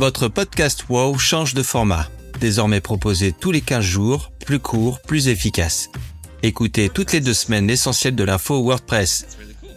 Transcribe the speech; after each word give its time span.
Votre 0.00 0.28
podcast 0.28 0.86
WOW 0.88 1.18
change 1.18 1.52
de 1.52 1.62
format. 1.62 2.08
Désormais 2.40 2.80
proposé 2.80 3.34
tous 3.38 3.52
les 3.52 3.60
15 3.60 3.84
jours, 3.84 4.32
plus 4.46 4.58
court, 4.58 4.98
plus 5.02 5.28
efficace. 5.28 5.90
Écoutez 6.42 6.88
toutes 6.88 7.12
les 7.12 7.20
deux 7.20 7.34
semaines 7.34 7.66
l'essentiel 7.66 8.16
de 8.16 8.24
l'info 8.24 8.62
WordPress. 8.62 9.26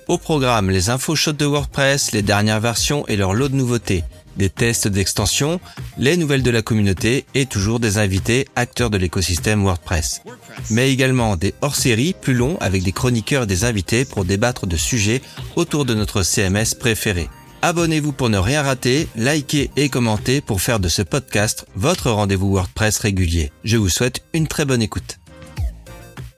Au 0.08 0.18
programme, 0.18 0.70
les 0.70 0.90
infos 0.90 1.18
chaudes 1.18 1.36
de 1.36 1.46
WordPress, 1.46 2.14
les 2.14 2.22
dernières 2.22 2.62
versions 2.62 3.06
et 3.08 3.18
leur 3.18 3.34
lot 3.34 3.50
de 3.50 3.56
nouveautés, 3.56 4.06
des 4.38 4.50
tests 4.50 4.88
d'extension, 4.88 5.60
les 5.98 6.16
nouvelles 6.16 6.42
de 6.42 6.52
la 6.52 6.62
communauté 6.62 7.26
et 7.36 7.46
toujours 7.46 7.82
des 7.82 7.98
invités 7.98 8.48
acteurs 8.56 8.90
de 8.90 8.98
l'écosystème 8.98 9.62
WordPress. 9.66 10.22
Mais 10.70 10.90
également 10.90 11.36
des 11.36 11.54
hors-séries 11.62 12.16
plus 12.20 12.34
longs 12.34 12.58
avec 12.62 12.84
des 12.84 12.94
chroniqueurs 12.94 13.44
et 13.44 13.48
des 13.48 13.66
invités 13.66 14.06
pour 14.06 14.24
débattre 14.24 14.68
de 14.68 14.78
sujets 14.78 15.22
autour 15.58 15.84
de 15.84 15.94
notre 15.94 16.24
CMS 16.24 16.76
préféré. 16.80 17.28
Abonnez-vous 17.66 18.12
pour 18.12 18.28
ne 18.28 18.38
rien 18.38 18.62
rater, 18.62 19.08
likez 19.16 19.72
et 19.78 19.88
commentez 19.88 20.42
pour 20.42 20.62
faire 20.62 20.82
de 20.82 20.90
ce 20.90 21.02
podcast 21.02 21.66
votre 21.76 22.12
rendez-vous 22.12 22.52
WordPress 22.52 22.98
régulier. 22.98 23.54
Je 23.64 23.78
vous 23.78 23.88
souhaite 23.88 24.22
une 24.34 24.48
très 24.48 24.66
bonne 24.66 24.82
écoute. 24.82 25.18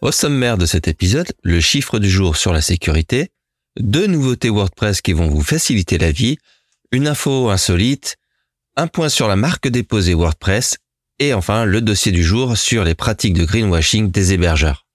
Au 0.01 0.11
sommaire 0.11 0.59
de 0.59 0.67
cet 0.67 0.87
épisode, 0.87 1.33
le 1.41 1.59
chiffre 1.59 1.97
du 1.97 2.11
jour 2.11 2.37
sur 2.37 2.53
la 2.53 2.61
sécurité, 2.61 3.29
deux 3.79 4.05
nouveautés 4.05 4.51
WordPress 4.51 5.01
qui 5.01 5.13
vont 5.13 5.27
vous 5.27 5.41
faciliter 5.41 5.97
la 5.97 6.11
vie, 6.11 6.37
une 6.91 7.07
info 7.07 7.49
insolite, 7.49 8.17
un 8.75 8.85
point 8.85 9.09
sur 9.09 9.27
la 9.27 9.35
marque 9.35 9.67
déposée 9.67 10.13
WordPress 10.13 10.77
et 11.17 11.33
enfin 11.33 11.65
le 11.65 11.81
dossier 11.81 12.11
du 12.11 12.23
jour 12.23 12.55
sur 12.55 12.83
les 12.83 12.93
pratiques 12.93 13.33
de 13.33 13.45
greenwashing 13.45 14.11
des 14.11 14.33
hébergeurs. 14.33 14.85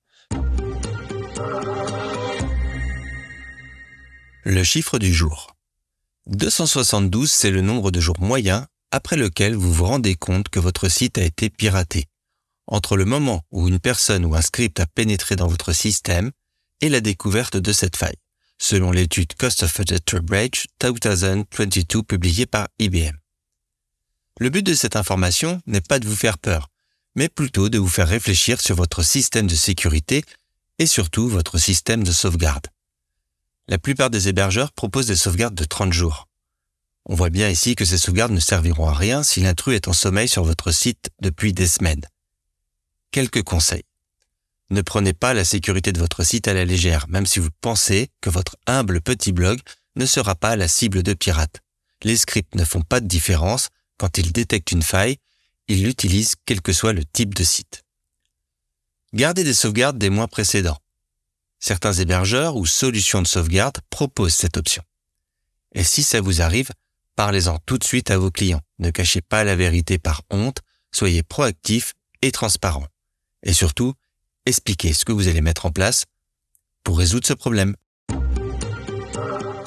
Le 4.45 4.63
chiffre 4.63 5.01
du 5.01 5.13
jour. 5.13 5.50
272, 6.31 7.29
c'est 7.29 7.51
le 7.51 7.61
nombre 7.61 7.91
de 7.91 7.99
jours 7.99 8.21
moyen 8.21 8.69
après 8.93 9.17
lequel 9.17 9.57
vous 9.57 9.73
vous 9.73 9.85
rendez 9.85 10.15
compte 10.15 10.49
que 10.49 10.61
votre 10.61 10.89
site 10.89 11.19
a 11.19 11.25
été 11.25 11.51
piraté. 11.51 12.07
Entre 12.69 12.97
le 12.97 13.05
moment 13.05 13.43
où 13.51 13.67
une 13.67 13.81
personne 13.81 14.25
ou 14.25 14.37
un 14.37 14.41
script 14.41 14.79
a 14.79 14.87
pénétré 14.87 15.35
dans 15.35 15.49
votre 15.49 15.73
système 15.73 16.31
et 16.81 16.89
la 16.89 17.01
découverte 17.01 17.57
de 17.57 17.73
cette 17.73 17.97
faille, 17.97 18.15
selon 18.59 18.93
l'étude 18.93 19.35
Cost 19.35 19.65
of 19.65 19.81
Data 19.81 20.21
Breach 20.21 20.67
2022 20.79 22.05
publiée 22.05 22.47
par 22.47 22.69
IBM. 22.79 23.17
Le 24.39 24.51
but 24.51 24.63
de 24.63 24.75
cette 24.75 24.95
information 24.95 25.61
n'est 25.67 25.81
pas 25.81 25.99
de 25.99 26.07
vous 26.07 26.15
faire 26.15 26.39
peur, 26.39 26.69
mais 27.17 27.29
plutôt 27.29 27.69
de 27.69 27.79
vous 27.79 27.89
faire 27.89 28.09
réfléchir 28.09 28.61
sur 28.61 28.77
votre 28.77 29.03
système 29.03 29.49
de 29.49 29.57
sécurité 29.57 30.23
et 30.79 30.87
surtout 30.87 31.29
votre 31.29 31.59
système 31.59 32.05
de 32.05 32.13
sauvegarde 32.13 32.69
la 33.71 33.79
plupart 33.79 34.11
des 34.11 34.29
hébergeurs 34.29 34.73
proposent 34.73 35.07
des 35.07 35.17
sauvegardes 35.17 35.55
de 35.55 35.65
30 35.65 35.93
jours. 35.93 36.27
On 37.07 37.15
voit 37.15 37.31
bien 37.31 37.49
ici 37.49 37.77
que 37.77 37.85
ces 37.85 37.99
sauvegardes 37.99 38.33
ne 38.33 38.41
serviront 38.41 38.89
à 38.89 38.95
rien 38.95 39.23
si 39.23 39.41
l'intrus 39.41 39.77
est 39.77 39.87
en 39.87 39.93
sommeil 39.93 40.29
sur 40.29 40.43
votre 40.43 40.73
site 40.73 41.11
depuis 41.23 41.53
des 41.53 41.69
semaines. 41.69 42.05
Quelques 43.13 43.45
conseils. 43.45 43.85
Ne 44.71 44.83
prenez 44.83 45.13
pas 45.13 45.35
la 45.35 45.45
sécurité 45.45 45.93
de 45.93 46.01
votre 46.01 46.25
site 46.25 46.49
à 46.49 46.55
la 46.55 46.65
légère, 46.65 47.07
même 47.09 47.27
si 47.27 47.39
vous 47.39 47.51
pensez 47.61 48.11
que 48.21 48.29
votre 48.29 48.57
humble 48.67 49.01
petit 49.01 49.31
blog 49.31 49.61
ne 49.95 50.05
sera 50.05 50.35
pas 50.35 50.57
la 50.57 50.67
cible 50.67 51.05
de 51.05 51.15
pirates. 51.15 51.61
Les 52.03 52.17
scripts 52.17 52.57
ne 52.57 52.65
font 52.65 52.83
pas 52.83 53.01
de 53.01 53.07
différence. 53.07 53.69
Quand 53.99 54.19
ils 54.19 54.33
détectent 54.33 54.73
une 54.73 54.83
faille, 54.83 55.19
ils 55.69 55.85
l'utilisent 55.85 56.35
quel 56.45 56.61
que 56.61 56.73
soit 56.73 56.93
le 56.93 57.05
type 57.05 57.35
de 57.35 57.45
site. 57.45 57.85
Gardez 59.13 59.45
des 59.45 59.55
sauvegardes 59.55 59.99
des 59.99 60.11
mois 60.11 60.29
précédents. 60.29 60.79
Certains 61.61 61.93
hébergeurs 61.93 62.57
ou 62.57 62.65
solutions 62.67 63.21
de 63.21 63.27
sauvegarde 63.27 63.79
proposent 63.91 64.35
cette 64.35 64.57
option. 64.57 64.83
Et 65.73 65.85
si 65.85 66.03
ça 66.03 66.21
vous 66.21 66.41
arrive, 66.41 66.71
parlez-en 67.17 67.59
tout 67.59 67.79
de 67.79 67.85
suite 67.85 68.11
à 68.11 68.19
vos 68.19 68.31
clients. 68.31 68.63
Ne 68.79 68.91
cachez 68.91 69.21
pas 69.21 69.45
la 69.45 69.55
vérité 69.55 69.99
par 69.99 70.23
honte, 70.31 70.61
soyez 70.91 71.23
proactif 71.23 71.93
et 72.23 72.33
transparent. 72.33 72.87
Et 73.43 73.53
surtout, 73.53 73.95
expliquez 74.47 74.95
ce 74.95 75.05
que 75.05 75.13
vous 75.13 75.29
allez 75.29 75.43
mettre 75.43 75.67
en 75.67 75.71
place 75.71 76.07
pour 76.83 76.99
résoudre 76.99 77.27
ce 77.27 77.35
problème. 77.35 77.77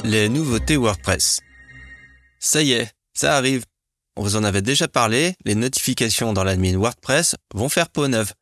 Les 0.03 0.29
nouveautés 0.29 0.77
WordPress. 0.77 1.39
Ça 2.39 2.61
y 2.61 2.73
est, 2.73 2.91
ça 3.13 3.37
arrive. 3.37 3.65
On 4.15 4.23
vous 4.23 4.35
en 4.35 4.43
avait 4.43 4.61
déjà 4.61 4.87
parlé, 4.87 5.35
les 5.45 5.55
notifications 5.55 6.33
dans 6.33 6.43
l'admin 6.43 6.77
WordPress 6.77 7.35
vont 7.53 7.69
faire 7.69 7.89
peau 7.89 8.07
neuve. 8.07 8.33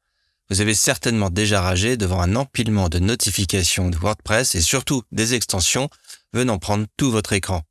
Vous 0.52 0.60
avez 0.60 0.76
certainement 0.76 1.30
déjà 1.30 1.62
ragé 1.62 1.96
devant 1.96 2.20
un 2.20 2.36
empilement 2.36 2.90
de 2.90 3.00
notifications 3.00 3.90
de 3.90 3.96
WordPress 3.96 4.54
et 4.54 4.60
surtout 4.60 5.02
des 5.14 5.34
extensions 5.34 5.90
venant 6.34 6.60
prendre 6.60 6.88
tout 6.98 7.10
votre 7.10 7.32
écran. 7.32 7.62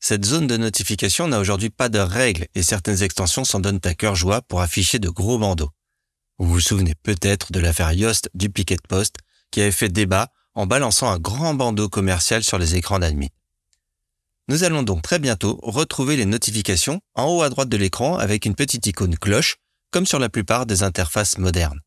Cette 0.00 0.24
zone 0.24 0.48
de 0.48 0.56
notification 0.56 1.28
n'a 1.28 1.38
aujourd'hui 1.38 1.70
pas 1.70 1.88
de 1.88 2.00
règles 2.00 2.48
et 2.56 2.64
certaines 2.64 3.04
extensions 3.04 3.44
s'en 3.44 3.60
donnent 3.60 3.78
à 3.84 3.94
cœur 3.94 4.16
joie 4.16 4.42
pour 4.42 4.62
afficher 4.62 4.98
de 4.98 5.08
gros 5.08 5.38
bandeaux. 5.38 5.70
Vous 6.38 6.48
vous 6.48 6.60
souvenez 6.60 6.96
peut-être 7.04 7.52
de 7.52 7.60
l'affaire 7.60 7.92
Yoast 7.92 8.30
Duplicate 8.34 8.84
Post 8.88 9.18
qui 9.52 9.60
avait 9.60 9.70
fait 9.70 9.88
débat 9.88 10.32
en 10.54 10.66
balançant 10.66 11.08
un 11.08 11.20
grand 11.20 11.54
bandeau 11.54 11.88
commercial 11.88 12.42
sur 12.42 12.58
les 12.58 12.74
écrans 12.74 12.98
d'admis. 12.98 13.30
Nous 14.48 14.64
allons 14.64 14.82
donc 14.82 15.02
très 15.02 15.20
bientôt 15.20 15.60
retrouver 15.62 16.16
les 16.16 16.26
notifications 16.26 17.00
en 17.14 17.26
haut 17.26 17.42
à 17.42 17.48
droite 17.48 17.68
de 17.68 17.76
l'écran 17.76 18.18
avec 18.18 18.44
une 18.44 18.56
petite 18.56 18.88
icône 18.88 19.16
cloche 19.16 19.58
comme 19.90 20.06
sur 20.06 20.18
la 20.18 20.28
plupart 20.28 20.66
des 20.66 20.82
interfaces 20.82 21.38
modernes. 21.38 21.80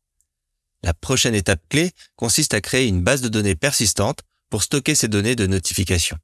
La 0.82 0.94
prochaine 0.94 1.34
étape 1.34 1.62
clé 1.68 1.92
consiste 2.16 2.54
à 2.54 2.60
créer 2.60 2.86
une 2.86 3.02
base 3.02 3.20
de 3.20 3.28
données 3.28 3.56
persistante 3.56 4.20
pour 4.48 4.62
stocker 4.62 4.94
ces 4.94 5.08
données 5.08 5.36
de 5.36 5.46
notification. 5.46 6.16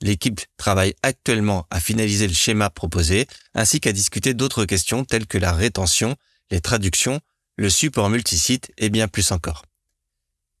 L'équipe 0.00 0.40
travaille 0.56 0.94
actuellement 1.02 1.66
à 1.70 1.80
finaliser 1.80 2.26
le 2.26 2.34
schéma 2.34 2.68
proposé 2.70 3.26
ainsi 3.54 3.80
qu'à 3.80 3.92
discuter 3.92 4.34
d'autres 4.34 4.64
questions 4.64 5.04
telles 5.04 5.26
que 5.26 5.38
la 5.38 5.52
rétention, 5.52 6.16
les 6.50 6.60
traductions, 6.60 7.20
le 7.56 7.70
support 7.70 8.10
multisite 8.10 8.72
et 8.76 8.90
bien 8.90 9.08
plus 9.08 9.30
encore. 9.32 9.64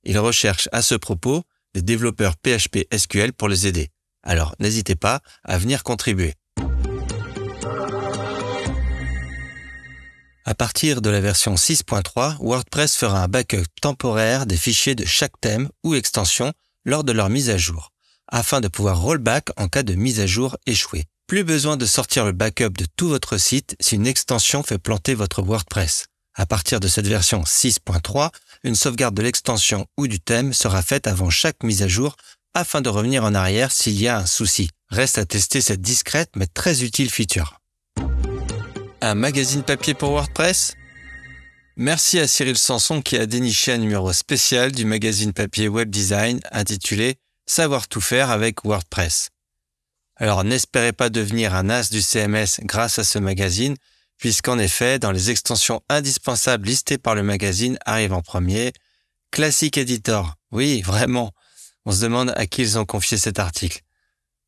Il 0.04 0.18
recherche 0.18 0.68
à 0.72 0.82
ce 0.82 0.94
propos 0.94 1.44
des 1.74 1.82
développeurs 1.82 2.36
PHP 2.36 2.86
SQL 2.96 3.32
pour 3.32 3.48
les 3.48 3.66
aider. 3.66 3.90
Alors 4.22 4.54
n'hésitez 4.60 4.94
pas 4.94 5.20
à 5.42 5.58
venir 5.58 5.82
contribuer. 5.82 6.34
À 10.46 10.54
partir 10.54 11.00
de 11.00 11.08
la 11.08 11.22
version 11.22 11.54
6.3, 11.54 12.36
WordPress 12.38 12.96
fera 12.96 13.22
un 13.22 13.28
backup 13.28 13.64
temporaire 13.80 14.44
des 14.44 14.58
fichiers 14.58 14.94
de 14.94 15.06
chaque 15.06 15.40
thème 15.40 15.70
ou 15.84 15.94
extension 15.94 16.52
lors 16.84 17.02
de 17.02 17.12
leur 17.12 17.30
mise 17.30 17.48
à 17.48 17.56
jour, 17.56 17.92
afin 18.28 18.60
de 18.60 18.68
pouvoir 18.68 19.00
rollback 19.00 19.48
en 19.56 19.68
cas 19.68 19.82
de 19.82 19.94
mise 19.94 20.20
à 20.20 20.26
jour 20.26 20.58
échouée. 20.66 21.06
Plus 21.26 21.44
besoin 21.44 21.78
de 21.78 21.86
sortir 21.86 22.26
le 22.26 22.32
backup 22.32 22.76
de 22.76 22.84
tout 22.94 23.08
votre 23.08 23.38
site 23.38 23.74
si 23.80 23.94
une 23.94 24.06
extension 24.06 24.62
fait 24.62 24.76
planter 24.76 25.14
votre 25.14 25.40
WordPress. 25.40 26.08
À 26.34 26.44
partir 26.44 26.78
de 26.78 26.88
cette 26.88 27.06
version 27.06 27.44
6.3, 27.44 28.30
une 28.64 28.74
sauvegarde 28.74 29.14
de 29.14 29.22
l'extension 29.22 29.86
ou 29.96 30.08
du 30.08 30.20
thème 30.20 30.52
sera 30.52 30.82
faite 30.82 31.06
avant 31.06 31.30
chaque 31.30 31.62
mise 31.62 31.80
à 31.80 31.88
jour 31.88 32.16
afin 32.52 32.82
de 32.82 32.90
revenir 32.90 33.24
en 33.24 33.34
arrière 33.34 33.72
s'il 33.72 33.98
y 33.98 34.08
a 34.08 34.18
un 34.18 34.26
souci. 34.26 34.68
Reste 34.90 35.16
à 35.16 35.24
tester 35.24 35.62
cette 35.62 35.80
discrète 35.80 36.32
mais 36.36 36.46
très 36.46 36.84
utile 36.84 37.10
feature 37.10 37.60
un 39.00 39.14
magazine 39.14 39.62
papier 39.62 39.94
pour 39.94 40.10
WordPress 40.10 40.74
Merci 41.76 42.18
à 42.18 42.26
Cyril 42.26 42.56
Sanson 42.56 43.02
qui 43.02 43.16
a 43.16 43.26
déniché 43.26 43.72
un 43.72 43.78
numéro 43.78 44.12
spécial 44.12 44.72
du 44.72 44.84
magazine 44.84 45.32
papier 45.32 45.68
Web 45.68 45.90
Design 45.90 46.40
intitulé 46.52 47.16
Savoir 47.46 47.88
tout 47.88 48.00
faire 48.00 48.30
avec 48.30 48.64
WordPress. 48.64 49.30
Alors 50.16 50.44
n'espérez 50.44 50.92
pas 50.92 51.10
devenir 51.10 51.54
un 51.54 51.68
as 51.68 51.90
du 51.90 52.00
CMS 52.00 52.60
grâce 52.62 52.98
à 52.98 53.04
ce 53.04 53.18
magazine, 53.18 53.76
puisqu'en 54.16 54.58
effet, 54.58 54.98
dans 54.98 55.12
les 55.12 55.30
extensions 55.30 55.82
indispensables 55.88 56.66
listées 56.66 56.98
par 56.98 57.14
le 57.14 57.22
magazine 57.22 57.78
arrive 57.84 58.14
en 58.14 58.22
premier 58.22 58.72
Classic 59.30 59.76
Editor. 59.76 60.34
Oui, 60.52 60.80
vraiment. 60.82 61.32
On 61.84 61.92
se 61.92 62.02
demande 62.02 62.32
à 62.36 62.46
qui 62.46 62.62
ils 62.62 62.78
ont 62.78 62.86
confié 62.86 63.18
cet 63.18 63.38
article. 63.38 63.83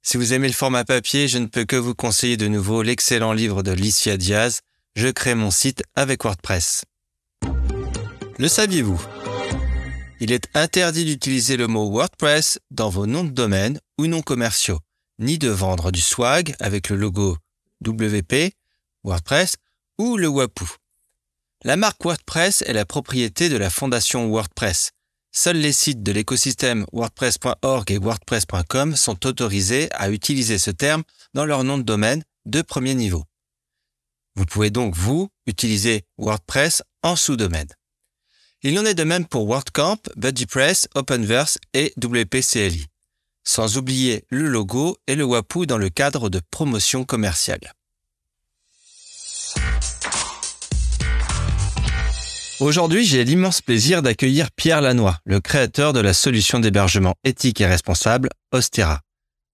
Si 0.08 0.18
vous 0.18 0.32
aimez 0.32 0.46
le 0.46 0.54
format 0.54 0.84
papier, 0.84 1.26
je 1.26 1.38
ne 1.38 1.46
peux 1.46 1.64
que 1.64 1.74
vous 1.74 1.96
conseiller 1.96 2.36
de 2.36 2.46
nouveau 2.46 2.82
l'excellent 2.82 3.32
livre 3.32 3.64
de 3.64 3.72
Licia 3.72 4.16
Diaz, 4.16 4.60
Je 4.94 5.08
crée 5.08 5.34
mon 5.34 5.50
site 5.50 5.82
avec 5.96 6.22
WordPress. 6.22 6.84
Le 8.38 8.46
saviez-vous? 8.46 9.04
Il 10.20 10.30
est 10.30 10.46
interdit 10.54 11.04
d'utiliser 11.04 11.56
le 11.56 11.66
mot 11.66 11.90
WordPress 11.90 12.60
dans 12.70 12.88
vos 12.88 13.06
noms 13.06 13.24
de 13.24 13.30
domaine 13.30 13.80
ou 13.98 14.06
noms 14.06 14.22
commerciaux, 14.22 14.78
ni 15.18 15.38
de 15.38 15.48
vendre 15.48 15.90
du 15.90 16.00
swag 16.00 16.54
avec 16.60 16.88
le 16.88 16.94
logo 16.94 17.36
WP, 17.84 18.54
WordPress 19.02 19.56
ou 19.98 20.16
le 20.16 20.28
WAPU. 20.28 20.66
La 21.64 21.74
marque 21.74 22.04
WordPress 22.04 22.62
est 22.62 22.74
la 22.74 22.84
propriété 22.84 23.48
de 23.48 23.56
la 23.56 23.70
fondation 23.70 24.28
WordPress, 24.28 24.92
Seuls 25.38 25.58
les 25.58 25.74
sites 25.74 26.02
de 26.02 26.12
l'écosystème 26.12 26.86
WordPress.org 26.94 27.90
et 27.90 27.98
WordPress.com 27.98 28.96
sont 28.96 29.26
autorisés 29.26 29.90
à 29.92 30.08
utiliser 30.08 30.58
ce 30.58 30.70
terme 30.70 31.02
dans 31.34 31.44
leur 31.44 31.62
nom 31.62 31.76
de 31.76 31.82
domaine 31.82 32.24
de 32.46 32.62
premier 32.62 32.94
niveau. 32.94 33.22
Vous 34.34 34.46
pouvez 34.46 34.70
donc, 34.70 34.96
vous, 34.96 35.28
utiliser 35.46 36.06
WordPress 36.16 36.82
en 37.02 37.16
sous-domaine. 37.16 37.68
Il 38.62 38.78
en 38.78 38.86
est 38.86 38.94
de 38.94 39.04
même 39.04 39.26
pour 39.26 39.46
WordCamp, 39.46 39.98
BuddyPress, 40.16 40.88
Openverse 40.94 41.58
et 41.74 41.92
WPCLI. 42.02 42.86
Sans 43.44 43.76
oublier 43.76 44.24
le 44.30 44.48
logo 44.48 44.96
et 45.06 45.16
le 45.16 45.24
WAPU 45.24 45.66
dans 45.66 45.76
le 45.76 45.90
cadre 45.90 46.30
de 46.30 46.40
promotion 46.50 47.04
commerciale. 47.04 47.74
Aujourd'hui, 52.58 53.04
j'ai 53.04 53.22
l'immense 53.22 53.60
plaisir 53.60 54.00
d'accueillir 54.00 54.50
Pierre 54.50 54.80
Lannoy, 54.80 55.14
le 55.26 55.40
créateur 55.40 55.92
de 55.92 56.00
la 56.00 56.14
solution 56.14 56.58
d'hébergement 56.58 57.14
éthique 57.22 57.60
et 57.60 57.66
responsable 57.66 58.30
Ostera. 58.50 59.02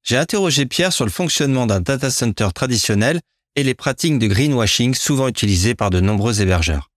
J'ai 0.05 0.17
interrogé 0.17 0.67
Pierre 0.67 0.93
sur 0.93 1.05
le 1.05 1.11
fonctionnement 1.11 1.67
d'un 1.67 1.81
data 1.81 2.13
center 2.13 2.47
traditionnel 2.55 3.21
et 3.57 3.65
les 3.65 3.75
pratiques 3.75 4.21
de 4.21 4.29
greenwashing 4.29 4.95
souvent 4.95 5.27
utilisées 5.27 5.75
par 5.75 5.91
de 5.91 5.99
nombreux 5.99 6.43
hébergeurs. 6.43 6.91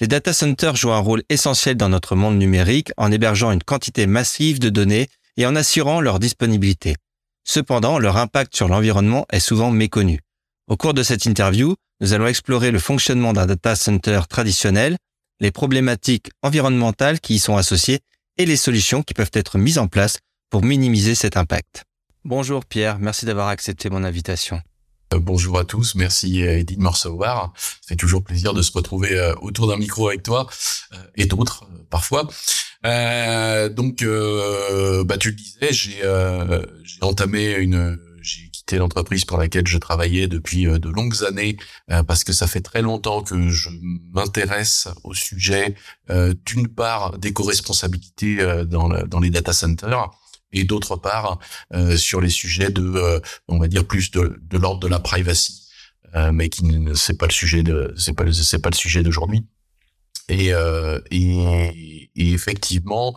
Les 0.00 0.06
data 0.06 0.32
centers 0.32 0.76
jouent 0.76 0.92
un 0.92 0.98
rôle 0.98 1.24
essentiel 1.28 1.76
dans 1.76 1.88
notre 1.88 2.14
monde 2.14 2.38
numérique 2.38 2.92
en 2.96 3.10
hébergeant 3.10 3.50
une 3.50 3.62
quantité 3.62 4.06
massive 4.06 4.60
de 4.60 4.68
données 4.68 5.08
et 5.36 5.46
en 5.46 5.56
assurant 5.56 6.00
leur 6.00 6.20
disponibilité. 6.20 6.94
Cependant, 7.42 7.98
leur 7.98 8.18
impact 8.18 8.54
sur 8.54 8.68
l'environnement 8.68 9.26
est 9.32 9.40
souvent 9.40 9.72
méconnu. 9.72 10.20
Au 10.68 10.76
cours 10.76 10.94
de 10.94 11.02
cette 11.02 11.24
interview, 11.26 11.74
nous 12.00 12.12
allons 12.12 12.28
explorer 12.28 12.70
le 12.70 12.78
fonctionnement 12.78 13.32
d'un 13.32 13.46
data 13.46 13.74
center 13.74 14.20
traditionnel, 14.28 14.96
les 15.40 15.50
problématiques 15.50 16.30
environnementales 16.42 17.20
qui 17.20 17.34
y 17.34 17.38
sont 17.38 17.56
associées 17.56 18.00
et 18.36 18.46
les 18.46 18.56
solutions 18.56 19.02
qui 19.02 19.14
peuvent 19.14 19.30
être 19.32 19.58
mises 19.58 19.78
en 19.78 19.88
place 19.88 20.18
pour 20.50 20.62
minimiser 20.62 21.14
cet 21.14 21.36
impact. 21.36 21.84
Bonjour 22.24 22.64
Pierre, 22.64 22.98
merci 22.98 23.26
d'avoir 23.26 23.48
accepté 23.48 23.90
mon 23.90 24.04
invitation. 24.04 24.60
Euh, 25.12 25.18
bonjour 25.18 25.58
à 25.58 25.64
tous, 25.64 25.94
merci 25.94 26.40
Edith 26.40 26.78
de 26.78 26.84
Ça 26.84 27.52
fait 27.86 27.96
toujours 27.96 28.22
plaisir 28.22 28.54
de 28.54 28.62
se 28.62 28.72
retrouver 28.72 29.18
euh, 29.18 29.34
autour 29.42 29.68
d'un 29.68 29.76
micro 29.76 30.08
avec 30.08 30.22
toi 30.22 30.48
euh, 30.92 30.96
et 31.16 31.26
d'autres 31.26 31.68
parfois. 31.90 32.22
donc, 32.82 34.04
bah, 34.04 35.18
tu 35.18 35.30
le 35.30 35.36
disais, 35.36 35.72
j'ai 35.72 36.02
entamé 37.02 37.52
une, 37.54 37.98
quitté 38.64 38.78
l'entreprise 38.78 39.24
pour 39.24 39.38
laquelle 39.38 39.66
je 39.66 39.78
travaillais 39.78 40.26
depuis 40.26 40.64
de 40.64 40.88
longues 40.88 41.24
années 41.24 41.56
parce 42.06 42.24
que 42.24 42.32
ça 42.32 42.46
fait 42.46 42.60
très 42.60 42.82
longtemps 42.82 43.22
que 43.22 43.48
je 43.48 43.68
m'intéresse 44.12 44.88
au 45.02 45.12
sujet 45.12 45.74
d'une 46.46 46.68
part 46.68 47.18
d'éco-responsabilité 47.18 48.64
dans, 48.66 48.88
dans 48.88 49.20
les 49.20 49.30
data 49.30 49.52
centers 49.52 50.10
et 50.54 50.64
d'autre 50.64 50.96
part 50.96 51.38
euh, 51.74 51.96
sur 51.96 52.20
les 52.20 52.30
sujets 52.30 52.70
de, 52.70 52.82
euh, 52.82 53.20
on 53.48 53.58
va 53.58 53.68
dire 53.68 53.84
plus 53.84 54.10
de, 54.10 54.40
de 54.40 54.58
l'ordre 54.58 54.80
de 54.80 54.88
la 54.88 55.00
privacy, 55.00 55.68
euh, 56.14 56.32
mais 56.32 56.48
qui 56.48 56.64
c'est 56.94 57.18
pas 57.18 57.26
le 57.26 57.32
sujet 57.32 57.62
de, 57.62 57.92
c'est 57.98 58.14
pas 58.14 58.24
c'est 58.32 58.62
pas 58.62 58.70
le 58.70 58.76
sujet 58.76 59.02
d'aujourd'hui. 59.02 59.46
Et, 60.30 60.52
et, 61.10 62.08
et, 62.16 62.32
effectivement, 62.32 63.14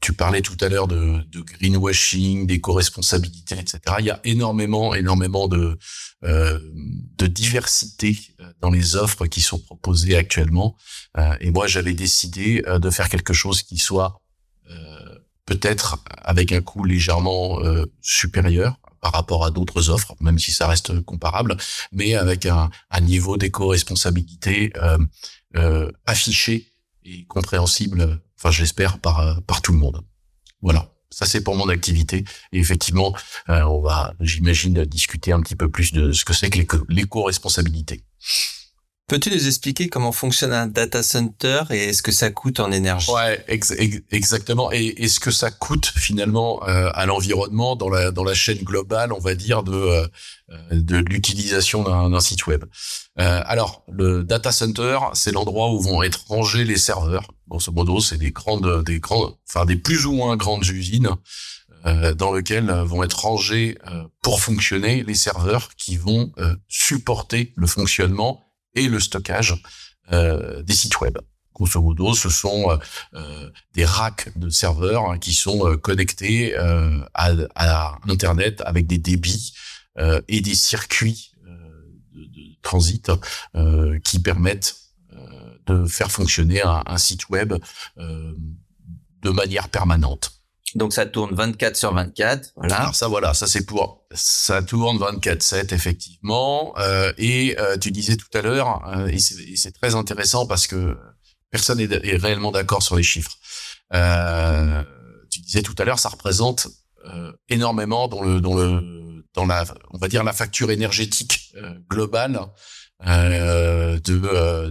tu 0.00 0.12
parlais 0.12 0.42
tout 0.42 0.56
à 0.60 0.68
l'heure 0.68 0.88
de, 0.88 1.22
de 1.28 1.40
greenwashing, 1.40 2.46
d'éco-responsabilité, 2.46 3.56
etc. 3.58 3.80
Il 3.98 4.06
y 4.06 4.10
a 4.10 4.20
énormément, 4.24 4.94
énormément 4.94 5.46
de, 5.46 5.78
de 6.22 7.26
diversité 7.26 8.16
dans 8.60 8.70
les 8.70 8.96
offres 8.96 9.26
qui 9.26 9.40
sont 9.40 9.58
proposées 9.58 10.16
actuellement. 10.16 10.76
et 11.40 11.50
moi, 11.50 11.66
j'avais 11.66 11.92
décidé 11.92 12.62
de 12.66 12.90
faire 12.90 13.08
quelque 13.08 13.34
chose 13.34 13.62
qui 13.62 13.76
soit 13.76 14.22
peut-être 15.50 15.98
avec 16.22 16.52
un 16.52 16.62
coût 16.62 16.84
légèrement 16.84 17.60
euh, 17.64 17.84
supérieur 18.00 18.76
par 19.00 19.12
rapport 19.12 19.44
à 19.44 19.50
d'autres 19.50 19.90
offres, 19.90 20.14
même 20.20 20.38
si 20.38 20.52
ça 20.52 20.68
reste 20.68 21.00
comparable, 21.00 21.56
mais 21.90 22.14
avec 22.14 22.46
un, 22.46 22.70
un 22.90 23.00
niveau 23.00 23.36
d'éco-responsabilité 23.36 24.72
euh, 24.76 24.98
euh, 25.56 25.90
affiché 26.06 26.68
et 27.04 27.24
compréhensible, 27.24 28.20
enfin 28.40 28.50
j'espère, 28.50 28.98
par, 28.98 29.42
par 29.42 29.60
tout 29.60 29.72
le 29.72 29.78
monde. 29.78 30.00
Voilà, 30.62 30.90
ça 31.10 31.26
c'est 31.26 31.42
pour 31.42 31.56
mon 31.56 31.68
activité. 31.68 32.24
Et 32.52 32.58
effectivement, 32.58 33.14
on 33.48 33.80
va, 33.80 34.14
j'imagine, 34.20 34.84
discuter 34.84 35.32
un 35.32 35.40
petit 35.40 35.56
peu 35.56 35.70
plus 35.70 35.92
de 35.92 36.12
ce 36.12 36.24
que 36.24 36.32
c'est 36.32 36.50
que 36.50 36.76
l'éco-responsabilité. 36.88 38.04
Peux-tu 39.10 39.32
nous 39.32 39.48
expliquer 39.48 39.88
comment 39.88 40.12
fonctionne 40.12 40.52
un 40.52 40.68
data 40.68 41.02
center 41.02 41.64
et 41.70 41.92
ce 41.92 42.00
que 42.00 42.12
ça 42.12 42.30
coûte 42.30 42.60
en 42.60 42.70
énergie? 42.70 43.10
Ouais, 43.10 43.44
exactement. 43.48 44.70
Et, 44.70 45.02
et, 45.02 45.08
ce 45.08 45.18
que 45.18 45.32
ça 45.32 45.50
coûte 45.50 45.92
finalement 45.96 46.62
euh, 46.68 46.90
à 46.94 47.06
l'environnement 47.06 47.74
dans 47.74 47.88
la 47.88 48.12
dans 48.12 48.22
la 48.22 48.34
chaîne 48.34 48.58
globale, 48.58 49.12
on 49.12 49.18
va 49.18 49.34
dire 49.34 49.64
de 49.64 49.72
euh, 49.72 50.06
de 50.70 50.98
l'utilisation 50.98 51.82
d'un 51.82 52.20
site 52.20 52.46
web? 52.46 52.64
Euh, 53.18 53.42
alors, 53.46 53.82
le 53.90 54.22
data 54.22 54.52
center, 54.52 55.00
c'est 55.14 55.32
l'endroit 55.32 55.72
où 55.72 55.80
vont 55.80 56.04
être 56.04 56.28
rangés 56.28 56.62
les 56.62 56.78
serveurs. 56.78 57.32
Grosso 57.48 57.72
modo, 57.72 57.98
c'est 57.98 58.16
des 58.16 58.30
grandes, 58.30 58.84
des 58.84 59.00
grandes, 59.00 59.34
enfin 59.48 59.64
des 59.64 59.74
plus 59.74 60.06
ou 60.06 60.12
moins 60.12 60.36
grandes 60.36 60.68
usines 60.68 61.10
euh, 61.84 62.14
dans 62.14 62.32
lesquelles 62.32 62.70
vont 62.70 63.02
être 63.02 63.18
rangés 63.18 63.76
pour 64.22 64.40
fonctionner 64.40 65.02
les 65.02 65.16
serveurs 65.16 65.70
qui 65.76 65.96
vont 65.96 66.30
supporter 66.68 67.52
le 67.56 67.66
fonctionnement 67.66 68.46
et 68.74 68.88
le 68.88 69.00
stockage 69.00 69.54
euh, 70.12 70.62
des 70.62 70.72
sites 70.72 71.00
web. 71.00 71.18
Grosso 71.54 71.80
modo, 71.80 72.14
ce 72.14 72.30
sont 72.30 72.70
euh, 72.70 72.76
euh, 73.14 73.50
des 73.74 73.84
racks 73.84 74.36
de 74.36 74.48
serveurs 74.48 75.10
hein, 75.10 75.18
qui 75.18 75.34
sont 75.34 75.76
connectés 75.78 76.56
à, 76.56 77.32
à, 77.54 77.98
Internet 78.08 78.62
avec 78.64 78.86
des 78.86 78.98
débits 78.98 79.52
et 80.28 80.40
des 80.40 80.54
circuits 80.54 81.32
de, 82.14 82.62
transit 82.62 83.10
qui 84.04 84.18
permettent 84.20 84.76
de 85.66 85.84
faire 85.84 86.10
fonctionner 86.10 86.62
un 86.62 86.98
site 86.98 87.28
web 87.28 87.54
de 87.96 89.30
manière 89.30 89.68
permanente. 89.68 90.39
Donc 90.74 90.92
ça 90.92 91.06
tourne 91.06 91.34
24 91.34 91.76
sur 91.76 91.92
24, 91.92 92.52
voilà. 92.56 92.76
Alors 92.76 92.94
ça 92.94 93.08
voilà, 93.08 93.34
ça 93.34 93.46
c'est 93.46 93.66
pour 93.66 94.04
ça 94.12 94.62
tourne 94.62 94.98
24/7 94.98 95.74
effectivement. 95.74 96.74
Euh, 96.78 97.12
et 97.18 97.56
euh, 97.58 97.76
tu 97.76 97.90
disais 97.90 98.16
tout 98.16 98.28
à 98.34 98.42
l'heure, 98.42 98.86
euh, 98.88 99.06
et 99.08 99.18
c'est 99.18 99.72
très 99.72 99.94
intéressant 99.94 100.46
parce 100.46 100.66
que 100.66 100.96
personne 101.50 101.78
n'est 101.78 101.84
est 101.90 102.16
réellement 102.16 102.52
d'accord 102.52 102.82
sur 102.82 102.96
les 102.96 103.02
chiffres. 103.02 103.36
Euh, 103.94 104.84
tu 105.30 105.40
disais 105.40 105.62
tout 105.62 105.74
à 105.78 105.84
l'heure, 105.84 105.98
ça 105.98 106.08
représente 106.08 106.68
euh, 107.06 107.32
énormément 107.48 108.06
dans 108.06 108.22
le 108.22 108.40
dans 108.40 108.54
le 108.54 109.24
dans 109.34 109.46
la 109.46 109.64
on 109.90 109.98
va 109.98 110.08
dire 110.08 110.22
la 110.22 110.32
facture 110.32 110.70
énergétique 110.70 111.52
globale 111.90 112.40
de 113.04 113.98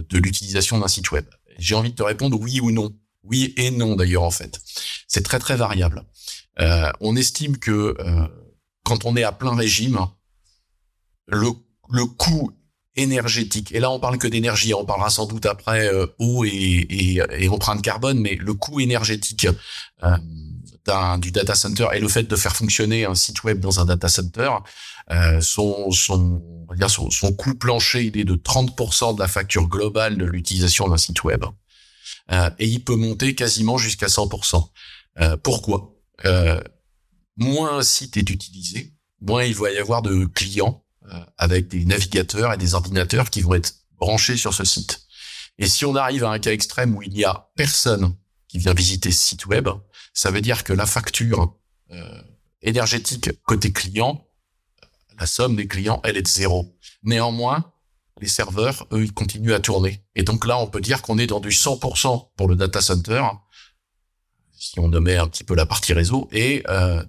de 0.00 0.18
l'utilisation 0.18 0.78
d'un 0.78 0.88
site 0.88 1.10
web. 1.10 1.26
J'ai 1.58 1.74
envie 1.74 1.90
de 1.90 1.96
te 1.96 2.02
répondre 2.02 2.40
oui 2.40 2.60
ou 2.60 2.70
non. 2.70 2.90
Oui 3.22 3.54
et 3.56 3.70
non 3.70 3.96
d'ailleurs 3.96 4.22
en 4.22 4.30
fait. 4.30 4.60
C'est 5.06 5.22
très 5.22 5.38
très 5.38 5.56
variable. 5.56 6.04
Euh, 6.60 6.90
on 7.00 7.16
estime 7.16 7.58
que 7.58 7.96
euh, 7.98 8.26
quand 8.84 9.04
on 9.04 9.16
est 9.16 9.22
à 9.22 9.32
plein 9.32 9.54
régime, 9.54 9.98
le, 11.28 11.52
coût 12.18 12.50
énergétique, 12.96 13.72
et 13.72 13.80
là 13.80 13.90
on 13.90 14.00
parle 14.00 14.18
que 14.18 14.26
d'énergie, 14.26 14.74
on 14.74 14.84
parlera 14.84 15.10
sans 15.10 15.26
doute 15.26 15.46
après 15.46 15.92
euh, 15.92 16.06
eau 16.18 16.44
et, 16.44 16.48
et, 16.48 17.22
et, 17.38 17.48
empreinte 17.48 17.82
carbone, 17.82 18.18
mais 18.18 18.34
le 18.34 18.54
coût 18.54 18.80
énergétique 18.80 19.46
euh, 20.02 20.16
du 21.18 21.30
data 21.30 21.54
center 21.54 21.86
et 21.92 22.00
le 22.00 22.08
fait 22.08 22.24
de 22.24 22.36
faire 22.36 22.56
fonctionner 22.56 23.04
un 23.04 23.14
site 23.14 23.44
web 23.44 23.60
dans 23.60 23.78
un 23.80 23.84
data 23.84 24.08
center, 24.08 24.50
euh, 25.10 25.40
son, 25.40 25.90
son 25.90 27.32
coût 27.36 27.54
plancher, 27.54 28.04
il 28.04 28.18
est 28.18 28.24
de 28.24 28.34
30% 28.34 29.14
de 29.14 29.20
la 29.20 29.28
facture 29.28 29.68
globale 29.68 30.16
de 30.16 30.24
l'utilisation 30.24 30.88
d'un 30.88 30.96
site 30.96 31.22
web. 31.22 31.44
Euh, 32.30 32.50
et 32.58 32.66
il 32.66 32.84
peut 32.84 32.96
monter 32.96 33.34
quasiment 33.34 33.78
jusqu'à 33.78 34.06
100%. 34.06 34.68
Euh, 35.20 35.36
pourquoi? 35.36 35.94
Euh, 36.24 36.60
Moins 37.36 37.78
un 37.78 37.82
site 37.82 38.16
est 38.18 38.28
utilisé, 38.28 38.92
moins 39.20 39.44
il 39.44 39.54
va 39.54 39.70
y 39.70 39.78
avoir 39.78 40.02
de 40.02 40.26
clients 40.26 40.84
avec 41.38 41.68
des 41.68 41.86
navigateurs 41.86 42.52
et 42.52 42.58
des 42.58 42.74
ordinateurs 42.74 43.30
qui 43.30 43.40
vont 43.40 43.54
être 43.54 43.72
branchés 43.98 44.36
sur 44.36 44.52
ce 44.52 44.64
site. 44.64 45.06
Et 45.56 45.66
si 45.66 45.86
on 45.86 45.96
arrive 45.96 46.22
à 46.24 46.30
un 46.30 46.38
cas 46.38 46.52
extrême 46.52 46.94
où 46.94 47.02
il 47.02 47.16
y 47.16 47.24
a 47.24 47.50
personne 47.56 48.14
qui 48.46 48.58
vient 48.58 48.74
visiter 48.74 49.10
ce 49.10 49.28
site 49.28 49.46
web, 49.46 49.70
ça 50.12 50.30
veut 50.30 50.42
dire 50.42 50.64
que 50.64 50.74
la 50.74 50.84
facture 50.84 51.56
énergétique 52.60 53.30
côté 53.44 53.72
client, 53.72 54.28
la 55.18 55.26
somme 55.26 55.56
des 55.56 55.66
clients, 55.66 56.02
elle 56.04 56.18
est 56.18 56.22
de 56.22 56.28
zéro. 56.28 56.76
Néanmoins, 57.02 57.72
les 58.20 58.28
serveurs, 58.28 58.86
eux, 58.92 59.04
ils 59.04 59.12
continuent 59.12 59.52
à 59.52 59.60
tourner. 59.60 60.02
Et 60.14 60.22
donc 60.22 60.46
là, 60.46 60.58
on 60.58 60.66
peut 60.66 60.80
dire 60.80 61.02
qu'on 61.02 61.18
est 61.18 61.26
dans 61.26 61.40
du 61.40 61.50
100% 61.50 62.30
pour 62.36 62.48
le 62.48 62.56
data 62.56 62.80
center, 62.80 63.22
si 64.58 64.78
on 64.78 64.88
nommait 64.88 65.16
un 65.16 65.26
petit 65.26 65.44
peu 65.44 65.54
la 65.54 65.66
partie 65.66 65.92
réseau, 65.92 66.28
et 66.32 66.62
euh, 66.68 67.02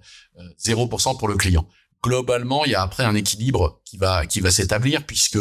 0% 0.64 1.18
pour 1.18 1.28
le 1.28 1.36
client. 1.36 1.68
Globalement, 2.04 2.66
il 2.66 2.72
y 2.72 2.76
a 2.76 2.82
après 2.82 3.04
un 3.04 3.16
équilibre 3.16 3.82
qui 3.86 3.98
va 3.98 4.26
qui 4.26 4.40
va 4.40 4.50
s'établir 4.50 5.06
puisque 5.06 5.38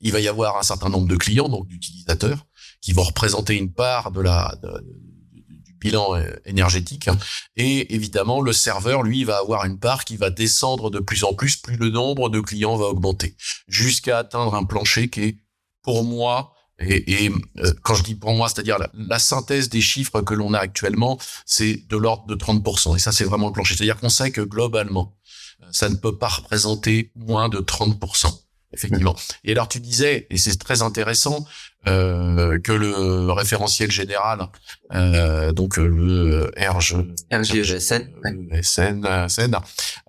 il 0.00 0.12
va 0.12 0.20
y 0.20 0.28
avoir 0.28 0.56
un 0.58 0.62
certain 0.62 0.88
nombre 0.88 1.08
de 1.08 1.16
clients, 1.16 1.48
donc 1.48 1.66
d'utilisateurs, 1.66 2.46
qui 2.80 2.92
vont 2.92 3.02
représenter 3.02 3.56
une 3.56 3.72
part 3.72 4.10
de 4.10 4.20
la 4.20 4.56
de, 4.62 4.84
bilan 5.80 6.16
euh, 6.16 6.30
énergétique. 6.44 7.08
Et 7.56 7.94
évidemment, 7.94 8.40
le 8.40 8.52
serveur, 8.52 9.02
lui, 9.02 9.24
va 9.24 9.38
avoir 9.38 9.64
une 9.64 9.78
part 9.78 10.04
qui 10.04 10.16
va 10.16 10.30
descendre 10.30 10.90
de 10.90 10.98
plus 10.98 11.24
en 11.24 11.34
plus, 11.34 11.56
plus 11.56 11.76
le 11.76 11.90
nombre 11.90 12.28
de 12.28 12.40
clients 12.40 12.76
va 12.76 12.86
augmenter, 12.86 13.36
jusqu'à 13.68 14.18
atteindre 14.18 14.54
un 14.54 14.64
plancher 14.64 15.08
qui 15.08 15.22
est, 15.22 15.36
pour 15.82 16.04
moi, 16.04 16.52
et, 16.78 17.24
et 17.24 17.30
euh, 17.58 17.72
quand 17.82 17.94
je 17.94 18.02
dis 18.02 18.14
pour 18.14 18.32
moi, 18.32 18.48
c'est-à-dire 18.48 18.78
la, 18.94 19.18
synthèse 19.18 19.68
des 19.68 19.82
chiffres 19.82 20.22
que 20.22 20.34
l'on 20.34 20.54
a 20.54 20.58
actuellement, 20.58 21.18
c'est 21.44 21.86
de 21.88 21.96
l'ordre 21.96 22.26
de 22.26 22.34
30%. 22.34 22.96
Et 22.96 22.98
ça, 22.98 23.12
c'est 23.12 23.24
vraiment 23.24 23.48
le 23.48 23.52
plancher. 23.52 23.76
C'est-à-dire 23.76 23.98
qu'on 23.98 24.08
sait 24.08 24.30
que 24.30 24.40
globalement, 24.40 25.14
ça 25.72 25.90
ne 25.90 25.96
peut 25.96 26.16
pas 26.16 26.28
représenter 26.28 27.12
moins 27.14 27.48
de 27.48 27.58
30% 27.58 28.34
effectivement. 28.72 29.16
Et 29.44 29.52
alors 29.52 29.68
tu 29.68 29.80
disais, 29.80 30.26
et 30.30 30.38
c'est 30.38 30.56
très 30.56 30.82
intéressant, 30.82 31.44
euh, 31.86 32.58
que 32.58 32.72
le 32.72 33.32
référentiel 33.32 33.90
général, 33.90 34.48
euh, 34.92 35.52
donc 35.52 35.76
le 35.76 36.50
RG, 36.56 37.06
RGESN, 37.32 38.08
SN, 38.62 39.28
SN, 39.28 39.56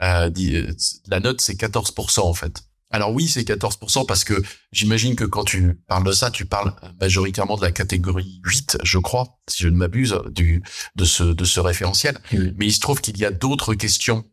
euh, 0.02 0.30
dit, 0.30 0.66
la 1.08 1.20
note 1.20 1.42
c'est 1.42 1.60
14% 1.60 2.22
en 2.22 2.34
fait. 2.34 2.64
Alors 2.92 3.14
oui, 3.14 3.28
c'est 3.30 3.48
14% 3.48 4.06
parce 4.06 4.26
que 4.26 4.34
j'imagine 4.74 5.16
que 5.16 5.24
quand 5.24 5.46
tu 5.46 5.76
parles 5.88 6.04
de 6.04 6.12
ça, 6.12 6.30
tu 6.30 6.46
parles 6.46 6.74
majoritairement 7.00 7.56
de 7.56 7.62
la 7.62 7.72
catégorie 7.72 8.42
8, 8.44 8.80
je 8.84 8.98
crois, 8.98 9.40
si 9.48 9.64
je 9.64 9.70
ne 9.70 9.78
m'abuse, 9.78 10.18
du 10.30 10.62
de 10.96 11.06
ce 11.06 11.24
de 11.24 11.46
ce 11.46 11.62
référentiel. 11.62 12.18
Mais 12.34 12.66
il 12.66 12.74
se 12.74 12.82
trouve 12.82 13.00
qu'il 13.00 13.18
y 13.18 13.26
a 13.26 13.32
d'autres 13.32 13.76
questions 13.76 14.26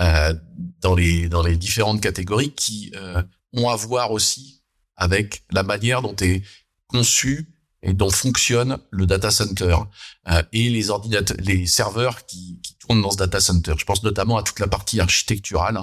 euh, 0.00 0.34
dans 0.80 0.94
les 0.94 1.28
dans 1.28 1.42
les 1.42 1.56
différentes 1.56 2.02
catégories 2.02 2.52
qui 2.52 2.92
euh, 2.96 3.22
ont 3.54 3.68
à 3.70 3.76
voir 3.76 4.10
aussi 4.10 4.63
avec 4.96 5.44
la 5.50 5.62
manière 5.62 6.02
dont 6.02 6.16
est 6.20 6.42
conçu 6.86 7.48
et 7.82 7.92
dont 7.92 8.10
fonctionne 8.10 8.78
le 8.90 9.06
data 9.06 9.30
center 9.30 9.76
euh, 10.28 10.42
et 10.52 10.70
les 10.70 10.90
ordinateurs, 10.90 11.36
les 11.40 11.66
serveurs 11.66 12.24
qui, 12.24 12.58
qui, 12.62 12.76
tournent 12.78 13.02
dans 13.02 13.10
ce 13.10 13.16
data 13.16 13.40
center. 13.40 13.74
Je 13.78 13.84
pense 13.84 14.02
notamment 14.02 14.36
à 14.36 14.42
toute 14.42 14.58
la 14.60 14.66
partie 14.66 15.00
architecturale, 15.00 15.78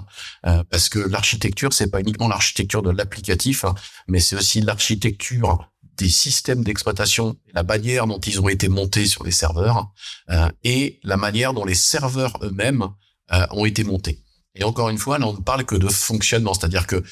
euh, 0.46 0.64
parce 0.70 0.90
que 0.90 1.00
l'architecture, 1.00 1.74
c'est 1.74 1.90
pas 1.90 2.00
uniquement 2.00 2.28
l'architecture 2.28 2.82
de 2.82 2.90
l'applicatif, 2.90 3.66
hein, 3.66 3.76
mais 4.08 4.20
c'est 4.20 4.36
aussi 4.36 4.62
l'architecture 4.62 5.72
des 5.98 6.10
systèmes 6.10 6.64
d'exploitation, 6.64 7.38
la 7.54 7.64
manière 7.64 8.08
dont 8.08 8.20
ils 8.20 8.42
ont 8.42 8.50
été 8.50 8.70
montés 8.70 9.06
sur 9.06 9.24
les 9.24 9.32
serveurs 9.32 9.92
euh, 10.30 10.50
et 10.64 11.00
la 11.04 11.18
manière 11.18 11.54
dont 11.54 11.66
les 11.66 11.76
serveurs 11.76 12.40
eux-mêmes 12.42 12.88
euh, 13.32 13.46
ont 13.52 13.66
été 13.66 13.84
montés. 13.84 14.24
Et 14.56 14.64
encore 14.64 14.90
une 14.90 14.98
fois, 14.98 15.20
là, 15.20 15.28
on 15.28 15.34
ne 15.34 15.42
parle 15.42 15.64
que 15.64 15.76
de 15.76 15.88
fonctionnement, 15.88 16.54
c'est-à-dire 16.54 16.88
que 16.88 17.04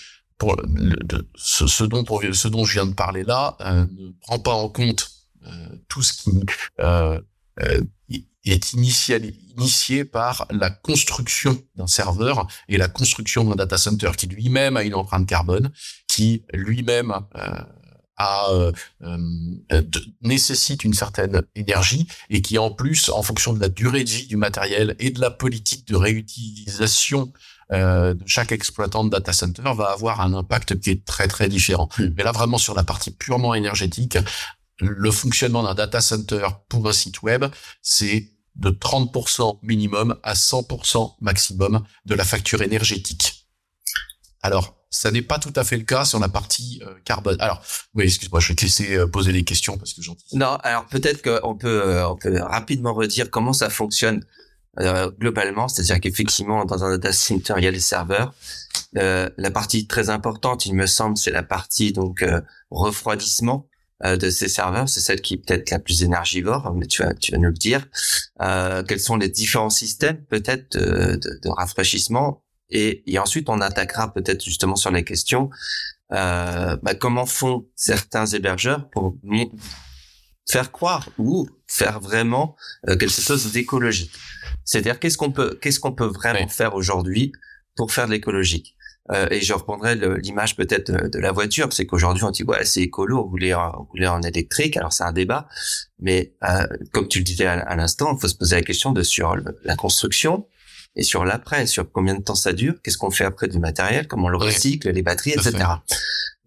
ce, 1.36 2.48
dont 2.48 2.66
je 2.66 2.74
viens 2.74 2.86
de 2.86 2.94
parler 2.94 3.24
là 3.24 3.58
euh, 3.62 3.86
ne 3.86 4.12
prend 4.22 4.40
pas 4.40 4.54
en 4.54 4.70
compte 4.70 5.12
euh, 5.46 5.70
tout 5.88 6.02
ce 6.02 6.14
qui 6.14 6.32
euh, 6.80 7.20
est 8.46 8.74
initié 8.74 10.06
par 10.06 10.48
la 10.50 10.70
construction 10.70 11.62
d'un 11.76 11.88
serveur 11.88 12.48
et 12.68 12.78
la 12.78 12.88
construction 12.88 13.44
d'un 13.44 13.56
data 13.56 13.78
center 13.78 14.12
qui 14.18 14.28
lui-même 14.28 14.78
a 14.78 14.84
une 14.84 14.96
empreinte 14.96 15.28
carbone, 15.28 15.72
qui 16.08 16.44
lui-même 16.54 17.14
a, 18.20 18.72
nécessite 20.22 20.84
une 20.84 20.94
certaine 20.94 21.42
énergie 21.56 22.08
et 22.30 22.42
qui 22.42 22.58
en 22.58 22.72
plus, 22.72 23.10
en 23.10 23.24
fonction 23.24 23.54
de 23.54 23.60
la 23.60 23.70
durée 23.70 24.04
de 24.04 24.10
vie 24.10 24.28
du 24.28 24.38
matériel 24.38 24.96
et 25.00 25.10
de 25.10 25.20
la 25.20 25.32
politique 25.32 25.88
de 25.88 25.96
réutilisation 25.96 27.32
euh, 27.72 28.16
de 28.16 28.24
chaque 28.26 28.52
exploitant 28.52 29.04
de 29.04 29.10
data 29.10 29.32
center 29.32 29.62
va 29.76 29.92
avoir 29.92 30.22
un 30.22 30.34
impact 30.34 30.80
qui 30.80 30.90
est 30.90 31.06
très 31.06 31.28
très 31.28 31.48
différent. 31.48 31.88
Hmm. 31.98 32.10
Mais 32.18 32.24
là 32.24 32.32
vraiment 32.32 32.58
sur 32.58 32.74
la 32.74 32.84
partie 32.84 33.12
purement 33.12 33.54
énergétique, 33.54 34.18
le 34.80 35.12
fonctionnement 35.12 35.64
d'un 35.64 35.76
data 35.76 36.02
center 36.02 36.48
pour 36.68 36.88
un 36.88 36.94
site 36.94 37.22
web, 37.22 37.46
c'est 37.82 38.32
de 38.56 38.72
30% 38.72 39.60
minimum 39.62 40.18
à 40.24 40.34
100% 40.34 41.16
maximum 41.22 41.84
de 42.06 42.16
la 42.16 42.24
facture 42.24 42.62
énergétique. 42.62 43.46
Alors, 44.42 44.79
ça 44.90 45.12
n'est 45.12 45.22
pas 45.22 45.40
tout 45.40 45.54
à 45.56 45.64
fait 45.64 45.78
le 45.78 45.84
cas 45.84 46.06
sur 46.06 46.20
la 46.20 46.30
partie 46.30 46.82
euh, 46.86 46.94
carbone. 47.06 47.38
Alors, 47.40 47.62
oui, 47.94 48.06
excuse-moi, 48.06 48.40
je 48.40 48.50
vais 48.50 48.56
te 48.56 48.62
laisser 48.64 48.96
euh, 48.96 49.08
poser 49.08 49.32
des 49.32 49.44
questions 49.44 49.78
parce 49.78 49.94
que 49.94 50.02
j'en 50.02 50.16
Non, 50.34 50.58
alors 50.64 50.86
peut-être 50.88 51.22
qu'on 51.22 51.56
peut, 51.56 52.04
on 52.04 52.16
peut 52.16 52.42
rapidement 52.42 52.94
redire 52.94 53.30
comment 53.30 53.54
ça 53.54 53.70
fonctionne 53.70 54.24
euh, 54.80 55.10
globalement, 55.20 55.68
c'est-à-dire 55.68 56.00
qu'effectivement, 56.00 56.64
dans 56.66 56.84
un 56.84 56.92
data 56.92 57.12
center, 57.12 57.56
il 57.58 57.64
y 57.64 57.68
a 57.68 57.72
les 57.72 57.80
serveurs. 57.80 58.34
Euh, 58.98 59.30
la 59.38 59.52
partie 59.52 59.88
très 59.88 60.10
importante, 60.10 60.66
il 60.66 60.74
me 60.74 60.86
semble, 60.86 61.18
c'est 61.18 61.32
la 61.32 61.44
partie 61.44 61.92
donc 61.92 62.24
euh, 62.24 62.42
refroidissement 62.72 63.68
euh, 64.06 64.16
de 64.16 64.30
ces 64.30 64.48
serveurs. 64.48 64.88
C'est 64.88 65.02
celle 65.02 65.22
qui 65.22 65.36
est 65.36 65.38
peut-être 65.38 65.70
la 65.72 65.80
plus 65.80 66.04
énergivore, 66.04 66.74
mais 66.76 66.88
tu 66.88 67.04
vas, 67.04 67.14
tu 67.14 67.32
vas 67.32 67.38
nous 67.38 67.50
le 67.50 67.54
dire. 67.54 67.88
quels 68.40 69.00
sont 69.00 69.18
les 69.18 69.30
différents 69.30 69.70
systèmes 69.70 70.24
peut-être 70.26 70.78
de, 70.78 71.16
de, 71.16 71.40
de, 71.44 71.50
rafraîchissement? 71.50 72.44
Et, 72.70 73.04
et, 73.12 73.20
ensuite, 73.20 73.50
on 73.50 73.62
attaquera 73.62 74.14
peut-être 74.14 74.44
justement 74.44 74.76
sur 74.76 74.92
les 74.92 75.04
questions. 75.04 75.50
Bah, 76.10 76.78
comment 77.00 77.26
font 77.26 77.68
certains 77.76 78.26
hébergeurs 78.26 78.90
pour 78.90 79.16
faire 80.50 80.72
croire 80.72 81.08
ou 81.20 81.48
faire 81.68 82.00
vraiment 82.00 82.56
quelque 82.88 83.10
chose 83.10 83.52
d'écologique? 83.52 84.12
C'est-à-dire 84.66 85.00
qu'est-ce 85.00 85.18
qu'on 85.18 85.32
peut 85.32 85.58
qu'est-ce 85.62 85.80
qu'on 85.80 85.94
peut 85.94 86.08
vraiment 86.08 86.48
faire 86.48 86.76
aujourd'hui 86.76 87.32
pour 87.76 87.92
faire 87.92 88.08
de 88.08 88.12
l'écologique? 88.12 88.76
Euh, 89.12 89.28
et 89.32 89.42
je 89.42 89.54
reprendrai 89.54 89.96
l'image 89.96 90.56
peut-être 90.56 90.92
de, 90.92 91.20
la 91.20 91.32
voiture, 91.32 91.74
c'est 91.74 91.88
qu'aujourd'hui 91.88 92.24
on 92.24 92.30
dit 92.30 92.44
ouais 92.44 92.64
c'est 92.64 92.82
écolo, 92.82 93.24
on 93.26 93.28
voulait 93.28 93.56
on 93.56 93.88
voulait 93.90 94.08
en 94.08 94.22
électrique, 94.22 94.78
alors 94.78 94.94
c'est 94.94 95.04
un 95.04 95.14
débat, 95.14 95.48
mais 96.00 96.36
euh, 96.44 96.68
comme 96.92 97.08
tu 97.08 97.20
le 97.20 97.24
disais 97.24 97.48
à, 97.48 97.76
l'instant, 97.76 98.16
il 98.16 98.22
faut 98.22 98.28
se 98.28 98.36
poser 98.36 98.58
la 98.58 98.62
question 98.62 98.92
de 98.92 99.02
sur 99.02 99.36
la 99.64 99.76
construction 99.76 100.46
et 100.96 101.04
sur 101.04 101.26
l'après, 101.26 101.68
sur 101.68 101.92
combien 101.92 102.16
de 102.16 102.24
temps 102.24 102.36
ça 102.36 102.54
dure, 102.54 102.76
qu'est-ce 102.84 102.98
qu'on 102.98 103.12
fait 103.12 103.26
après 103.26 103.48
du 103.48 103.60
matériel, 103.60 104.08
comment 104.08 104.28
on 104.28 104.30
le 104.30 104.38
recycle, 104.38 104.90
les 104.90 105.02
batteries, 105.04 105.32
etc. 105.32 105.58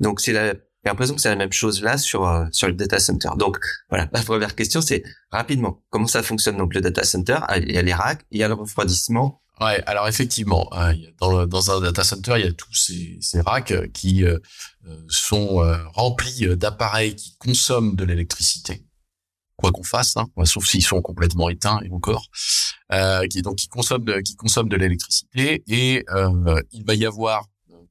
Donc 0.01 0.21
c'est 0.21 0.33
la 0.33 0.55
j'ai 0.85 0.91
l'impression 0.91 1.15
que 1.15 1.21
c'est 1.21 1.29
la 1.29 1.37
même 1.37 1.53
chose 1.53 1.81
là 1.83 1.97
sur 1.97 2.27
euh, 2.27 2.45
sur 2.51 2.67
le 2.67 2.75
data 2.75 2.99
center. 2.99 3.29
Donc 3.39 3.59
voilà, 3.89 4.09
la 4.13 4.23
première 4.23 4.57
question 4.57 4.81
c'est 4.81 5.05
rapidement 5.31 5.83
comment 5.91 6.09
ça 6.09 6.23
fonctionne 6.25 6.57
donc 6.57 6.75
le 6.75 6.81
data 6.81 7.05
center? 7.05 7.39
Ah, 7.43 7.59
il 7.59 7.71
y 7.71 7.79
a 7.79 7.83
les 7.83 7.95
racks, 7.95 8.25
il 8.33 8.41
y 8.41 8.43
a 8.43 8.49
le 8.49 8.55
refroidissement. 8.55 9.41
Ouais, 9.61 9.81
alors 9.87 10.09
effectivement, 10.09 10.69
hein, 10.73 10.95
dans, 11.21 11.47
dans 11.47 11.71
un 11.71 11.81
data 11.81 12.03
center, 12.03 12.35
il 12.37 12.45
y 12.47 12.49
a 12.49 12.53
tous 12.53 12.75
ces, 12.75 13.19
ces 13.21 13.41
racks 13.43 13.93
qui 13.93 14.25
euh, 14.25 14.39
euh, 14.89 14.97
sont 15.09 15.59
remplis 15.93 16.57
d'appareils 16.57 17.15
qui 17.15 17.37
consomment 17.39 17.95
de 17.95 18.03
l'électricité, 18.05 18.85
quoi 19.63 19.73
qu'on 19.73 19.83
fasse, 19.83 20.17
hein, 20.17 20.27
sauf 20.45 20.67
s'ils 20.67 20.85
sont 20.85 21.01
complètement 21.01 21.49
éteints 21.49 21.81
et 21.85 21.91
encore, 21.91 22.27
euh, 22.93 23.27
qui 23.29 23.43
donc 23.43 23.57
qui 23.57 23.69
consomment 23.69 24.05
de, 24.05 24.21
qui 24.21 24.37
consomment 24.37 24.69
de 24.69 24.77
l'électricité. 24.77 25.63
Et 25.69 26.05
il 26.73 26.85
va 26.85 26.95
y 26.95 27.07
avoir 27.07 27.47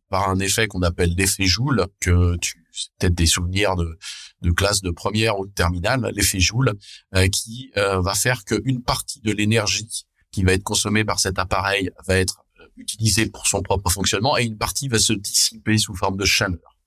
par 0.10 0.30
un 0.30 0.40
effet 0.40 0.68
qu'on 0.68 0.82
appelle 0.82 1.16
l'effet 1.16 1.46
Joule, 1.46 1.88
que 2.00 2.36
tu 2.38 2.62
peut-être 3.00 3.16
des 3.16 3.25
souvenirs 3.25 3.75
de, 3.75 3.98
de 4.42 4.51
classe 4.51 4.82
de 4.82 4.92
première 4.92 5.40
ou 5.40 5.46
de 5.46 5.51
terminale, 5.51 6.12
l'effet 6.16 6.40
Joule, 6.40 6.74
euh, 7.16 7.28
qui 7.28 7.72
euh, 7.78 8.01
va 8.01 8.13
faire 8.13 8.44
qu'une 8.44 8.82
partie 8.82 9.22
de 9.22 9.32
l'énergie 9.32 10.06
qui 10.32 10.44
va 10.44 10.54
être 10.54 10.63
consommée 10.63 11.04
par 11.04 11.20
cet 11.20 11.40
appareil 11.40 11.92
va 12.08 12.16
être 12.18 12.44
euh, 12.60 12.66
utilisée 12.78 13.28
pour 13.28 13.48
son 13.48 13.62
propre 13.62 13.90
fonctionnement 13.90 14.38
et 14.38 14.44
une 14.44 14.58
partie 14.58 14.88
va 14.88 15.00
se 15.00 15.13
dissiper 15.13 15.78
sous 15.78 15.96
forme 15.96 16.18
de 16.18 16.25
chaleur. 16.25 16.78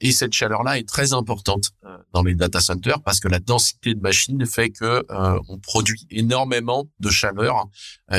Et 0.00 0.12
cette 0.12 0.32
chaleur-là 0.32 0.78
est 0.78 0.88
très 0.88 1.12
importante 1.12 1.70
dans 2.12 2.22
les 2.22 2.34
data 2.34 2.60
centers 2.60 3.02
parce 3.02 3.20
que 3.20 3.28
la 3.28 3.38
densité 3.38 3.94
de 3.94 4.00
machines 4.00 4.46
fait 4.46 4.70
que 4.70 5.04
on 5.48 5.58
produit 5.58 6.06
énormément 6.10 6.88
de 7.00 7.10
chaleur 7.10 7.66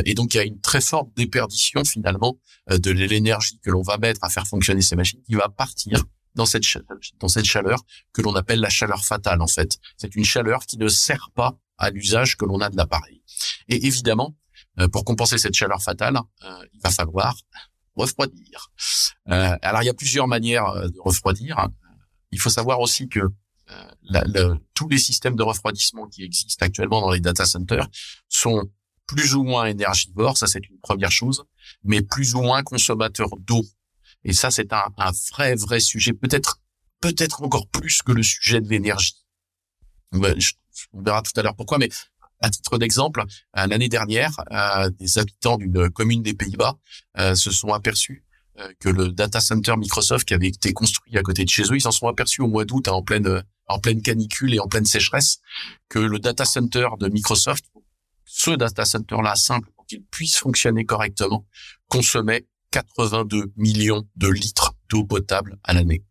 et 0.06 0.14
donc 0.14 0.34
il 0.34 0.38
y 0.38 0.40
a 0.40 0.44
une 0.44 0.60
très 0.62 0.82
forte 0.82 1.10
déperdition 1.16 1.84
finalement 1.84 2.38
de 2.70 2.92
l'énergie 2.92 3.60
que 3.64 3.72
l'on 3.72 3.82
va 3.82 3.98
mettre 3.98 4.24
à 4.24 4.30
faire 4.30 4.46
fonctionner 4.48 4.82
ces 4.82 4.96
machines 4.96 5.22
qui 5.24 5.36
va 5.36 5.50
partir 5.50 6.04
dans 6.38 6.46
cette, 6.46 6.64
dans 7.20 7.28
cette 7.28 7.46
chaleur 7.46 7.84
que 8.14 8.22
l'on 8.22 8.36
appelle 8.36 8.62
la 8.62 8.70
chaleur 8.70 9.04
fatale, 9.04 9.42
en 9.42 9.48
fait. 9.48 9.78
C'est 9.98 10.16
une 10.16 10.24
chaleur 10.24 10.66
qui 10.66 10.78
ne 10.78 10.88
sert 10.88 11.32
pas 11.36 11.58
à 11.78 11.90
l'usage 11.90 12.38
que 12.38 12.46
l'on 12.46 12.62
a 12.62 12.70
de 12.70 12.78
l'appareil. 12.78 13.22
Et 13.68 13.86
évidemment, 13.86 14.38
euh, 14.80 14.88
pour 14.88 15.04
compenser 15.04 15.38
cette 15.38 15.56
chaleur 15.56 15.82
fatale, 15.82 16.18
euh, 16.44 16.66
il 16.74 16.80
va 16.82 16.92
falloir 16.92 17.36
refroidir. 17.98 18.72
Euh, 19.30 19.58
alors, 19.62 19.84
il 19.84 19.86
y 19.86 19.90
a 19.90 19.94
plusieurs 19.94 20.28
manières 20.28 20.74
de 20.90 21.00
refroidir. 21.00 21.68
Il 22.32 22.40
faut 22.40 22.50
savoir 22.50 22.80
aussi 22.80 23.10
que 23.10 23.22
la, 24.04 24.24
tous 24.74 24.88
les 24.88 24.98
systèmes 24.98 25.36
de 25.36 25.44
refroidissement 25.44 26.08
qui 26.08 26.24
existent 26.24 26.66
actuellement 26.66 27.02
dans 27.02 27.12
les 27.12 27.20
data 27.20 27.46
centers 27.46 27.88
sont 28.30 28.64
plus 29.06 29.36
ou 29.36 29.44
moins 29.44 29.66
énergivores, 29.66 30.38
ça 30.38 30.48
c'est 30.48 30.66
une 30.70 30.80
première 30.80 31.12
chose, 31.12 31.44
mais 31.84 32.02
plus 32.02 32.36
ou 32.36 32.42
moins 32.42 32.64
consommateurs 32.64 33.30
d'eau 33.40 33.66
et 34.24 34.34
ça, 34.34 34.52
c'est 34.52 34.74
un, 34.74 34.84
un, 34.98 35.12
vrai, 35.32 35.56
vrai 35.56 35.80
sujet, 35.80 36.14
peut-être, 36.14 36.60
peut-être 37.00 37.44
encore 37.44 37.68
plus 37.70 38.02
que 38.02 38.12
le 38.12 38.24
sujet 38.24 38.62
de 38.62 38.68
l'énergie. 38.68 39.16
On 40.12 41.02
verra 41.02 41.22
tout 41.22 41.32
à 41.38 41.44
l'heure 41.44 41.56
pourquoi, 41.56 41.78
mais 41.78 41.90
à 42.42 42.50
titre 42.50 42.78
d'exemple, 42.78 43.24
euh, 43.58 43.68
l'année 43.68 43.90
dernière, 43.90 44.36
euh, 44.52 44.90
des 44.92 45.18
habitants 45.18 45.58
d'une 45.58 45.90
commune 45.90 46.22
des 46.22 46.34
Pays-Bas 46.34 46.78
euh, 47.18 47.36
se 47.36 47.52
sont 47.52 47.70
aperçus 47.70 48.24
que 48.80 48.90
le 48.90 49.10
data 49.10 49.40
center 49.40 49.76
Microsoft 49.78 50.28
qui 50.28 50.34
avait 50.34 50.48
été 50.48 50.74
construit 50.74 51.16
à 51.16 51.22
côté 51.22 51.46
de 51.46 51.50
chez 51.50 51.62
eux, 51.62 51.76
ils 51.76 51.82
s'en 51.82 51.92
sont 51.92 52.08
aperçus 52.08 52.42
au 52.42 52.48
mois 52.48 52.66
d'août, 52.66 52.88
hein, 52.88 52.94
en 52.94 53.04
pleine 53.04 53.44
en 53.68 53.78
pleine 53.78 54.02
canicule 54.02 54.56
et 54.56 54.60
en 54.60 54.68
pleine 54.68 54.86
sécheresse, 54.86 55.42
que 55.90 56.00
le 56.00 56.18
data 56.18 56.44
center 56.44 56.88
de 57.00 57.08
Microsoft, 57.08 57.66
ce 58.26 58.52
data 58.52 58.84
center-là 58.84 59.36
simple, 59.36 59.70
pour 59.76 59.86
qu'il 59.86 60.04
puisse 60.06 60.38
fonctionner 60.38 60.86
correctement, 60.86 61.46
consommait 61.88 62.48
82 62.72 63.52
millions 63.58 64.08
de 64.16 64.28
litres 64.28 64.74
d'eau 64.90 65.04
potable 65.04 65.60
à 65.64 65.74
l'année. 65.74 66.04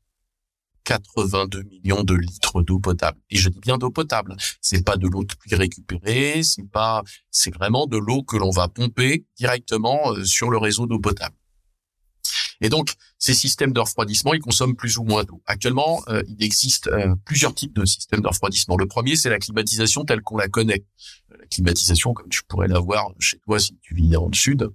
82 0.87 1.65
millions 1.65 2.05
de 2.05 2.15
litres 2.15 2.63
d'eau 2.63 2.79
potable. 2.79 3.19
Et 3.31 3.37
je 3.37 3.49
dis 3.49 3.59
bien 3.59 3.77
d'eau 3.77 3.91
potable. 3.91 4.37
C'est 4.61 4.85
pas 4.85 4.97
de 4.97 5.09
l'eau 5.09 5.25
de 5.25 5.35
pluie 5.35 5.57
récupérée, 5.57 6.43
c'est 6.43 6.69
pas, 6.71 7.03
c'est 7.31 7.53
vraiment 7.53 7.87
de 7.87 7.99
l'eau 7.99 8.23
que 8.23 8.37
l'on 8.37 8.51
va 8.51 8.69
pomper 8.69 9.27
directement 9.37 10.13
euh, 10.13 10.25
sur 10.25 10.49
le 10.49 10.59
réseau 10.59 10.87
d'eau 10.87 11.01
potable. 11.01 11.37
Et 12.61 12.69
donc, 12.69 12.95
ces 13.19 13.35
systèmes 13.35 13.73
de 13.73 13.81
refroidissement, 13.81 14.33
ils 14.33 14.41
consomment 14.41 14.77
plus 14.77 14.97
ou 14.97 15.05
moins 15.05 15.25
d'eau. 15.25 15.43
Actuellement, 15.47 16.03
euh, 16.09 16.23
il 16.29 16.43
existe 16.43 16.87
euh, 16.87 17.15
plusieurs 17.25 17.55
types 17.55 17.75
de 17.75 17.85
systèmes 17.85 18.21
de 18.21 18.29
refroidissement. 18.29 18.77
Le 18.77 18.87
premier, 18.87 19.17
c'est 19.17 19.29
la 19.29 19.39
climatisation 19.39 20.05
telle 20.05 20.23
qu'on 20.23 20.39
la 20.39 20.49
connaît. 20.49 20.85
La 21.31 21.47
climatisation, 21.47 22.15
comme 22.15 22.29
tu 22.29 22.43
pourrais 22.45 22.69
l'avoir 22.69 23.13
chez 23.19 23.39
toi 23.41 23.59
si 23.59 23.77
tu 23.83 23.95
vis 23.95 24.09
dans 24.09 24.29
le 24.29 24.35
sud, 24.35 24.71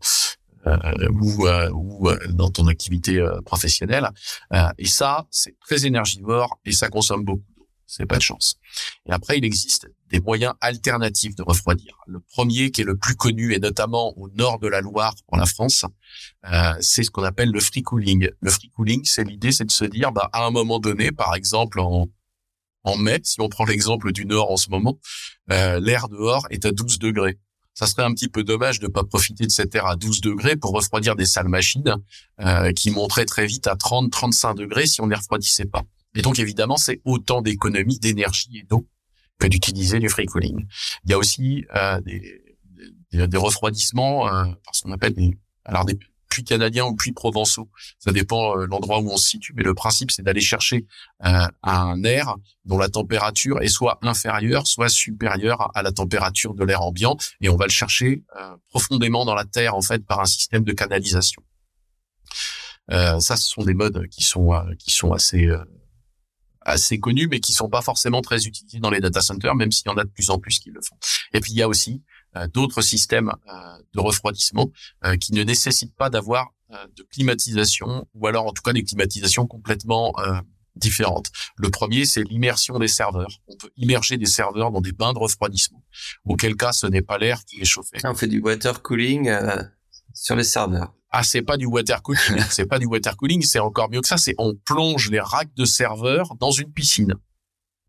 ou, 0.66 1.48
ou 1.74 2.10
dans 2.30 2.50
ton 2.50 2.68
activité 2.68 3.24
professionnelle. 3.46 4.10
et 4.78 4.88
ça, 4.88 5.26
c'est 5.32 5.58
très 5.60 5.86
énergivore 5.86 6.60
et 6.66 6.72
ça 6.72 6.90
consomme 6.90 7.24
beaucoup 7.24 7.52
c'est 7.92 8.06
pas 8.06 8.18
de 8.18 8.22
chance. 8.22 8.56
Et 9.06 9.12
après, 9.12 9.38
il 9.38 9.44
existe 9.44 9.90
des 10.10 10.22
moyens 10.22 10.54
alternatifs 10.62 11.36
de 11.36 11.44
refroidir. 11.44 11.98
Le 12.08 12.22
premier, 12.22 12.72
qui 12.72 12.82
est 12.82 12.86
le 12.86 12.96
plus 12.96 13.16
connu, 13.16 13.54
et 13.54 13.60
notamment 13.60 14.18
au 14.18 14.30
nord 14.30 14.60
de 14.60 14.68
la 14.68 14.80
Loire 14.80 15.14
pour 15.28 15.38
la 15.38 15.46
France, 15.46 15.86
euh, 16.46 16.74
c'est 16.80 17.04
ce 17.04 17.12
qu'on 17.12 17.24
appelle 17.24 17.52
le 17.52 17.60
free 17.60 17.84
cooling. 17.84 18.30
Le 18.40 18.50
free 18.50 18.70
cooling, 18.70 19.04
c'est 19.04 19.26
l'idée, 19.26 19.52
c'est 19.52 19.66
de 19.66 19.72
se 19.72 19.84
dire, 19.84 20.14
bah, 20.14 20.30
à 20.32 20.46
un 20.46 20.52
moment 20.52 20.80
donné, 20.80 21.12
par 21.12 21.36
exemple 21.36 21.82
en, 21.82 22.08
en 22.84 22.98
mai, 22.98 23.20
si 23.24 23.42
on 23.42 23.50
prend 23.50 23.66
l'exemple 23.66 24.14
du 24.14 24.26
nord 24.26 24.52
en 24.52 24.58
ce 24.58 24.70
moment, 24.70 24.98
euh, 25.52 25.80
l'air 25.82 26.08
dehors 26.08 26.48
est 26.50 26.66
à 26.66 26.72
12 26.72 26.98
degrés. 26.98 27.40
Ça 27.74 27.88
serait 27.88 28.04
un 28.04 28.14
petit 28.14 28.28
peu 28.28 28.44
dommage 28.44 28.80
de 28.80 28.88
pas 28.88 29.04
profiter 29.04 29.46
de 29.46 29.52
cet 29.52 29.76
air 29.76 29.86
à 29.86 29.96
12 29.96 30.22
degrés 30.22 30.56
pour 30.56 30.72
refroidir 30.72 31.16
des 31.16 31.26
salles 31.26 31.48
machines 31.48 31.96
euh, 32.42 32.72
qui 32.74 32.92
monteraient 32.92 33.26
très 33.26 33.46
vite 33.46 33.68
à 33.68 33.76
30-35 33.76 34.56
degrés 34.56 34.86
si 34.86 35.02
on 35.02 35.06
ne 35.06 35.12
les 35.12 35.18
refroidissait 35.18 35.66
pas. 35.66 35.84
Et 36.16 36.22
donc, 36.22 36.40
évidemment, 36.40 36.78
c'est 36.78 37.02
autant 37.06 37.42
d'économies 37.42 38.00
d'énergie 38.00 38.60
et 38.60 38.64
d'eau 38.64 38.88
que 39.40 39.48
d'utiliser 39.48 40.00
du 40.00 40.10
free 40.10 40.26
cooling. 40.26 40.66
Il 41.06 41.12
y 41.12 41.14
a 41.14 41.18
aussi 41.18 41.66
euh, 41.76 42.02
des, 42.02 42.44
des, 43.12 43.28
des, 43.28 43.38
refroidissements, 43.38 44.28
euh, 44.28 44.46
ce 44.74 44.84
qu'on 44.84 44.92
appelle 44.92 45.14
des, 45.14 45.38
alors 45.66 45.86
des 45.86 45.98
puits 46.32 46.44
canadiens 46.44 46.86
ou 46.86 46.96
puits 46.96 47.12
provençaux. 47.12 47.70
Ça 48.00 48.12
dépend 48.12 48.58
euh, 48.58 48.66
l'endroit 48.66 49.00
où 49.00 49.12
on 49.12 49.18
se 49.18 49.28
situe, 49.28 49.54
mais 49.56 49.64
le 49.64 49.76
principe, 49.76 50.10
c'est 50.10 50.24
d'aller 50.24 50.42
chercher 50.42 50.88
euh, 51.26 51.48
un 51.62 52.04
air 52.04 52.36
dont 52.66 52.78
la 52.78 52.90
température 52.90 53.62
est 53.62 53.68
soit 53.68 54.00
inférieure, 54.02 54.66
soit 54.66 54.90
supérieure 54.90 55.70
à 55.76 55.84
la 55.84 55.92
température 55.92 56.56
de 56.56 56.64
l'air 56.64 56.82
ambiant, 56.82 57.18
et 57.42 57.50
on 57.50 57.58
va 57.58 57.66
le 57.66 57.72
chercher 57.72 58.24
euh, 58.40 58.56
profondément 58.70 59.26
dans 59.26 59.36
la 59.36 59.46
terre, 59.46 59.76
en 59.76 59.82
fait, 59.82 60.06
par 60.06 60.22
un 60.22 60.26
système 60.26 60.64
de 60.64 60.72
canalisation. 60.72 61.44
Euh, 62.92 63.20
ça, 63.20 63.36
ce 63.36 63.50
sont 63.50 63.64
des 63.64 63.74
modes 63.74 64.08
qui 64.08 64.24
sont 64.24 64.52
qui 64.80 64.92
sont 64.92 65.12
assez 65.12 65.48
assez 66.64 67.00
connus, 67.00 67.28
mais 67.28 67.40
qui 67.40 67.54
sont 67.54 67.70
pas 67.70 67.82
forcément 67.82 68.22
très 68.22 68.46
utilisés 68.46 68.80
dans 68.80 68.90
les 68.90 69.00
data 69.00 69.22
centers, 69.22 69.56
même 69.56 69.72
s'il 69.72 69.88
y 69.88 69.90
en 69.90 69.98
a 69.98 70.04
de 70.04 70.10
plus 70.10 70.30
en 70.30 70.40
plus 70.40 70.60
qui 70.60 70.70
le 70.70 70.82
font. 70.82 70.96
Et 71.34 71.40
puis 71.40 71.52
il 71.52 71.58
y 71.58 71.62
a 71.62 71.68
aussi 71.68 71.92
euh, 71.94 72.11
d'autres 72.54 72.82
systèmes 72.82 73.32
euh, 73.48 73.54
de 73.94 74.00
refroidissement 74.00 74.70
euh, 75.06 75.18
qui 75.18 75.34
ne 75.34 75.44
nécessitent 75.44 75.96
pas 75.96 76.10
d'avoir 76.10 76.50
de 76.96 77.04
climatisation, 77.04 78.08
ou 78.14 78.28
alors 78.28 78.46
en 78.48 78.54
tout 78.54 78.62
cas 78.62 78.72
des 78.72 78.86
climatisations 78.86 79.46
complètement 79.46 80.14
différentes. 80.78 81.30
Le 81.58 81.70
premier, 81.70 82.06
c'est 82.06 82.24
l'immersion 82.24 82.80
des 82.80 82.88
serveurs. 82.88 83.42
On 83.50 83.58
peut 83.58 83.72
immerger 83.76 84.16
des 84.16 84.26
serveurs 84.26 84.72
dans 84.72 84.80
des 84.80 84.94
bains 84.94 85.12
de 85.12 85.20
refroidissement, 85.20 85.84
auquel 86.24 86.56
cas 86.56 86.72
ce 86.72 86.88
n'est 86.88 87.02
pas 87.02 87.18
l'air 87.18 87.44
qui 87.44 87.60
est 87.60 87.66
chauffé. 87.66 87.98
On 88.06 88.16
fait 88.16 88.30
du 88.30 88.40
water 88.40 88.82
cooling 88.82 89.30
sur 90.14 90.38
les 90.38 90.46
serveurs. 90.46 90.94
Ah, 91.10 91.24
c'est 91.24 91.42
pas 91.42 91.58
du 91.58 91.66
water 91.66 92.02
cooling, 92.02 92.42
c'est 92.50 92.68
pas 92.68 92.80
du 92.80 92.86
water 92.86 93.18
cooling, 93.18 93.42
c'est 93.42 93.60
encore 93.60 93.90
mieux 93.90 94.00
que 94.00 94.08
ça, 94.08 94.16
c'est 94.16 94.36
on 94.38 94.56
plonge 94.56 95.10
les 95.10 95.20
racks 95.20 95.54
de 95.56 95.66
serveurs 95.66 96.36
dans 96.36 96.52
une 96.52 96.72
piscine. 96.72 97.16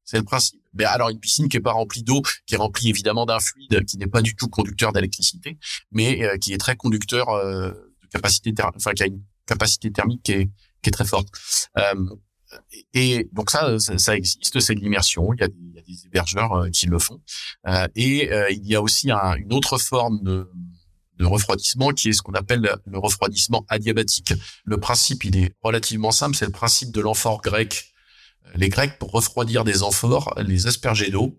C'est 0.04 0.18
le 0.18 0.24
principe. 0.24 0.61
Mais 0.74 0.84
alors 0.84 1.10
une 1.10 1.20
piscine 1.20 1.48
qui 1.48 1.56
est 1.56 1.60
pas 1.60 1.72
remplie 1.72 2.02
d'eau, 2.02 2.22
qui 2.46 2.54
est 2.54 2.58
remplie 2.58 2.88
évidemment 2.88 3.26
d'un 3.26 3.40
fluide 3.40 3.84
qui 3.84 3.98
n'est 3.98 4.06
pas 4.06 4.22
du 4.22 4.34
tout 4.34 4.48
conducteur 4.48 4.92
d'électricité, 4.92 5.58
mais 5.90 6.24
euh, 6.24 6.36
qui 6.38 6.52
est 6.52 6.58
très 6.58 6.76
conducteur 6.76 7.28
euh, 7.30 7.70
de 8.02 8.08
capacité, 8.10 8.52
enfin 8.74 8.92
qui 8.92 9.02
a 9.02 9.06
une 9.06 9.22
capacité 9.46 9.90
thermique 9.90 10.22
qui 10.22 10.32
est, 10.32 10.50
qui 10.82 10.88
est 10.88 10.92
très 10.92 11.04
forte. 11.04 11.28
Euh, 11.78 12.06
et 12.92 13.30
donc 13.32 13.50
ça, 13.50 13.78
ça, 13.78 14.14
existe, 14.14 14.60
c'est 14.60 14.74
de 14.74 14.80
l'immersion. 14.80 15.32
Il 15.32 15.40
y 15.40 15.44
a 15.44 15.48
des, 15.48 16.06
hébergeurs 16.06 16.52
euh, 16.52 16.70
qui 16.70 16.86
le 16.86 16.98
font. 16.98 17.20
et 17.94 18.30
il 18.50 18.66
y 18.66 18.74
a 18.74 18.82
aussi 18.82 19.10
un, 19.10 19.34
une 19.34 19.52
autre 19.52 19.78
forme 19.78 20.22
de 20.22 20.48
de 21.18 21.26
refroidissement 21.26 21.90
qui 21.90 22.08
est 22.08 22.12
ce 22.12 22.22
qu'on 22.22 22.32
appelle 22.32 22.68
le 22.86 22.98
refroidissement 22.98 23.64
adiabatique. 23.68 24.34
Le 24.64 24.78
principe, 24.78 25.24
il 25.24 25.36
est 25.36 25.54
relativement 25.62 26.10
simple, 26.10 26.36
c'est 26.36 26.46
le 26.46 26.52
principe 26.52 26.90
de 26.90 27.00
l'amphore 27.00 27.40
grec. 27.40 27.91
Les 28.54 28.68
Grecs, 28.68 28.98
pour 28.98 29.12
refroidir 29.12 29.64
des 29.64 29.82
amphores, 29.82 30.34
les 30.38 30.66
aspergeaient 30.66 31.10
d'eau. 31.10 31.38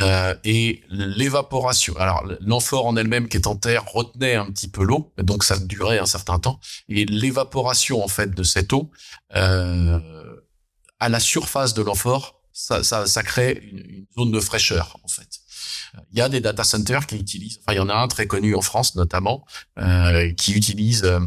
Euh, 0.00 0.34
et 0.44 0.84
l'évaporation. 0.90 1.96
Alors 1.96 2.24
l'amphore 2.40 2.86
en 2.86 2.96
elle-même 2.96 3.28
qui 3.28 3.36
est 3.36 3.48
en 3.48 3.56
terre 3.56 3.84
retenait 3.84 4.36
un 4.36 4.46
petit 4.52 4.68
peu 4.68 4.84
l'eau, 4.84 5.12
donc 5.18 5.42
ça 5.42 5.58
durait 5.58 5.98
un 5.98 6.06
certain 6.06 6.38
temps. 6.38 6.60
Et 6.88 7.04
l'évaporation 7.04 8.04
en 8.04 8.06
fait 8.06 8.32
de 8.32 8.42
cette 8.44 8.72
eau 8.72 8.90
euh, 9.34 9.98
à 11.00 11.08
la 11.08 11.18
surface 11.18 11.74
de 11.74 11.82
l'amphore, 11.82 12.40
ça, 12.52 12.84
ça, 12.84 13.06
ça 13.06 13.22
crée 13.24 13.60
une, 13.72 13.78
une, 13.78 14.06
zone 14.16 14.30
de 14.30 14.40
fraîcheur 14.40 14.98
en 15.02 15.08
fait. 15.08 15.40
Il 16.12 16.18
y 16.18 16.20
a 16.20 16.28
des 16.28 16.40
data 16.40 16.64
centers 16.64 17.06
qui 17.06 17.16
utilisent, 17.16 17.58
enfin 17.60 17.72
il 17.72 17.76
y 17.76 17.80
en 17.80 17.88
a 17.88 17.94
un 17.94 18.08
très 18.08 18.26
connu 18.26 18.54
en 18.54 18.60
France 18.60 18.94
notamment, 18.94 19.44
euh, 19.78 20.32
qui 20.34 20.52
utilise 20.52 21.04
euh, 21.04 21.20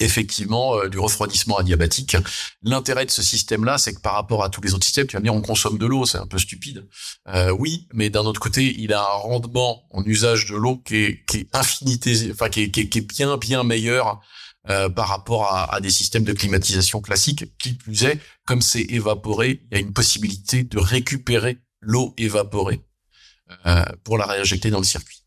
effectivement 0.00 0.78
euh, 0.78 0.88
du 0.88 0.98
refroidissement 0.98 1.56
adiabatique. 1.58 2.16
L'intérêt 2.62 3.06
de 3.06 3.10
ce 3.10 3.22
système-là, 3.22 3.78
c'est 3.78 3.94
que 3.94 4.00
par 4.00 4.14
rapport 4.14 4.44
à 4.44 4.50
tous 4.50 4.60
les 4.60 4.74
autres 4.74 4.84
systèmes, 4.84 5.06
tu 5.06 5.14
vas 5.14 5.20
me 5.20 5.24
dire 5.24 5.34
on 5.34 5.40
consomme 5.40 5.78
de 5.78 5.86
l'eau, 5.86 6.06
c'est 6.06 6.18
un 6.18 6.26
peu 6.26 6.38
stupide. 6.38 6.86
Euh, 7.28 7.50
oui, 7.50 7.88
mais 7.92 8.10
d'un 8.10 8.24
autre 8.24 8.40
côté, 8.40 8.74
il 8.78 8.92
a 8.92 9.00
un 9.00 9.18
rendement 9.18 9.84
en 9.90 10.04
usage 10.04 10.46
de 10.46 10.56
l'eau 10.56 10.76
qui 10.78 10.96
est, 10.96 11.24
qui 11.26 11.38
est 11.38 11.56
infinité, 11.56 12.30
enfin 12.32 12.48
qui 12.48 12.62
est, 12.62 12.70
qui 12.70 12.98
est, 12.98 13.00
bien 13.00 13.36
bien 13.36 13.64
meilleur 13.64 14.20
euh, 14.68 14.88
par 14.88 15.08
rapport 15.08 15.52
à, 15.52 15.74
à, 15.74 15.80
des 15.80 15.90
systèmes 15.90 16.24
de 16.24 16.32
climatisation 16.32 17.00
classiques. 17.00 17.56
Qui 17.58 17.74
plus 17.74 18.04
est, 18.04 18.20
comme 18.44 18.62
c'est 18.62 18.82
évaporé, 18.82 19.62
il 19.70 19.74
y 19.74 19.80
a 19.80 19.80
une 19.80 19.92
possibilité 19.92 20.64
de 20.64 20.78
récupérer 20.78 21.58
l'eau 21.80 22.14
évaporée 22.18 22.80
euh, 23.66 23.82
pour 24.04 24.18
la 24.18 24.26
réinjecter 24.26 24.70
dans 24.70 24.78
le 24.78 24.84
circuit. 24.84 25.24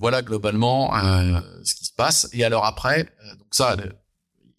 Voilà 0.00 0.22
globalement 0.22 0.96
euh, 0.96 1.40
ce 1.62 1.74
qui 1.74 1.84
se 1.84 1.92
passe. 1.92 2.26
Et 2.32 2.42
alors 2.42 2.64
après, 2.64 3.14
euh, 3.22 3.36
donc 3.36 3.48
ça, 3.52 3.76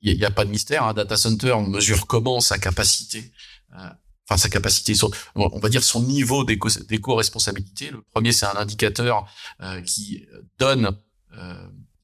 il 0.02 0.16
n'y 0.16 0.24
a, 0.24 0.30
pas 0.30 0.46
de 0.46 0.52
mystère. 0.52 0.84
Un 0.84 0.94
data 0.94 1.18
center 1.18 1.54
on 1.54 1.68
mesure 1.68 2.06
comment 2.06 2.40
sa 2.40 2.60
capacité, 2.60 3.32
enfin 4.28 4.38
sa 4.38 4.50
capacité, 4.50 4.94
son, 4.94 5.10
on 5.36 5.60
va 5.60 5.70
dire 5.70 5.84
son 5.84 6.04
niveau 6.04 6.44
d'éco-responsabilité. 6.44 7.90
Le 7.90 8.02
premier, 8.14 8.32
c'est 8.32 8.46
un 8.46 8.56
indicateur 8.56 9.28
qui 9.86 10.26
donne 10.60 10.96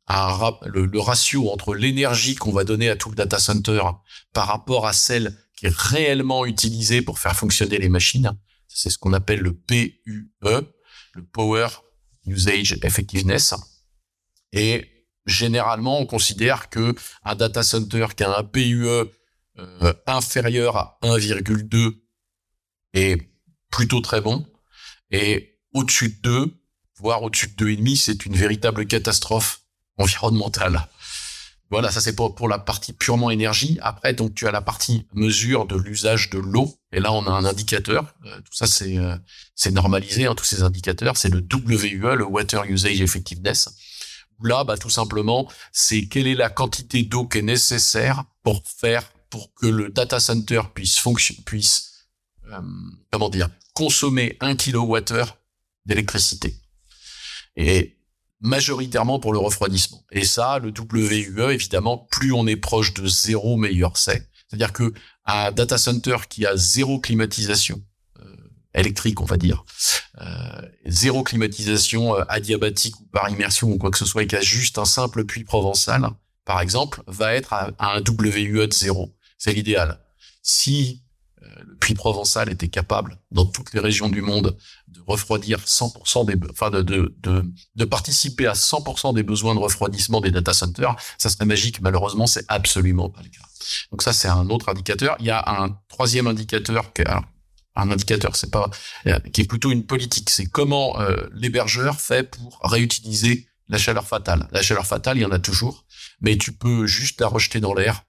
un, 0.08 0.58
le, 0.65 0.86
le, 0.86 1.00
ratio 1.00 1.52
entre 1.52 1.76
l'énergie 1.76 2.36
qu'on 2.36 2.52
va 2.52 2.63
donner 2.63 2.89
à 2.89 2.95
tout 2.95 3.10
le 3.10 3.15
data 3.15 3.39
center 3.39 3.82
par 4.34 4.47
rapport 4.47 4.88
à 4.88 4.93
celle 4.93 5.38
qui 5.56 5.67
est 5.67 5.76
réellement 5.76 6.45
utilisée 6.45 7.02
pour 7.02 7.19
faire 7.19 7.36
fonctionner 7.36 7.78
les 7.78 7.89
machines. 7.89 8.32
C'est 8.67 8.89
ce 8.89 8.97
qu'on 8.97 9.13
appelle 9.13 9.39
le 9.39 9.54
PUE, 9.54 10.32
le 10.41 11.26
Power 11.32 11.67
Usage 12.28 12.78
Effectiveness. 12.84 13.54
Et 14.54 15.08
généralement, 15.26 16.00
on 16.00 16.06
considère 16.06 16.70
que 16.70 16.94
un 17.24 17.36
data 17.36 17.63
center 17.63 18.08
qui 18.16 18.24
a 18.24 18.38
un 18.38 18.44
PUE 18.44 18.88
euh, 19.60 19.94
inférieur 20.06 20.78
à 20.78 21.00
1,2 21.04 21.98
est 22.94 23.18
plutôt 23.72 24.02
très 24.02 24.22
bon. 24.22 24.46
Et 25.12 25.60
au-dessus 25.74 26.10
de 26.10 26.46
2, 26.46 26.54
voire 26.96 27.24
au-dessus 27.24 27.48
de 27.48 27.66
2,5, 27.66 27.96
c'est 27.96 28.26
une 28.26 28.36
véritable 28.36 28.86
catastrophe 28.86 29.62
environnementale. 29.98 30.88
Voilà, 31.69 31.91
ça 31.91 31.99
c'est 31.99 32.15
pour, 32.15 32.34
pour 32.34 32.47
la 32.47 32.60
partie 32.60 32.93
purement 32.93 33.30
énergie. 33.30 33.77
Après, 33.82 34.13
donc 34.13 34.34
tu 34.34 34.47
as 34.47 34.51
la 34.51 34.62
partie 34.62 35.06
mesure 35.13 35.65
de 35.65 35.75
l'usage 35.75 36.30
de 36.30 36.39
l'eau. 36.39 36.73
Et 36.93 36.99
là, 36.99 37.12
on 37.12 37.27
a 37.27 37.32
un 37.32 37.43
indicateur. 37.43 38.13
Euh, 38.25 38.38
tout 38.38 38.53
ça, 38.53 38.67
c'est 38.67 38.97
euh, 38.97 39.17
normalisé. 39.71 40.25
Hein, 40.25 40.36
tous 40.36 40.45
ces 40.45 40.63
indicateurs, 40.63 41.17
c'est 41.17 41.30
le 41.30 41.39
WUE, 41.39 42.15
le 42.15 42.25
Water 42.25 42.63
Usage 42.65 43.01
Effectiveness. 43.01 43.69
Là, 44.41 44.63
bah, 44.63 44.77
tout 44.77 44.89
simplement, 44.89 45.51
c'est 45.73 46.08
quelle 46.08 46.27
est 46.27 46.36
la 46.36 46.49
quantité 46.49 47.03
d'eau 47.03 47.27
qui 47.27 47.39
est 47.39 47.41
nécessaire 47.41 48.23
pour 48.43 48.63
faire 48.65 49.12
pour 49.30 49.53
que 49.56 49.67
le 49.67 49.89
data 49.89 50.19
center 50.21 50.62
puisse 50.73 50.97
fonctionner, 50.99 51.41
puisse 51.45 52.06
euh, 52.51 52.62
comment 53.12 53.30
dire, 53.30 53.49
consommer 53.73 54.38
un 54.39 54.56
kilowattheure 54.56 55.38
d'électricité. 55.86 56.56
Et 57.58 57.96
majoritairement 58.39 59.19
pour 59.19 59.34
le 59.34 59.39
refroidissement. 59.39 60.04
Et 60.12 60.26
ça, 60.26 60.60
le 60.60 60.71
WUE, 60.71 61.52
évidemment, 61.52 61.97
plus 61.97 62.32
on 62.34 62.47
est 62.47 62.56
proche 62.56 62.93
de 62.93 63.08
zéro, 63.08 63.58
meilleur 63.58 63.97
c'est. 63.97 64.30
C'est-à-dire 64.47 64.73
que 64.73 64.93
un 65.26 65.52
data 65.52 65.78
center 65.78 66.17
qui 66.30 66.45
a 66.45 66.56
zéro 66.56 67.00
climatisation 67.00 67.82
euh, 68.19 68.36
électrique, 68.73 69.19
on 69.19 69.26
va 69.26 69.38
dire, 69.38 69.65
euh, 70.21 70.62
zéro 70.86 71.23
climatisation 71.23 72.15
euh, 72.15 72.23
adiabatique 72.30 73.00
ou 73.00 73.06
par 73.12 73.30
immersion 73.30 73.69
ou 73.69 73.78
quoi 73.78 73.91
que 73.91 73.97
ce 73.97 74.06
soit, 74.06 74.23
et 74.23 74.28
qui 74.28 74.36
a 74.36 74.41
juste 74.41 74.78
un 74.78 74.86
simple 74.86 75.26
puits 75.26 75.43
provençal, 75.43 76.10
par 76.45 76.62
exemple, 76.62 77.04
va 77.08 77.34
être 77.34 77.54
à, 77.54 77.71
un 77.80 78.00
WUE 78.00 78.67
de 78.67 78.73
zéro. 78.73 79.13
C'est 79.38 79.54
l'idéal. 79.54 80.00
Si 80.41 81.04
le 81.65 81.75
puits 81.75 81.93
provençal 81.93 82.49
était 82.49 82.67
capable, 82.67 83.19
dans 83.31 83.45
toutes 83.45 83.73
les 83.73 83.79
régions 83.79 84.10
du 84.10 84.21
monde, 84.21 84.57
de 84.88 85.01
refroidir 85.05 85.60
100% 85.60 86.25
des, 86.25 86.36
enfin 86.51 86.69
de, 86.69 86.81
de, 86.81 87.15
de, 87.75 87.86
participer 87.86 88.47
à 88.47 88.53
100% 88.53 89.13
des 89.13 89.23
besoins 89.23 89.55
de 89.55 89.60
refroidissement 89.60 90.21
des 90.21 90.31
data 90.31 90.53
centers, 90.53 90.95
ça 91.17 91.29
serait 91.29 91.45
magique. 91.45 91.81
Malheureusement, 91.81 92.27
c'est 92.27 92.45
absolument 92.47 93.10
pas 93.10 93.21
le 93.21 93.29
cas. 93.29 93.45
Donc 93.91 94.01
ça, 94.01 94.13
c'est 94.13 94.27
un 94.27 94.49
autre 94.49 94.69
indicateur. 94.69 95.15
Il 95.19 95.25
y 95.25 95.31
a 95.31 95.43
un 95.47 95.77
troisième 95.89 96.27
indicateur 96.27 96.93
qui 96.93 97.03
un 97.79 97.91
indicateur, 97.91 98.36
c'est 98.36 98.49
pas 98.49 98.69
qui 99.31 99.41
est 99.41 99.47
plutôt 99.47 99.71
une 99.71 99.86
politique. 99.86 100.29
C'est 100.29 100.47
comment 100.47 100.99
euh, 100.99 101.27
l'hébergeur 101.33 102.01
fait 102.01 102.23
pour 102.23 102.60
réutiliser 102.63 103.47
la 103.69 103.77
chaleur 103.77 104.07
fatale. 104.07 104.47
La 104.51 104.62
chaleur 104.62 104.86
fatale, 104.86 105.17
il 105.17 105.21
y 105.21 105.25
en 105.25 105.31
a 105.31 105.39
toujours, 105.39 105.86
mais 106.21 106.38
tu 106.38 106.53
peux 106.53 106.88
juste 106.88 107.21
la 107.21 107.27
rejeter 107.27 107.60
dans 107.60 107.73
l'air. 107.73 108.03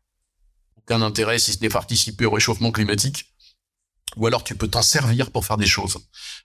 Aucun 0.89 1.03
intérêt 1.03 1.39
si 1.39 1.53
ce 1.53 1.61
n'est 1.61 1.69
participer 1.69 2.25
au 2.25 2.31
réchauffement 2.31 2.73
climatique. 2.73 3.27
Ou 4.17 4.27
alors 4.27 4.43
tu 4.43 4.55
peux 4.55 4.69
t'en 4.69 4.81
servir 4.81 5.31
pour 5.31 5.45
faire 5.45 5.59
des 5.59 5.67
choses. 5.67 5.99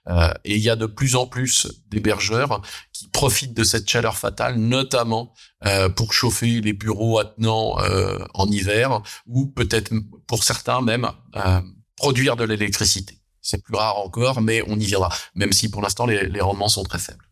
Euh, 0.06 0.34
et 0.44 0.56
il 0.56 0.60
y 0.60 0.68
a 0.68 0.76
de 0.76 0.84
plus 0.84 1.16
en 1.16 1.26
plus 1.26 1.66
d'hébergeurs 1.88 2.60
qui 2.92 3.08
profitent 3.08 3.54
de 3.54 3.64
cette 3.64 3.88
chaleur 3.88 4.18
fatale, 4.18 4.56
notamment 4.56 5.32
euh, 5.64 5.88
pour 5.88 6.12
chauffer 6.12 6.60
les 6.60 6.74
bureaux 6.74 7.18
attenants 7.18 7.80
euh, 7.80 8.18
en 8.34 8.46
hiver, 8.46 9.00
ou 9.26 9.46
peut-être 9.46 9.94
pour 10.26 10.44
certains 10.44 10.82
même 10.82 11.10
euh, 11.36 11.62
produire 11.96 12.36
de 12.36 12.44
l'électricité. 12.44 13.18
C'est 13.40 13.62
plus 13.62 13.76
rare 13.76 13.96
encore, 13.96 14.42
mais 14.42 14.62
on 14.66 14.78
y 14.78 14.84
viendra, 14.84 15.10
même 15.34 15.52
si 15.52 15.70
pour 15.70 15.80
l'instant 15.80 16.04
les, 16.04 16.28
les 16.28 16.40
rendements 16.42 16.68
sont 16.68 16.84
très 16.84 16.98
faibles. 16.98 17.24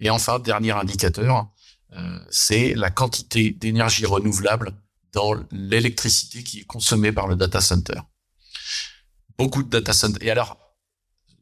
Et 0.00 0.10
enfin, 0.10 0.38
dernier 0.38 0.72
indicateur, 0.72 1.48
euh, 1.96 2.18
c'est 2.30 2.74
la 2.74 2.90
quantité 2.90 3.52
d'énergie 3.52 4.04
renouvelable 4.04 4.74
dans 5.12 5.34
l'électricité 5.50 6.42
qui 6.42 6.60
est 6.60 6.64
consommée 6.64 7.12
par 7.12 7.26
le 7.26 7.36
data 7.36 7.60
center. 7.60 8.00
Beaucoup 9.38 9.62
de 9.62 9.68
data 9.68 9.92
centers. 9.92 10.22
Et 10.22 10.30
alors, 10.30 10.58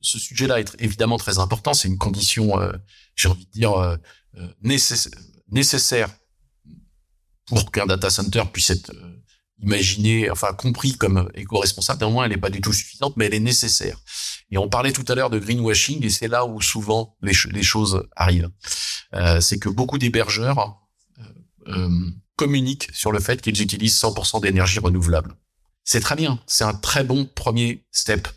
ce 0.00 0.18
sujet-là 0.18 0.60
est 0.60 0.74
évidemment 0.78 1.18
très 1.18 1.38
important. 1.38 1.74
C'est 1.74 1.88
une 1.88 1.98
condition, 1.98 2.60
euh, 2.60 2.72
j'ai 3.16 3.28
envie 3.28 3.46
de 3.46 3.50
dire, 3.50 3.72
euh, 3.72 3.96
euh 4.38 4.48
nécessaire 4.62 6.08
pour 7.46 7.70
qu'un 7.72 7.86
data 7.86 8.10
center 8.10 8.44
puisse 8.52 8.70
être 8.70 8.90
euh, 8.94 9.16
imaginé, 9.62 10.30
enfin 10.30 10.52
compris 10.54 10.96
comme 10.96 11.28
éco-responsable. 11.34 12.00
Néanmoins, 12.00 12.24
elle 12.24 12.30
n'est 12.30 12.38
pas 12.38 12.50
du 12.50 12.60
tout 12.60 12.72
suffisante, 12.72 13.16
mais 13.16 13.26
elle 13.26 13.34
est 13.34 13.40
nécessaire. 13.40 13.98
Et 14.50 14.58
on 14.58 14.68
parlait 14.68 14.92
tout 14.92 15.04
à 15.08 15.14
l'heure 15.14 15.30
de 15.30 15.38
greenwashing, 15.38 16.04
et 16.04 16.10
c'est 16.10 16.28
là 16.28 16.46
où 16.46 16.60
souvent 16.60 17.16
les, 17.22 17.32
les 17.50 17.62
choses 17.62 18.08
arrivent. 18.16 18.50
Euh, 19.14 19.40
c'est 19.40 19.58
que 19.58 19.68
beaucoup 19.68 19.98
d'hébergeurs 19.98 20.78
communiquent 22.40 22.88
sur 22.94 23.12
le 23.12 23.20
fait 23.20 23.42
qu'ils 23.42 23.60
utilisent 23.60 24.00
100% 24.00 24.40
d'énergie 24.40 24.78
renouvelable. 24.78 25.34
C'est 25.84 26.00
très 26.00 26.16
bien, 26.16 26.40
c'est 26.46 26.64
un 26.64 26.72
très 26.72 27.04
bon 27.04 27.26
premier 27.26 27.84
step. 27.92 28.28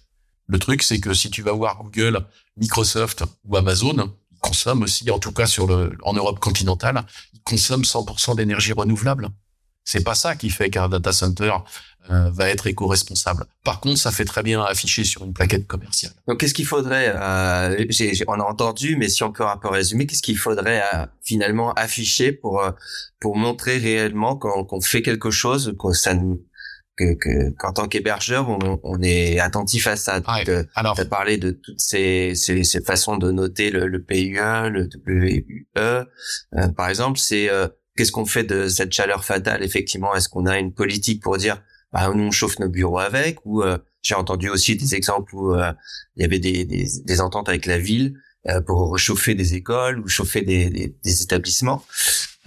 Le 0.48 0.60
truc, 0.60 0.84
c'est 0.84 1.00
que 1.00 1.13
si 1.13 1.32
tu 1.32 1.42
vas 1.42 1.54
voir 1.54 1.82
Google, 1.84 2.26
Microsoft 2.58 3.24
ou 3.46 3.56
Amazon, 3.56 4.13
ils 4.34 4.39
consomment 4.39 4.84
aussi, 4.84 5.10
en 5.10 5.20
tout 5.20 5.32
cas 5.32 5.48
en 6.04 6.13
Europe 6.13 6.42
continentale, 6.42 7.06
ils 7.32 7.39
consomment 7.44 7.84
100% 7.84 8.36
d'énergie 8.36 8.74
renouvelable. 8.74 9.30
C'est 9.86 10.04
pas 10.04 10.16
ça 10.16 10.36
qui 10.36 10.50
fait 10.50 10.70
qu'un 10.70 10.89
data 10.89 11.13
center 11.13 11.54
euh, 12.10 12.30
va 12.32 12.50
être 12.50 12.68
éco-responsable. 12.68 13.46
Par 13.63 13.80
contre, 13.80 13.98
ça 13.98 14.12
fait 14.12 14.26
très 14.26 14.44
bien 14.44 14.62
afficher 14.62 15.04
sur 15.04 15.24
une 15.24 15.34
plaquette 15.34 15.68
commerciale. 15.68 16.13
Donc, 16.28 16.39
qu'est-ce 16.39 16.54
qu'il 16.54 16.66
faudrait 16.66 17.13
euh, 17.16 17.86
On 18.28 18.39
a 18.39 18.44
entendu, 18.44 18.96
mais 18.96 19.10
si 19.10 19.24
peut 19.32 19.46
un 19.46 19.58
peu 19.58 19.70
résumer, 19.70 20.06
qu'est-ce 20.06 20.22
qu'il 20.22 20.38
faudrait 20.38 20.84
euh, 20.94 21.06
finalement 21.24 21.74
afficher 21.74 22.32
pour 22.32 22.62
euh, 22.62 22.72
pour 23.20 23.38
montrer 23.38 23.78
réellement 23.78 24.36
qu'on 24.36 24.82
fait 24.82 25.02
quelque 25.02 25.32
chose, 25.32 25.76
que 25.80 25.94
ça 25.94 26.13
nous 26.13 26.42
que 26.96 27.50
qu'en 27.58 27.74
tant 27.74 27.88
qu'hébergeur 27.88 28.50
on, 28.50 28.80
on, 28.84 29.02
est 29.02 29.39
attentif 29.39 29.88
à 29.88 29.96
ça. 29.96 30.20
Donc, 30.20 30.50
euh, 30.50 30.63
alors, 30.76 30.96
tu 30.96 31.06
parlé 31.06 31.38
de 31.38 31.52
toutes 31.52 31.80
ces, 31.80 32.34
ces, 32.36 32.63
ces, 32.63 32.82
façons 32.82 33.18
de 33.18 33.32
noter 33.32 33.72
le, 33.72 33.88
le 33.88 34.02
PUE, 34.02 34.38
le 34.70 34.89
WUE. 35.06 35.68
Euh, 35.78 36.04
par 36.76 36.89
exemple, 36.89 37.20
c'est 37.20 37.50
euh, 37.50 37.68
qu'est-ce 37.98 38.12
qu'on 38.12 38.26
fait 38.26 38.44
de 38.44 38.68
cette 38.68 38.92
chaleur 38.92 39.26
fatale 39.26 39.63
Effectivement, 39.63 40.13
est-ce 40.16 40.30
qu'on 40.30 40.46
a 40.46 40.60
une 40.60 40.74
politique 40.74 41.22
pour 41.22 41.38
dire 41.38 41.62
bah, 41.93 42.12
nous 42.13 42.23
on 42.23 42.32
chauffe 42.32 42.60
nos 42.60 42.69
bureaux 42.69 42.99
avec 42.99 43.45
ou 43.45 43.63
euh, 43.63 43.77
j'ai 44.01 44.15
entendu 44.15 44.49
aussi 44.49 44.75
des 44.75 44.95
exemples 44.95 45.34
où 45.34 45.56
il 45.56 46.21
y 46.21 46.25
avait 46.25 46.39
des, 46.39 46.65
des, 46.65 46.88
des, 47.06 47.21
ententes 47.21 47.47
avec 47.47 47.65
la 47.65 47.77
ville 47.77 48.19
pour 48.67 48.91
réchauffer 48.91 49.34
des 49.34 49.53
écoles 49.53 49.99
ou 50.01 50.10
chauffer 50.10 50.41
des, 50.41 50.69
des, 50.69 50.93
des 51.01 51.21
établissements. 51.23 51.82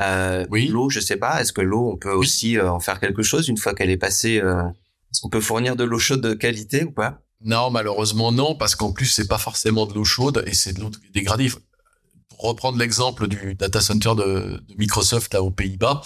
Euh, 0.00 0.46
oui. 0.50 0.68
L'eau, 0.68 0.90
je 0.90 1.00
sais 1.00 1.16
pas. 1.16 1.40
Est-ce 1.40 1.52
que 1.52 1.60
l'eau, 1.60 1.90
on 1.92 1.96
peut 1.96 2.12
aussi 2.12 2.58
euh, 2.58 2.70
en 2.70 2.80
faire 2.80 3.00
quelque 3.00 3.22
chose 3.22 3.48
une 3.48 3.56
fois 3.56 3.74
qu'elle 3.74 3.90
est 3.90 3.96
passée 3.96 4.40
euh, 4.40 4.62
Est-ce 5.10 5.20
qu'on 5.20 5.30
peut 5.30 5.40
fournir 5.40 5.76
de 5.76 5.84
l'eau 5.84 5.98
chaude 5.98 6.20
de 6.20 6.34
qualité 6.34 6.84
ou 6.84 6.92
pas? 6.92 7.22
Non, 7.42 7.70
malheureusement 7.70 8.32
non, 8.32 8.54
parce 8.54 8.74
qu'en 8.74 8.92
plus 8.92 9.06
c'est 9.06 9.28
pas 9.28 9.38
forcément 9.38 9.86
de 9.86 9.92
l'eau 9.92 10.04
chaude 10.04 10.42
et 10.46 10.54
c'est 10.54 10.72
de 10.72 10.80
l'eau 10.80 10.90
dégradée. 11.12 11.50
Pour 12.28 12.40
reprendre 12.40 12.78
l'exemple 12.78 13.28
du 13.28 13.54
data 13.54 13.80
center 13.80 14.14
de, 14.16 14.60
de 14.68 14.74
Microsoft 14.78 15.32
là 15.34 15.42
aux 15.42 15.50
Pays-Bas 15.50 16.02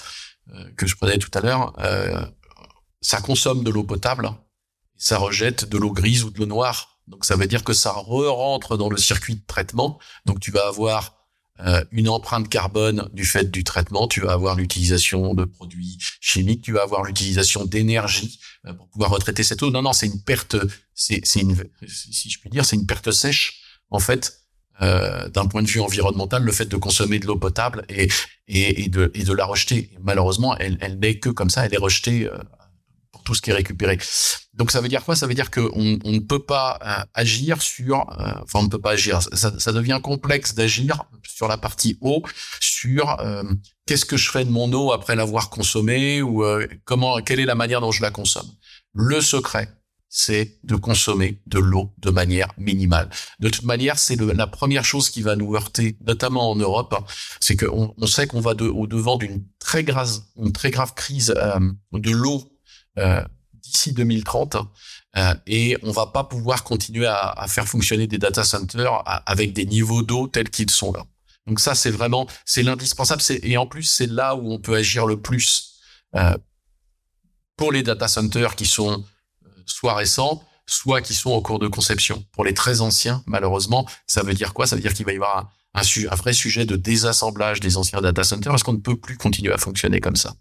euh, 0.52 0.64
que 0.76 0.86
je 0.86 0.96
prenais 0.96 1.18
tout 1.18 1.30
à 1.34 1.40
l'heure, 1.40 1.72
ça 3.00 3.20
consomme 3.20 3.64
de 3.64 3.70
l'eau 3.70 3.84
potable, 3.84 4.30
ça 4.96 5.18
rejette 5.18 5.68
de 5.68 5.78
l'eau 5.78 5.92
grise 5.92 6.24
ou 6.24 6.30
de 6.30 6.38
l'eau 6.38 6.46
noire. 6.46 6.98
Donc 7.08 7.24
ça 7.24 7.36
veut 7.36 7.46
dire 7.46 7.64
que 7.64 7.72
ça 7.72 7.92
re-rentre 7.92 8.76
dans 8.76 8.88
le 8.88 8.96
circuit 8.96 9.36
de 9.36 9.42
traitement. 9.46 9.98
Donc 10.26 10.40
tu 10.40 10.50
vas 10.50 10.66
avoir 10.68 11.16
euh, 11.60 11.84
une 11.90 12.08
empreinte 12.08 12.48
carbone 12.48 13.08
du 13.12 13.24
fait 13.24 13.50
du 13.50 13.64
traitement, 13.64 14.08
tu 14.08 14.20
vas 14.20 14.32
avoir 14.32 14.54
l'utilisation 14.54 15.34
de 15.34 15.44
produits 15.44 15.98
chimiques, 16.20 16.62
tu 16.62 16.72
vas 16.72 16.82
avoir 16.82 17.02
l'utilisation 17.02 17.64
d'énergie 17.64 18.38
euh, 18.66 18.74
pour 18.74 18.88
pouvoir 18.88 19.10
retraiter 19.10 19.42
cette 19.42 19.62
eau. 19.62 19.70
Non, 19.70 19.82
non, 19.82 19.92
c'est 19.92 20.06
une 20.06 20.22
perte, 20.22 20.56
c'est, 20.94 21.22
une, 21.36 21.56
si 21.86 22.30
je 22.30 22.38
puis 22.38 22.50
dire, 22.50 22.64
c'est 22.64 22.76
une 22.76 22.86
perte 22.86 23.10
sèche 23.10 23.62
en 23.90 23.98
fait. 23.98 24.36
Euh, 24.82 25.28
d'un 25.28 25.44
point 25.44 25.62
de 25.62 25.68
vue 25.68 25.80
environnemental, 25.80 26.42
le 26.42 26.52
fait 26.52 26.64
de 26.64 26.76
consommer 26.76 27.18
de 27.18 27.26
l'eau 27.26 27.36
potable 27.36 27.84
et, 27.90 28.08
et, 28.48 28.84
et, 28.84 28.88
de, 28.88 29.10
et 29.12 29.24
de 29.24 29.32
la 29.34 29.44
rejeter. 29.44 29.90
Malheureusement, 30.00 30.56
elle, 30.56 30.78
elle 30.80 30.98
n'est 30.98 31.18
que 31.18 31.28
comme 31.28 31.50
ça, 31.50 31.66
elle 31.66 31.74
est 31.74 31.78
rejetée 31.78 32.26
euh, 32.26 32.38
qui 33.38 33.50
est 33.50 33.54
récupéré. 33.54 33.98
Donc 34.54 34.70
ça 34.70 34.80
veut 34.80 34.88
dire 34.88 35.04
quoi? 35.04 35.14
Ça 35.14 35.26
veut 35.26 35.34
dire 35.34 35.50
qu'on 35.50 35.98
on 36.04 36.10
ne 36.10 36.18
peut 36.18 36.42
pas 36.42 36.78
euh, 36.84 37.04
agir 37.14 37.62
sur, 37.62 38.00
euh, 38.18 38.32
enfin 38.42 38.60
on 38.60 38.62
ne 38.64 38.68
peut 38.68 38.80
pas 38.80 38.92
agir. 38.92 39.20
Ça, 39.32 39.72
devient 39.72 40.00
complexe 40.02 40.54
d'agir 40.54 41.04
sur 41.26 41.48
la 41.48 41.56
partie 41.56 41.96
eau, 42.00 42.22
sur 42.60 43.20
euh, 43.20 43.44
qu'est-ce 43.86 44.04
que 44.04 44.16
je 44.16 44.30
fais 44.30 44.44
de 44.44 44.50
mon 44.50 44.72
eau 44.72 44.92
après 44.92 45.14
l'avoir 45.14 45.50
consommée 45.50 46.22
ou 46.22 46.44
comment, 46.84 47.20
quelle 47.22 47.40
est 47.40 47.46
la 47.46 47.54
manière 47.54 47.80
dont 47.80 47.92
je 47.92 48.02
la 48.02 48.10
consomme? 48.10 48.50
Le 48.92 49.20
secret, 49.20 49.68
c'est 50.08 50.58
de 50.64 50.74
consommer 50.74 51.40
de 51.46 51.60
l'eau 51.60 51.92
de 51.98 52.10
manière 52.10 52.52
minimale. 52.58 53.08
De 53.38 53.48
toute 53.48 53.64
manière, 53.64 53.98
c'est 53.98 54.16
la 54.16 54.48
première 54.48 54.84
chose 54.84 55.08
qui 55.08 55.22
va 55.22 55.36
nous 55.36 55.54
heurter, 55.54 55.96
notamment 56.04 56.50
en 56.50 56.56
Europe, 56.56 56.96
c'est 57.38 57.56
qu'on 57.56 57.94
on 57.96 58.06
sait 58.06 58.26
qu'on 58.26 58.40
va 58.40 58.50
au 58.50 58.88
devant 58.88 59.16
d'une 59.16 59.44
très 59.60 59.84
grave, 59.84 60.10
très 60.52 60.72
grave 60.72 60.94
crise 60.94 61.32
de 61.92 62.10
l'eau 62.10 62.49
d'ici 63.62 63.92
2030 63.92 64.56
euh, 65.16 65.34
et 65.46 65.76
on 65.82 65.90
va 65.90 66.06
pas 66.06 66.24
pouvoir 66.24 66.62
continuer 66.62 67.06
à, 67.06 67.46
faire 67.48 67.66
fonctionner 67.66 68.06
des 68.06 68.18
data 68.18 68.44
centers 68.44 69.02
avec 69.26 69.52
des 69.52 69.66
niveaux 69.66 70.02
d'eau 70.02 70.28
tels 70.28 70.50
qu'ils 70.50 70.70
sont 70.70 70.92
là. 70.92 71.04
Donc 71.46 71.58
ça 71.58 71.74
c'est 71.74 71.90
vraiment 71.90 72.26
c'est 72.44 72.62
l'indispensable 72.62 73.22
et 73.42 73.56
en 73.56 73.66
plus 73.66 73.82
c'est 73.82 74.06
là 74.06 74.36
où 74.36 74.52
on 74.52 74.58
peut 74.58 74.76
agir 74.76 75.06
le 75.06 75.20
plus 75.20 75.80
euh, 76.14 76.36
pour 77.56 77.72
les 77.72 77.82
data 77.82 78.08
centers 78.08 78.54
qui 78.54 78.66
sont 78.66 79.04
euh, 79.44 79.48
soit 79.66 79.94
récents 79.94 80.44
soit 80.66 81.00
qui 81.00 81.14
sont 81.14 81.32
en 81.32 81.40
cours 81.40 81.58
de 81.58 81.66
conception. 81.66 82.24
Pour 82.30 82.44
les 82.44 82.54
très 82.54 82.80
anciens, 82.80 83.24
malheureusement, 83.26 83.88
ça 84.06 84.22
veut 84.22 84.34
dire 84.34 84.54
quoi? 84.54 84.68
Ça 84.68 84.76
veut 84.76 84.82
dire 84.82 84.94
qu'il 84.94 85.04
va 85.04 85.12
y 85.12 85.16
avoir 85.16 85.50
un, 85.74 85.82
vrai 86.14 86.32
sujet 86.32 86.64
de 86.64 86.76
désassemblage 86.76 87.58
des 87.58 87.76
anciens 87.76 88.00
data 88.00 88.22
centers 88.22 88.52
parce 88.52 88.62
qu'on 88.62 88.74
ne 88.74 88.78
peut 88.78 88.96
plus 88.96 89.16
continuer 89.16 89.52
à 89.52 89.58
fonctionner 89.58 89.98
comme 89.98 90.14
ça. 90.14 90.32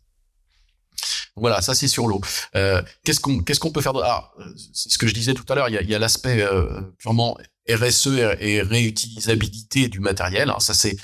Voilà, 1.39 1.61
ça 1.61 1.75
c'est 1.75 1.87
sur 1.87 2.07
l'eau. 2.07 2.21
Euh, 2.55 2.81
qu'est-ce 3.03 3.19
qu'on 3.19 3.39
qu'est-ce 3.39 3.59
qu'on 3.59 3.71
peut 3.71 3.81
faire 3.81 3.93
Ah, 4.03 4.31
c'est 4.73 4.91
ce 4.91 4.97
que 4.97 5.07
je 5.07 5.13
disais 5.13 5.33
tout 5.33 5.45
à 5.49 5.55
l'heure. 5.55 5.69
Il 5.69 5.75
y 5.75 5.77
a, 5.77 5.81
il 5.81 5.89
y 5.89 5.95
a 5.95 5.99
l'aspect 5.99 6.41
euh, 6.41 6.81
purement 6.97 7.37
RSE 7.69 8.07
et 8.39 8.61
réutilisabilité 8.61 9.89
du 9.89 9.99
matériel. 9.99 10.51
ça 10.59 10.73
c'est 10.73 10.97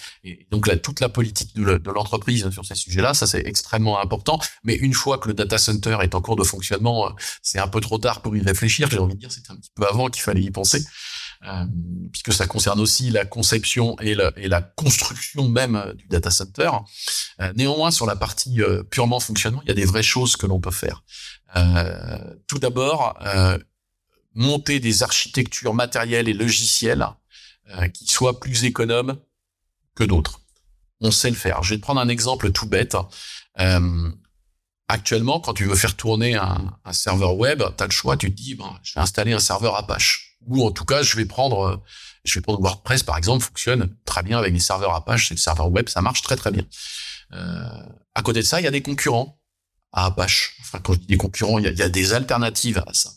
donc 0.50 0.68
là, 0.68 0.76
toute 0.78 1.00
la 1.00 1.10
politique 1.10 1.56
de 1.56 1.92
l'entreprise 1.92 2.50
sur 2.50 2.66
ces 2.66 2.76
sujets-là, 2.76 3.14
ça 3.14 3.28
c'est 3.28 3.46
extrêmement 3.46 4.00
important. 4.00 4.40
Mais 4.64 4.76
une 4.76 4.94
fois 4.94 5.18
que 5.18 5.28
le 5.28 5.34
data 5.34 5.58
center 5.58 5.98
est 6.02 6.16
en 6.16 6.22
cours 6.22 6.36
de 6.36 6.44
fonctionnement, 6.44 7.08
euh, 7.08 7.12
c'est 7.42 7.60
un 7.60 7.68
peu 7.68 7.82
trop 7.82 7.98
tard 7.98 8.22
pour 8.22 8.36
y 8.36 8.42
réfléchir. 8.42 8.90
J'ai 8.90 9.00
envie 9.00 9.16
de 9.16 9.20
dire, 9.20 9.32
c'était 9.32 9.52
un 9.52 9.56
petit 9.58 9.72
peu 9.76 9.86
avant 9.86 10.08
qu'il 10.08 10.24
fallait 10.24 10.42
y 10.42 10.52
penser. 10.52 10.84
Euh, 11.44 11.66
puisque 12.12 12.34
ça 12.34 12.48
concerne 12.48 12.80
aussi 12.80 13.10
la 13.10 13.26
conception 13.26 13.98
et 14.00 14.16
la, 14.16 14.32
et 14.38 14.48
la 14.48 14.62
construction 14.62 15.48
même 15.48 15.94
du 15.96 16.08
data 16.08 16.32
center. 16.32 16.72
Euh, 17.42 17.54
néanmoins, 17.56 17.92
sur 17.92 18.06
la 18.06 18.16
partie 18.16 18.62
euh, 18.62 18.84
purement 18.84 19.20
fonctionnement, 19.20 19.62
il 19.64 19.68
y 19.68 19.72
a 19.72 19.76
des 19.76 19.86
vraies 19.86 20.04
choses 20.04 20.36
que 20.38 20.46
l'on 20.46 20.60
peut 20.60 20.72
faire. 20.72 21.04
tout 22.48 22.60
d'abord, 22.60 23.18
monter 24.34 24.82
des 24.82 25.04
architectures 25.04 25.74
matérielles 25.74 26.28
et 26.28 26.34
logicielles 26.34 27.08
qui 27.94 28.08
soient 28.08 28.40
plus 28.42 28.66
économes 28.66 29.18
que 29.96 30.04
d'autres. 30.04 30.42
On 31.00 31.12
sait 31.12 31.30
le 31.30 31.36
faire. 31.36 31.64
Je 31.64 31.70
vais 31.74 31.78
te 31.78 31.82
prendre 31.82 32.02
un 32.02 32.10
exemple 32.10 32.52
tout 32.52 32.68
bête. 32.68 32.98
Actuellement, 34.88 35.40
quand 35.40 35.54
tu 35.54 35.64
veux 35.66 35.76
faire 35.76 35.96
tourner 35.96 36.36
un, 36.36 36.78
serveur 36.92 37.38
web, 37.38 37.64
tu 37.78 37.84
as 37.84 37.88
le 37.88 37.92
choix, 37.92 38.18
tu 38.18 38.30
te 38.32 38.36
dis, 38.36 38.56
ben, 38.56 38.80
je 38.84 38.94
vais 38.94 39.02
installer 39.02 39.34
un 39.34 39.40
serveur 39.40 39.76
Apache. 39.76 40.25
Ou 40.48 40.66
en 40.66 40.72
tout 40.72 40.86
cas, 40.86 41.04
je 41.04 41.16
vais 41.16 41.26
prendre, 41.26 41.82
je 42.24 42.34
vais 42.36 42.42
prendre 42.42 42.62
WordPress, 42.62 43.04
par 43.04 43.18
exemple, 43.18 43.44
fonctionne 43.44 43.96
très 44.06 44.24
bien 44.24 44.38
avec 44.38 44.54
les 44.54 44.60
serveurs 44.60 44.94
Apache, 44.94 45.28
c'est 45.28 45.34
le 45.34 45.40
serveur 45.40 45.72
web, 45.72 45.90
ça 45.90 46.02
marche 46.02 46.22
très 46.22 46.36
très 46.36 46.52
bien. 46.52 46.64
Euh, 47.34 47.84
à 48.14 48.22
côté 48.22 48.40
de 48.40 48.46
ça, 48.46 48.62
il 48.62 48.64
y 48.64 48.68
a 48.68 48.72
des 48.72 48.82
concurrents 48.82 49.40
à 49.92 50.06
Apache. 50.06 50.58
Enfin, 50.62 50.80
quand 50.80 50.94
je 50.94 51.00
dis 51.00 51.08
des 51.08 51.18
concurrents, 51.18 51.58
il 51.60 51.66
y 51.66 51.82
a, 51.82 51.90
des 51.90 52.14
alternatives 52.14 52.84
à 52.86 52.94
ça. 52.94 53.12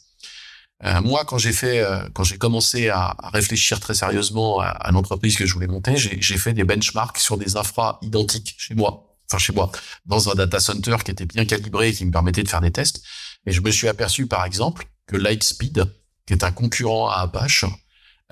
Euh, 0.84 1.00
moi, 1.02 1.24
quand 1.24 1.38
j'ai 1.38 1.52
fait, 1.52 1.80
euh, 1.80 2.08
quand 2.14 2.22
j'ai 2.22 2.38
commencé 2.38 2.88
à, 2.88 3.16
réfléchir 3.32 3.80
très 3.80 3.94
sérieusement 3.94 4.60
à, 4.60 4.90
l'entreprise 4.92 5.36
que 5.36 5.44
je 5.44 5.52
voulais 5.52 5.66
monter, 5.66 5.96
j'ai 5.96 6.38
fait 6.38 6.52
des 6.52 6.64
benchmarks 6.64 7.18
sur 7.18 7.36
des 7.36 7.56
infras 7.56 7.98
identiques 8.02 8.54
chez 8.58 8.74
moi 8.74 9.08
enfin 9.30 9.38
chez 9.38 9.52
moi, 9.52 9.70
dans 10.06 10.30
un 10.30 10.34
data 10.34 10.58
center 10.58 10.96
qui 11.04 11.10
était 11.10 11.26
bien 11.26 11.44
calibré 11.44 11.88
et 11.88 11.92
qui 11.92 12.04
me 12.04 12.10
permettait 12.10 12.42
de 12.42 12.48
faire 12.48 12.60
des 12.60 12.70
tests. 12.70 13.02
Et 13.46 13.52
je 13.52 13.60
me 13.60 13.70
suis 13.70 13.88
aperçu, 13.88 14.26
par 14.26 14.44
exemple, 14.44 14.86
que 15.06 15.16
Lightspeed, 15.16 15.86
qui 16.28 16.34
est 16.34 16.44
un 16.44 16.52
concurrent 16.52 17.08
à 17.08 17.20
Apache, 17.22 17.64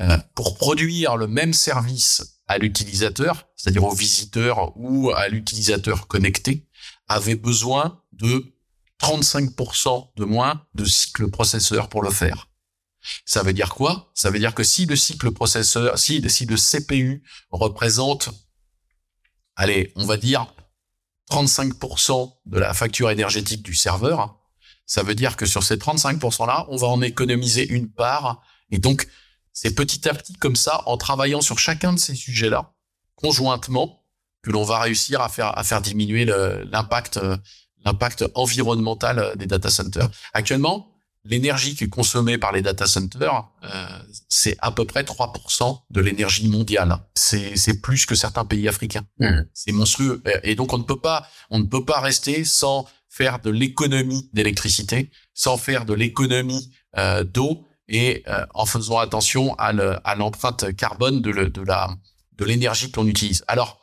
euh, 0.00 0.18
pour 0.34 0.58
produire 0.58 1.16
le 1.16 1.26
même 1.26 1.54
service 1.54 2.40
à 2.46 2.58
l'utilisateur, 2.58 3.48
c'est-à-dire 3.56 3.84
au 3.84 3.94
visiteur 3.94 4.76
ou 4.76 5.10
à 5.12 5.28
l'utilisateur 5.28 6.06
connecté, 6.06 6.68
avait 7.08 7.36
besoin 7.36 8.02
de 8.12 8.54
35% 9.00 10.10
de 10.14 10.24
moins 10.26 10.62
de 10.74 10.84
cycle 10.84 11.30
processeur 11.30 11.88
pour 11.88 12.02
le 12.02 12.10
faire. 12.10 12.50
Ça 13.24 13.42
veut 13.42 13.54
dire 13.54 13.70
quoi? 13.70 14.10
Ça 14.14 14.28
veut 14.28 14.38
dire 14.38 14.54
que 14.54 14.62
si 14.62 14.84
le 14.84 14.94
cycle 14.94 15.30
processeur, 15.30 15.98
si, 15.98 16.22
si 16.28 16.44
le 16.44 16.56
CPU 16.56 17.22
représente, 17.50 18.28
allez, 19.54 19.90
on 19.96 20.04
va 20.04 20.18
dire 20.18 20.52
35% 21.30 22.30
de 22.44 22.58
la 22.58 22.74
facture 22.74 23.10
énergétique 23.10 23.62
du 23.62 23.74
serveur, 23.74 24.38
ça 24.86 25.02
veut 25.02 25.14
dire 25.14 25.36
que 25.36 25.46
sur 25.46 25.62
ces 25.62 25.76
35%-là, 25.76 26.66
on 26.68 26.76
va 26.76 26.86
en 26.86 27.02
économiser 27.02 27.68
une 27.68 27.90
part. 27.90 28.42
Et 28.70 28.78
donc, 28.78 29.08
c'est 29.52 29.74
petit 29.74 30.08
à 30.08 30.14
petit 30.14 30.34
comme 30.34 30.56
ça, 30.56 30.82
en 30.86 30.96
travaillant 30.96 31.40
sur 31.40 31.58
chacun 31.58 31.92
de 31.92 31.98
ces 31.98 32.14
sujets-là, 32.14 32.72
conjointement, 33.16 34.02
que 34.42 34.50
l'on 34.50 34.62
va 34.62 34.80
réussir 34.80 35.20
à 35.20 35.28
faire, 35.28 35.58
à 35.58 35.64
faire 35.64 35.80
diminuer 35.80 36.24
l'impact, 36.24 37.18
l'impact 37.84 38.24
environnemental 38.34 39.32
des 39.36 39.46
data 39.46 39.70
centers. 39.70 40.08
Actuellement, 40.34 40.92
l'énergie 41.28 41.74
qui 41.74 41.84
est 41.84 41.88
consommée 41.88 42.38
par 42.38 42.52
les 42.52 42.62
data 42.62 42.86
centers, 42.86 43.48
euh, 43.64 43.86
c'est 44.28 44.56
à 44.60 44.70
peu 44.70 44.84
près 44.84 45.02
3% 45.02 45.80
de 45.90 46.00
l'énergie 46.00 46.48
mondiale. 46.48 46.98
C'est, 47.14 47.56
c'est 47.56 47.80
plus 47.80 48.06
que 48.06 48.14
certains 48.14 48.44
pays 48.44 48.68
africains. 48.68 49.04
Mmh. 49.18 49.40
C'est 49.52 49.72
monstrueux. 49.72 50.22
Et 50.42 50.54
donc 50.54 50.72
on 50.72 50.78
ne 50.78 50.84
peut 50.84 51.00
pas, 51.00 51.26
on 51.50 51.58
ne 51.58 51.64
peut 51.64 51.84
pas 51.84 52.00
rester 52.00 52.44
sans 52.44 52.86
faire 53.16 53.40
de 53.40 53.50
l'économie 53.50 54.28
d'électricité, 54.32 55.10
sans 55.34 55.56
faire 55.56 55.84
de 55.84 55.94
l'économie 55.94 56.70
euh, 56.96 57.24
d'eau 57.24 57.64
et 57.88 58.24
euh, 58.28 58.44
en 58.54 58.66
faisant 58.66 58.98
attention 58.98 59.54
à, 59.58 59.72
l'empreinte 60.16 60.74
carbone 60.76 61.20
de, 61.22 61.30
la 61.30 61.88
de 62.36 62.44
l'énergie 62.44 62.90
que 62.90 63.00
l'on 63.00 63.06
utilise. 63.06 63.44
Alors, 63.48 63.80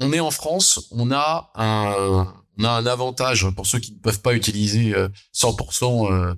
on 0.00 0.12
est 0.12 0.20
en 0.20 0.30
France, 0.30 0.88
on 0.90 1.10
a 1.12 1.50
un, 1.54 2.34
on 2.58 2.64
a 2.64 2.70
un 2.70 2.86
avantage 2.86 3.48
pour 3.50 3.66
ceux 3.66 3.78
qui 3.78 3.92
ne 3.92 3.98
peuvent 3.98 4.20
pas 4.20 4.34
utiliser 4.34 4.94
100% 5.34 6.36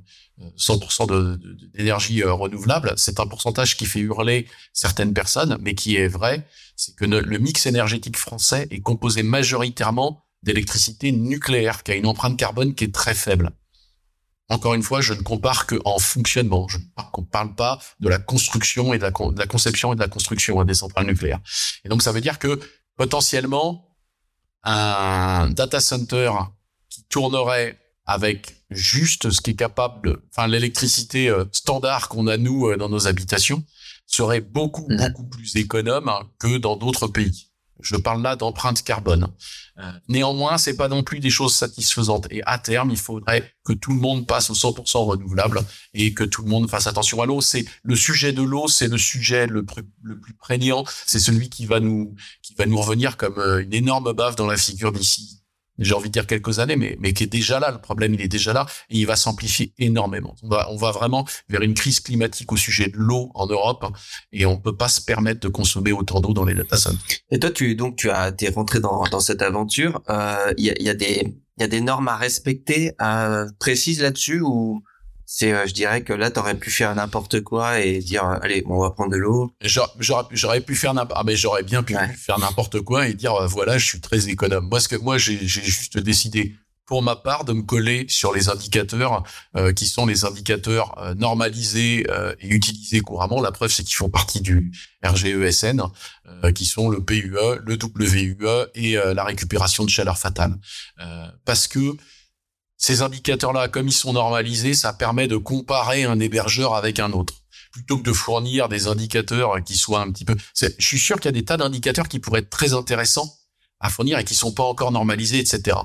100% 0.56 1.38
d'énergie 1.72 2.22
euh, 2.22 2.32
renouvelable. 2.32 2.94
C'est 2.96 3.20
un 3.20 3.26
pourcentage 3.26 3.76
qui 3.76 3.86
fait 3.86 4.00
hurler 4.00 4.46
certaines 4.72 5.14
personnes, 5.14 5.58
mais 5.60 5.74
qui 5.74 5.96
est 5.96 6.08
vrai. 6.08 6.46
C'est 6.76 6.94
que 6.96 7.04
le 7.04 7.38
mix 7.38 7.66
énergétique 7.66 8.16
français 8.16 8.66
est 8.70 8.80
composé 8.80 9.22
majoritairement 9.22 10.24
d'électricité 10.42 11.12
nucléaire, 11.12 11.82
qui 11.82 11.92
a 11.92 11.94
une 11.94 12.06
empreinte 12.06 12.38
carbone 12.38 12.74
qui 12.74 12.84
est 12.84 12.94
très 12.94 13.14
faible. 13.14 13.50
Encore 14.48 14.74
une 14.74 14.82
fois, 14.82 15.00
je 15.00 15.14
ne 15.14 15.22
compare 15.22 15.66
que 15.66 15.80
en 15.84 15.98
fonctionnement. 15.98 16.68
Je 16.68 16.78
ne 16.78 17.24
parle 17.30 17.54
pas 17.54 17.78
de 18.00 18.08
la 18.08 18.18
construction 18.18 18.92
et 18.92 18.98
de 18.98 19.02
la, 19.02 19.10
conception 19.46 19.92
et 19.92 19.96
de 19.96 20.00
la 20.00 20.08
construction 20.08 20.60
hein, 20.60 20.64
des 20.64 20.74
centrales 20.74 21.06
nucléaires. 21.06 21.40
Et 21.84 21.88
donc, 21.88 22.02
ça 22.02 22.12
veut 22.12 22.20
dire 22.20 22.38
que 22.38 22.60
potentiellement, 22.96 23.96
un 24.64 25.48
data 25.50 25.80
center 25.80 26.30
qui 26.90 27.04
tournerait 27.04 27.78
avec 28.04 28.64
juste 28.70 29.30
ce 29.30 29.40
qui 29.40 29.52
est 29.52 29.56
capable, 29.56 30.20
enfin 30.30 30.48
l'électricité 30.48 31.28
euh, 31.28 31.44
standard 31.52 32.08
qu'on 32.08 32.26
a 32.26 32.36
nous 32.36 32.66
euh, 32.66 32.76
dans 32.76 32.88
nos 32.88 33.06
habitations, 33.06 33.64
serait 34.06 34.40
beaucoup 34.40 34.86
mmh. 34.88 34.96
beaucoup 34.96 35.24
plus 35.28 35.56
économe 35.56 36.10
que 36.38 36.58
dans 36.58 36.76
d'autres 36.76 37.06
pays. 37.06 37.51
Je 37.82 37.96
parle 37.96 38.22
là 38.22 38.36
d'empreinte 38.36 38.82
carbone. 38.82 39.28
Euh, 39.78 39.90
néanmoins, 40.08 40.58
c'est 40.58 40.76
pas 40.76 40.88
non 40.88 41.02
plus 41.02 41.20
des 41.20 41.30
choses 41.30 41.54
satisfaisantes. 41.54 42.26
Et 42.30 42.42
à 42.44 42.58
terme, 42.58 42.90
il 42.90 42.98
faudrait 42.98 43.52
que 43.64 43.72
tout 43.72 43.92
le 43.92 44.00
monde 44.00 44.26
passe 44.26 44.50
au 44.50 44.54
100% 44.54 45.04
renouvelable 45.04 45.60
et 45.94 46.14
que 46.14 46.24
tout 46.24 46.42
le 46.42 46.48
monde 46.48 46.68
fasse 46.70 46.86
attention 46.86 47.22
à 47.22 47.26
l'eau. 47.26 47.40
C'est 47.40 47.64
le 47.82 47.96
sujet 47.96 48.32
de 48.32 48.42
l'eau, 48.42 48.68
c'est 48.68 48.88
le 48.88 48.98
sujet 48.98 49.46
le, 49.46 49.64
le 50.02 50.20
plus 50.20 50.34
prégnant. 50.34 50.84
C'est 51.06 51.20
celui 51.20 51.48
qui 51.48 51.66
va 51.66 51.80
nous 51.80 52.14
qui 52.42 52.54
va 52.54 52.66
nous 52.66 52.80
revenir 52.80 53.16
comme 53.16 53.38
euh, 53.38 53.62
une 53.62 53.74
énorme 53.74 54.12
baffe 54.12 54.36
dans 54.36 54.46
la 54.46 54.56
figure 54.56 54.92
d'ici 54.92 55.41
j'ai 55.78 55.94
envie 55.94 56.08
de 56.08 56.12
dire 56.12 56.26
quelques 56.26 56.58
années, 56.58 56.76
mais, 56.76 56.96
mais 57.00 57.12
qui 57.12 57.24
est 57.24 57.32
déjà 57.32 57.58
là. 57.58 57.70
Le 57.70 57.80
problème, 57.80 58.14
il 58.14 58.20
est 58.20 58.28
déjà 58.28 58.52
là 58.52 58.66
et 58.90 58.98
il 58.98 59.06
va 59.06 59.16
s'amplifier 59.16 59.72
énormément. 59.78 60.34
On 60.42 60.48
va, 60.48 60.70
on 60.70 60.76
va 60.76 60.90
vraiment 60.90 61.26
vers 61.48 61.62
une 61.62 61.74
crise 61.74 62.00
climatique 62.00 62.52
au 62.52 62.56
sujet 62.56 62.88
de 62.88 62.96
l'eau 62.96 63.30
en 63.34 63.46
Europe 63.46 63.86
et 64.32 64.46
on 64.46 64.58
peut 64.58 64.76
pas 64.76 64.88
se 64.88 65.00
permettre 65.00 65.40
de 65.40 65.48
consommer 65.48 65.92
autant 65.92 66.20
d'eau 66.20 66.32
dans 66.32 66.44
les 66.44 66.54
data. 66.54 66.76
Et 67.30 67.38
toi, 67.38 67.50
tu 67.50 67.74
donc 67.74 67.96
tu 67.96 68.10
as 68.10 68.32
t'es 68.32 68.50
rentré 68.50 68.80
dans, 68.80 69.04
dans 69.04 69.20
cette 69.20 69.42
aventure. 69.42 70.02
Euh, 70.08 70.52
il 70.58 70.66
y, 70.66 70.70
a, 70.70 70.82
y 70.82 70.88
a 70.88 70.94
des 70.94 71.34
il 71.58 71.60
y 71.60 71.64
a 71.64 71.68
des 71.68 71.80
normes 71.80 72.08
à 72.08 72.16
respecter 72.16 72.92
euh, 73.00 73.46
précises 73.58 74.00
là-dessus 74.00 74.40
ou 74.40 74.82
c'est 75.34 75.50
euh, 75.50 75.66
je 75.66 75.72
dirais 75.72 76.02
que 76.02 76.12
là 76.12 76.30
tu 76.30 76.38
aurais 76.38 76.58
pu 76.58 76.70
faire 76.70 76.94
n'importe 76.94 77.40
quoi 77.40 77.80
et 77.80 78.00
dire 78.00 78.24
euh, 78.24 78.36
allez 78.42 78.62
on 78.66 78.78
va 78.80 78.90
prendre 78.90 79.12
de 79.12 79.16
l'eau. 79.16 79.50
J'aurais 79.62 80.60
pu 80.60 80.76
faire 80.76 80.92
n'importe 80.92 81.18
ah 81.18 81.24
mais 81.24 81.36
j'aurais 81.36 81.62
bien 81.62 81.82
pu 81.82 81.94
faire 82.18 82.38
n'importe 82.38 82.82
quoi 82.82 83.08
et 83.08 83.14
dire 83.14 83.34
euh, 83.34 83.46
voilà 83.46 83.78
je 83.78 83.86
suis 83.86 84.00
très 84.00 84.28
économe. 84.28 84.68
Moi 84.68 84.78
ce 84.78 84.88
que 84.88 84.96
moi 84.96 85.16
j'ai 85.16 85.38
juste 85.38 85.96
décidé 85.96 86.54
pour 86.84 87.02
ma 87.02 87.16
part 87.16 87.46
de 87.46 87.54
me 87.54 87.62
coller 87.62 88.04
sur 88.08 88.34
les 88.34 88.50
indicateurs 88.50 89.22
qui 89.76 89.86
sont 89.86 90.04
les 90.04 90.26
indicateurs 90.26 91.14
normalisés 91.16 92.04
et 92.40 92.48
utilisés 92.48 93.00
couramment. 93.00 93.40
La 93.40 93.52
preuve 93.52 93.70
c'est 93.70 93.84
qu'ils 93.84 93.96
font 93.96 94.10
partie 94.10 94.42
du 94.42 94.72
RGESN 95.02 95.80
qui 96.54 96.66
sont 96.66 96.90
le 96.90 97.02
PUE 97.02 97.30
le 97.64 97.78
WUE 97.80 98.66
et 98.74 98.96
la 99.14 99.24
récupération 99.24 99.84
de 99.84 99.90
chaleur 99.90 100.18
fatale. 100.18 100.58
Parce 101.46 101.68
que 101.68 101.96
ces 102.82 103.00
indicateurs-là, 103.00 103.68
comme 103.68 103.86
ils 103.86 103.92
sont 103.92 104.12
normalisés, 104.12 104.74
ça 104.74 104.92
permet 104.92 105.28
de 105.28 105.36
comparer 105.36 106.02
un 106.02 106.18
hébergeur 106.18 106.74
avec 106.74 106.98
un 106.98 107.12
autre 107.12 107.34
plutôt 107.70 107.96
que 107.96 108.02
de 108.02 108.12
fournir 108.12 108.68
des 108.68 108.88
indicateurs 108.88 109.62
qui 109.64 109.76
soient 109.78 110.00
un 110.00 110.10
petit 110.10 110.24
peu. 110.24 110.36
Je 110.58 110.68
suis 110.78 110.98
sûr 110.98 111.16
qu'il 111.20 111.26
y 111.26 111.28
a 111.28 111.32
des 111.32 111.44
tas 111.44 111.56
d'indicateurs 111.56 112.08
qui 112.08 112.18
pourraient 112.18 112.40
être 112.40 112.50
très 112.50 112.74
intéressants 112.74 113.32
à 113.78 113.88
fournir 113.88 114.18
et 114.18 114.24
qui 114.24 114.34
sont 114.34 114.52
pas 114.52 114.64
encore 114.64 114.90
normalisés, 114.90 115.38
etc. 115.38 115.76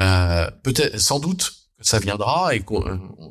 Euh, 0.00 0.50
peut-être, 0.64 0.98
sans 1.00 1.20
doute, 1.20 1.54
que 1.78 1.86
ça 1.86 2.00
viendra 2.00 2.54
et 2.56 2.60
qu'on 2.60 2.82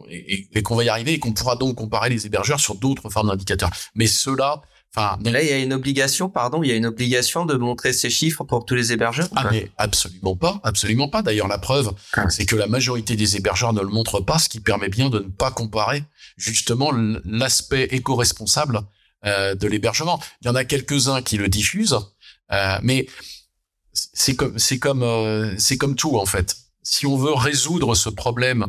et, 0.10 0.64
qu'on 0.64 0.76
va 0.78 0.86
y 0.86 0.90
arriver 0.90 1.14
et 1.14 1.20
qu'on 1.20 1.34
pourra 1.34 1.58
donc 1.58 1.76
comparer 1.76 2.10
les 2.10 2.26
hébergeurs 2.26 2.62
sur 2.62 2.76
d'autres 2.76 3.10
formes 3.10 3.28
d'indicateurs. 3.28 3.72
Mais 3.94 4.08
ceux-là, 4.08 4.62
Enfin, 4.94 5.18
là, 5.24 5.42
il 5.42 5.48
y 5.48 5.54
a 5.54 5.60
une 5.60 5.72
obligation, 5.72 6.30
pardon, 6.30 6.64
il 6.64 6.70
y 6.70 6.74
a 6.74 6.76
une 6.76 6.86
obligation 6.86 7.46
de 7.46 7.56
montrer 7.56 7.94
ces 7.94 8.10
chiffres 8.10 8.44
pour 8.44 8.66
tous 8.66 8.76
les 8.76 8.92
hébergeurs. 8.92 9.30
Ah 9.38 9.48
mais 9.50 9.72
absolument 9.78 10.36
pas, 10.36 10.60
absolument 10.64 11.08
pas. 11.08 11.22
D'ailleurs, 11.22 11.48
la 11.48 11.60
preuve, 11.60 11.92
ah. 12.18 12.30
c'est 12.30 12.46
que 12.46 12.58
la 12.58 12.68
majorité 12.68 13.16
des 13.16 13.38
hébergeurs 13.38 13.72
ne 13.72 13.80
le 13.82 13.88
montrent 13.88 14.20
pas, 14.20 14.38
ce 14.38 14.50
qui 14.50 14.60
permet 14.60 14.90
bien 14.90 15.10
de 15.10 15.20
ne 15.20 15.30
pas 15.30 15.50
comparer 15.50 16.04
justement 16.36 16.92
l'aspect 17.24 17.84
éco-responsable 17.92 18.82
euh, 19.26 19.56
de 19.56 19.68
l'hébergement. 19.68 20.20
Il 20.42 20.48
y 20.48 20.50
en 20.50 20.56
a 20.56 20.66
quelques-uns 20.66 21.22
qui 21.22 21.38
le 21.38 21.48
diffusent, 21.48 22.00
euh, 22.52 22.78
mais 22.82 23.08
c'est 23.94 24.36
comme 24.36 24.60
c'est 24.60 24.80
comme 24.80 25.04
euh, 25.04 25.54
c'est 25.58 25.78
comme 25.78 25.96
tout 25.96 26.18
en 26.18 26.26
fait. 26.26 26.58
Si 26.84 27.06
on 27.06 27.16
veut 27.16 27.34
résoudre 27.34 27.96
ce 27.96 28.10
problème 28.10 28.68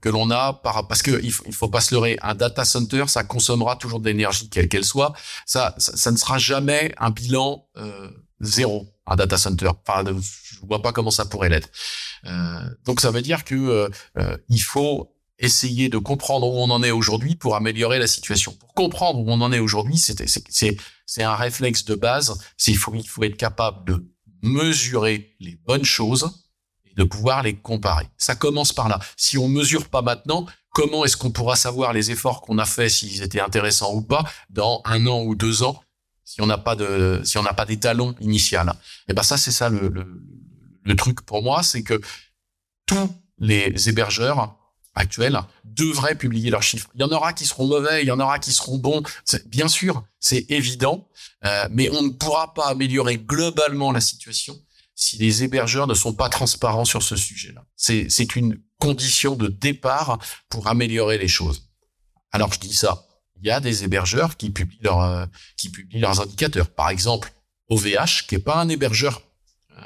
que 0.00 0.08
l'on 0.08 0.30
a 0.30 0.54
par, 0.54 0.88
parce 0.88 1.02
que 1.02 1.20
il 1.22 1.32
faut, 1.32 1.50
faut 1.52 1.68
pas 1.68 1.80
se 1.80 1.94
leurrer 1.94 2.18
un 2.22 2.34
data 2.34 2.64
center 2.64 3.04
ça 3.06 3.22
consommera 3.24 3.76
toujours 3.76 4.00
de 4.00 4.06
l'énergie 4.06 4.48
quelle 4.48 4.68
qu'elle 4.68 4.84
soit. 4.84 5.12
Ça, 5.46 5.74
ça, 5.78 6.10
ne 6.10 6.16
sera 6.16 6.38
jamais 6.38 6.92
un 6.98 7.10
bilan 7.10 7.66
euh, 7.76 8.10
zéro 8.40 8.88
un 9.06 9.16
data 9.16 9.38
center. 9.38 9.70
Enfin 9.86 10.04
je 10.04 10.66
vois 10.66 10.82
pas 10.82 10.92
comment 10.92 11.10
ça 11.10 11.24
pourrait 11.24 11.48
l'être. 11.48 11.68
Euh, 12.26 12.60
donc 12.84 13.00
ça 13.00 13.10
veut 13.10 13.22
dire 13.22 13.44
que 13.44 13.90
euh, 14.16 14.36
il 14.48 14.62
faut 14.62 15.14
essayer 15.38 15.88
de 15.88 15.98
comprendre 15.98 16.48
où 16.48 16.58
on 16.58 16.70
en 16.70 16.82
est 16.82 16.90
aujourd'hui 16.90 17.36
pour 17.36 17.54
améliorer 17.54 17.98
la 17.98 18.08
situation. 18.08 18.52
Pour 18.52 18.74
comprendre 18.74 19.20
où 19.20 19.30
on 19.30 19.40
en 19.40 19.52
est 19.52 19.60
aujourd'hui 19.60 19.96
c'est 19.96 20.28
c'est 20.28 20.76
c'est 21.06 21.22
un 21.22 21.36
réflexe 21.36 21.84
de 21.84 21.94
base. 21.94 22.38
C'est 22.56 22.72
il 22.72 22.78
faut 22.78 22.94
il 22.94 23.08
faut 23.08 23.22
être 23.22 23.36
capable 23.36 23.86
de 23.86 24.04
mesurer 24.42 25.36
les 25.40 25.56
bonnes 25.66 25.84
choses 25.84 26.47
de 26.98 27.04
pouvoir 27.04 27.44
les 27.44 27.54
comparer. 27.54 28.06
Ça 28.18 28.34
commence 28.34 28.72
par 28.72 28.88
là. 28.88 28.98
Si 29.16 29.38
on 29.38 29.48
mesure 29.48 29.88
pas 29.88 30.02
maintenant, 30.02 30.46
comment 30.74 31.04
est-ce 31.04 31.16
qu'on 31.16 31.30
pourra 31.30 31.54
savoir 31.54 31.92
les 31.92 32.10
efforts 32.10 32.42
qu'on 32.42 32.58
a 32.58 32.64
faits, 32.64 32.90
s'ils 32.90 33.22
étaient 33.22 33.40
intéressants 33.40 33.94
ou 33.94 34.02
pas, 34.02 34.24
dans 34.50 34.82
un 34.84 35.06
an 35.06 35.22
ou 35.22 35.36
deux 35.36 35.62
ans, 35.62 35.80
si 36.24 36.42
on 36.42 36.46
n'a 36.46 36.58
pas 36.58 36.74
de, 36.74 37.22
si 37.24 37.38
on 37.38 37.42
n'a 37.42 37.54
pas 37.54 37.64
d'étalon 37.64 38.16
initial? 38.20 38.68
Et 38.68 39.12
eh 39.12 39.14
ben 39.14 39.22
ça, 39.22 39.38
c'est 39.38 39.52
ça 39.52 39.68
le, 39.70 39.88
le, 40.82 40.96
truc 40.96 41.22
pour 41.22 41.42
moi, 41.42 41.62
c'est 41.62 41.84
que 41.84 42.00
tous 42.84 43.14
les 43.38 43.88
hébergeurs 43.88 44.56
actuels 44.96 45.40
devraient 45.64 46.16
publier 46.16 46.50
leurs 46.50 46.64
chiffres. 46.64 46.90
Il 46.96 47.00
y 47.00 47.04
en 47.04 47.12
aura 47.12 47.32
qui 47.32 47.46
seront 47.46 47.68
mauvais, 47.68 48.02
il 48.02 48.08
y 48.08 48.10
en 48.10 48.18
aura 48.18 48.40
qui 48.40 48.52
seront 48.52 48.78
bons. 48.78 49.04
Bien 49.46 49.68
sûr, 49.68 50.02
c'est 50.18 50.46
évident, 50.50 51.08
euh, 51.44 51.68
mais 51.70 51.90
on 51.90 52.02
ne 52.02 52.10
pourra 52.10 52.54
pas 52.54 52.66
améliorer 52.66 53.18
globalement 53.18 53.92
la 53.92 54.00
situation 54.00 54.58
si 54.98 55.16
les 55.16 55.44
hébergeurs 55.44 55.86
ne 55.86 55.94
sont 55.94 56.12
pas 56.12 56.28
transparents 56.28 56.84
sur 56.84 57.04
ce 57.04 57.14
sujet-là. 57.14 57.64
C'est 57.76 58.34
une 58.34 58.60
condition 58.80 59.36
de 59.36 59.46
départ 59.46 60.18
pour 60.48 60.66
améliorer 60.66 61.18
les 61.18 61.28
choses. 61.28 61.70
Alors 62.32 62.52
je 62.52 62.58
dis 62.58 62.74
ça, 62.74 63.06
il 63.40 63.46
y 63.46 63.50
a 63.52 63.60
des 63.60 63.84
hébergeurs 63.84 64.36
qui 64.36 64.50
publient, 64.50 64.80
leur, 64.82 65.00
euh, 65.00 65.24
qui 65.56 65.70
publient 65.70 66.00
leurs 66.00 66.20
indicateurs. 66.20 66.68
Par 66.68 66.90
exemple, 66.90 67.32
OVH, 67.68 68.26
qui 68.26 68.34
est 68.34 68.40
pas 68.40 68.60
un 68.60 68.68
hébergeur 68.68 69.22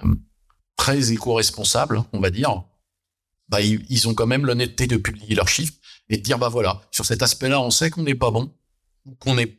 euh, 0.02 0.14
très 0.76 1.12
éco-responsable, 1.12 2.02
on 2.14 2.20
va 2.20 2.30
dire, 2.30 2.62
bah, 3.48 3.60
ils, 3.60 4.08
ont 4.08 4.14
quand 4.14 4.26
même 4.26 4.46
l'honnêteté 4.46 4.86
de 4.86 4.96
publier 4.96 5.34
leurs 5.34 5.50
chiffres 5.50 5.74
et 6.08 6.16
de 6.16 6.22
dire, 6.22 6.38
bah 6.38 6.48
voilà, 6.48 6.80
sur 6.90 7.04
cet 7.04 7.22
aspect-là, 7.22 7.60
on 7.60 7.70
sait 7.70 7.90
qu'on 7.90 8.02
n'est 8.02 8.14
pas 8.14 8.30
bon, 8.30 8.50
qu'on 9.18 9.36
est, 9.36 9.58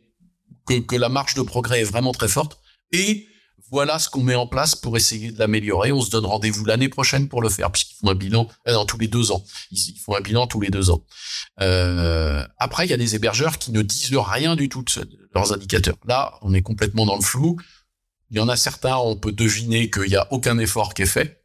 que, 0.65 0.79
que 0.79 0.95
la 0.95 1.09
marge 1.09 1.35
de 1.35 1.43
progrès 1.43 1.81
est 1.81 1.91
vraiment 1.91 2.11
très 2.11 2.27
forte, 2.27 2.59
et 2.91 3.27
voilà 3.73 3.97
ce 3.97 4.07
qu'on 4.07 4.21
met 4.21 4.35
en 4.35 4.45
place 4.45 4.75
pour 4.75 4.97
essayer 4.97 5.31
de 5.31 5.39
l'améliorer. 5.39 5.91
On 5.91 5.99
se 5.99 6.11
donne 6.11 6.27
rendez-vous 6.27 6.63
l'année 6.63 6.89
prochaine 6.89 7.27
pour 7.27 7.41
le 7.41 7.49
faire, 7.49 7.71
puisqu'ils 7.71 7.95
font 7.95 8.09
un 8.11 8.13
bilan 8.15 8.47
euh, 8.67 8.73
dans 8.73 8.85
tous 8.85 8.99
les 8.99 9.07
deux 9.07 9.31
ans. 9.31 9.43
Ils, 9.71 9.97
font 9.97 10.15
un 10.15 10.21
bilan 10.21 10.45
tous 10.45 10.61
les 10.61 10.69
deux 10.69 10.91
ans. 10.91 11.03
Euh, 11.59 12.45
après, 12.59 12.85
il 12.85 12.91
y 12.91 12.93
a 12.93 12.97
des 12.97 13.15
hébergeurs 13.15 13.57
qui 13.57 13.71
ne 13.71 13.81
disent 13.81 14.15
rien 14.15 14.55
du 14.55 14.69
tout 14.69 14.83
de, 14.83 15.09
leurs 15.33 15.53
indicateurs. 15.53 15.97
Là, 16.05 16.35
on 16.43 16.53
est 16.53 16.61
complètement 16.61 17.07
dans 17.07 17.15
le 17.15 17.23
flou. 17.23 17.57
Il 18.29 18.37
y 18.37 18.39
en 18.39 18.47
a 18.47 18.55
certains, 18.55 18.95
on 18.97 19.15
peut 19.15 19.31
deviner 19.31 19.89
qu'il 19.89 20.03
n'y 20.03 20.17
a 20.17 20.31
aucun 20.31 20.59
effort 20.59 20.93
qui 20.93 21.01
est 21.01 21.07
fait. 21.07 21.43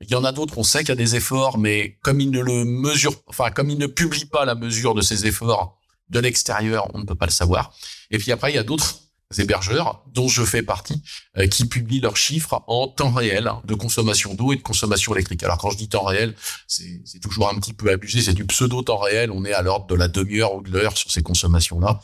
Il 0.00 0.10
y 0.10 0.16
en 0.16 0.24
a 0.24 0.32
d'autres, 0.32 0.58
on 0.58 0.64
sait 0.64 0.80
qu'il 0.80 0.88
y 0.88 0.92
a 0.92 0.96
des 0.96 1.14
efforts, 1.14 1.56
mais 1.56 1.98
comme 2.02 2.20
ils 2.20 2.32
ne 2.32 2.40
le 2.40 2.64
mesurent, 2.64 3.22
enfin, 3.28 3.52
comme 3.52 3.70
ils 3.70 3.78
ne 3.78 3.86
publient 3.86 4.26
pas 4.26 4.44
la 4.44 4.56
mesure 4.56 4.96
de 4.96 5.02
ces 5.02 5.24
efforts 5.24 5.78
de 6.08 6.18
l'extérieur, 6.18 6.88
on 6.94 6.98
ne 6.98 7.04
peut 7.04 7.14
pas 7.14 7.26
le 7.26 7.30
savoir. 7.30 7.72
Et 8.10 8.18
puis 8.18 8.32
après, 8.32 8.50
il 8.50 8.56
y 8.56 8.58
a 8.58 8.64
d'autres 8.64 9.09
hébergeurs, 9.38 10.04
dont 10.12 10.28
je 10.28 10.42
fais 10.42 10.62
partie, 10.62 11.02
euh, 11.38 11.46
qui 11.46 11.66
publient 11.66 12.00
leurs 12.00 12.16
chiffres 12.16 12.62
en 12.66 12.88
temps 12.88 13.12
réel 13.12 13.50
de 13.64 13.74
consommation 13.74 14.34
d'eau 14.34 14.52
et 14.52 14.56
de 14.56 14.62
consommation 14.62 15.14
électrique. 15.14 15.42
Alors 15.44 15.58
quand 15.58 15.70
je 15.70 15.76
dis 15.76 15.88
temps 15.88 16.04
réel, 16.04 16.34
c'est 16.66 17.20
toujours 17.22 17.48
un 17.48 17.54
petit 17.54 17.72
peu 17.72 17.90
abusé, 17.90 18.22
c'est 18.22 18.34
du 18.34 18.44
pseudo 18.46 18.82
temps 18.82 18.98
réel, 18.98 19.30
on 19.30 19.44
est 19.44 19.52
à 19.52 19.62
l'ordre 19.62 19.86
de 19.86 19.94
la 19.94 20.08
demi-heure 20.08 20.54
ou 20.54 20.62
de 20.62 20.70
l'heure 20.70 20.96
sur 20.96 21.10
ces 21.10 21.22
consommations-là, 21.22 22.00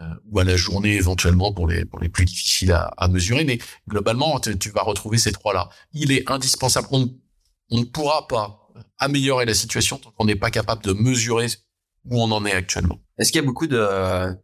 euh, 0.00 0.04
ou 0.30 0.38
à 0.38 0.44
la 0.44 0.56
journée 0.56 0.94
éventuellement 0.94 1.52
pour 1.52 1.68
les, 1.68 1.84
pour 1.84 2.00
les 2.00 2.08
plus 2.08 2.24
difficiles 2.24 2.72
à, 2.72 2.90
à 2.96 3.08
mesurer, 3.08 3.44
mais 3.44 3.58
globalement, 3.88 4.40
tu, 4.40 4.70
vas 4.70 4.82
retrouver 4.82 5.18
ces 5.18 5.32
trois-là. 5.32 5.68
Il 5.92 6.12
est 6.12 6.30
indispensable, 6.30 6.88
on, 6.90 7.14
on 7.70 7.80
ne 7.80 7.84
pourra 7.84 8.26
pas 8.26 8.70
améliorer 8.98 9.44
la 9.44 9.54
situation 9.54 9.98
tant 9.98 10.10
qu'on 10.12 10.24
n'est 10.24 10.34
pas 10.36 10.50
capable 10.50 10.82
de 10.82 10.92
mesurer 10.92 11.46
où 12.10 12.20
on 12.20 12.30
en 12.30 12.44
est 12.44 12.52
actuellement. 12.52 12.98
Est-ce 13.18 13.30
qu'il 13.30 13.40
y 13.40 13.44
a 13.44 13.46
beaucoup 13.46 13.66
de, 13.66 13.76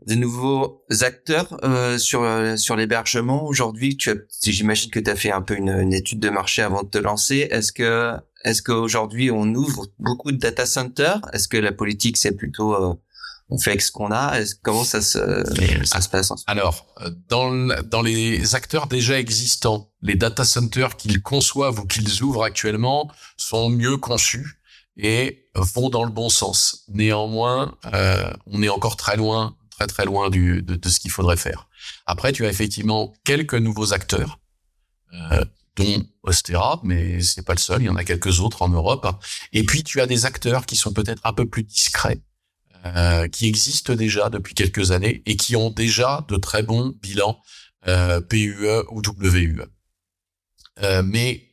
de 0.06 0.14
nouveaux 0.14 0.84
acteurs 1.00 1.56
euh, 1.64 1.98
sur 1.98 2.24
sur 2.56 2.76
l'hébergement 2.76 3.44
aujourd'hui? 3.44 3.96
Tu 3.96 4.10
j'imagine 4.42 4.90
que 4.90 5.00
tu 5.00 5.10
as 5.10 5.16
fait 5.16 5.32
un 5.32 5.42
peu 5.42 5.56
une, 5.56 5.70
une, 5.70 5.92
étude 5.92 6.20
de 6.20 6.30
marché 6.30 6.62
avant 6.62 6.82
de 6.82 6.88
te 6.88 6.98
lancer. 6.98 7.48
Est-ce 7.50 7.72
que 7.72 8.12
est-ce 8.44 8.62
qu'aujourd'hui 8.62 9.30
on 9.30 9.54
ouvre 9.54 9.86
beaucoup 9.98 10.30
de 10.30 10.38
data 10.38 10.66
centers? 10.66 11.20
Est-ce 11.32 11.48
que 11.48 11.56
la 11.56 11.72
politique 11.72 12.16
c'est 12.16 12.36
plutôt 12.36 12.74
euh, 12.74 12.94
on 13.50 13.58
fait 13.58 13.70
avec 13.70 13.82
ce 13.82 13.90
qu'on 13.90 14.12
a? 14.12 14.38
Comment 14.62 14.84
ça 14.84 15.02
se, 15.02 15.18
ça 15.84 16.00
se 16.00 16.08
passe 16.08 16.32
Alors, 16.46 16.86
dans, 17.28 17.74
dans 17.82 18.02
les 18.02 18.54
acteurs 18.54 18.86
déjà 18.86 19.18
existants, 19.18 19.90
les 20.02 20.14
data 20.14 20.44
centers 20.44 20.96
qu'ils 20.96 21.20
conçoivent 21.20 21.80
ou 21.80 21.86
qu'ils 21.86 22.22
ouvrent 22.22 22.44
actuellement 22.44 23.10
sont 23.36 23.68
mieux 23.68 23.96
conçus 23.96 24.59
et 24.96 25.48
vont 25.54 25.88
dans 25.88 26.04
le 26.04 26.10
bon 26.10 26.28
sens. 26.28 26.84
Néanmoins, 26.88 27.76
euh, 27.92 28.30
on 28.46 28.62
est 28.62 28.68
encore 28.68 28.96
très 28.96 29.16
loin, 29.16 29.56
très 29.70 29.86
très 29.86 30.04
loin 30.04 30.30
du, 30.30 30.62
de, 30.62 30.76
de 30.76 30.88
ce 30.88 31.00
qu'il 31.00 31.10
faudrait 31.10 31.36
faire. 31.36 31.68
Après, 32.06 32.32
tu 32.32 32.44
as 32.44 32.48
effectivement 32.48 33.12
quelques 33.24 33.54
nouveaux 33.54 33.92
acteurs, 33.92 34.38
euh, 35.14 35.44
dont 35.76 36.04
Ostera, 36.22 36.80
mais 36.84 37.22
c'est 37.22 37.44
pas 37.44 37.54
le 37.54 37.58
seul. 37.58 37.82
Il 37.82 37.86
y 37.86 37.88
en 37.88 37.96
a 37.96 38.04
quelques 38.04 38.40
autres 38.40 38.62
en 38.62 38.68
Europe. 38.68 39.06
Et 39.52 39.64
puis, 39.64 39.82
tu 39.82 40.00
as 40.00 40.06
des 40.06 40.26
acteurs 40.26 40.66
qui 40.66 40.76
sont 40.76 40.92
peut-être 40.92 41.20
un 41.24 41.32
peu 41.32 41.48
plus 41.48 41.62
discrets, 41.62 42.20
euh, 42.84 43.28
qui 43.28 43.46
existent 43.46 43.94
déjà 43.94 44.28
depuis 44.30 44.54
quelques 44.54 44.90
années 44.90 45.22
et 45.26 45.36
qui 45.36 45.56
ont 45.56 45.70
déjà 45.70 46.24
de 46.28 46.36
très 46.36 46.62
bons 46.62 46.94
bilans 47.00 47.40
euh, 47.88 48.20
PUE 48.20 48.68
ou 48.90 49.00
WUE. 49.00 49.62
Euh, 50.82 51.02
mais 51.02 51.48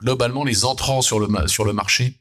globalement, 0.00 0.44
les 0.44 0.64
entrants 0.64 1.02
sur 1.02 1.20
le 1.20 1.48
sur 1.48 1.64
le 1.64 1.72
marché 1.72 2.19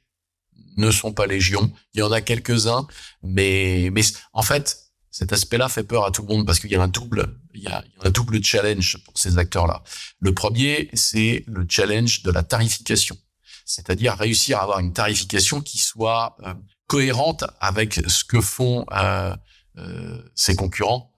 ne 0.77 0.91
sont 0.91 1.13
pas 1.13 1.27
légion. 1.27 1.71
Il 1.93 1.99
y 1.99 2.03
en 2.03 2.11
a 2.11 2.21
quelques-uns, 2.21 2.87
mais, 3.23 3.89
mais 3.91 4.01
en 4.33 4.41
fait, 4.41 4.89
cet 5.11 5.33
aspect-là 5.33 5.69
fait 5.69 5.83
peur 5.83 6.05
à 6.05 6.11
tout 6.11 6.21
le 6.21 6.27
monde 6.27 6.45
parce 6.45 6.59
qu'il 6.59 6.71
y 6.71 6.75
a 6.75 6.81
un 6.81 6.87
double, 6.87 7.39
il 7.53 7.63
y 7.63 7.67
a, 7.67 7.83
un 8.03 8.09
double 8.09 8.43
challenge 8.43 8.97
pour 9.03 9.17
ces 9.17 9.37
acteurs-là. 9.37 9.83
Le 10.19 10.33
premier, 10.33 10.89
c'est 10.93 11.43
le 11.47 11.65
challenge 11.67 12.23
de 12.23 12.31
la 12.31 12.43
tarification. 12.43 13.17
C'est-à-dire 13.65 14.15
réussir 14.15 14.59
à 14.59 14.63
avoir 14.63 14.79
une 14.79 14.93
tarification 14.93 15.61
qui 15.61 15.77
soit 15.77 16.37
euh, 16.43 16.53
cohérente 16.87 17.43
avec 17.59 17.95
ce 18.07 18.23
que 18.23 18.41
font 18.41 18.85
euh, 18.91 19.35
euh, 19.77 20.21
ses 20.35 20.55
concurrents 20.55 21.13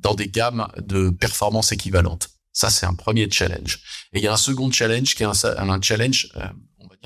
dans 0.00 0.14
des 0.14 0.28
gammes 0.28 0.68
de 0.76 1.08
performances 1.08 1.72
équivalentes. 1.72 2.28
Ça, 2.52 2.68
c'est 2.68 2.84
un 2.84 2.94
premier 2.94 3.30
challenge. 3.30 3.80
Et 4.12 4.18
il 4.18 4.22
y 4.22 4.28
a 4.28 4.32
un 4.32 4.36
second 4.36 4.70
challenge 4.70 5.14
qui 5.14 5.22
est 5.22 5.26
un, 5.26 5.70
un 5.70 5.80
challenge 5.80 6.30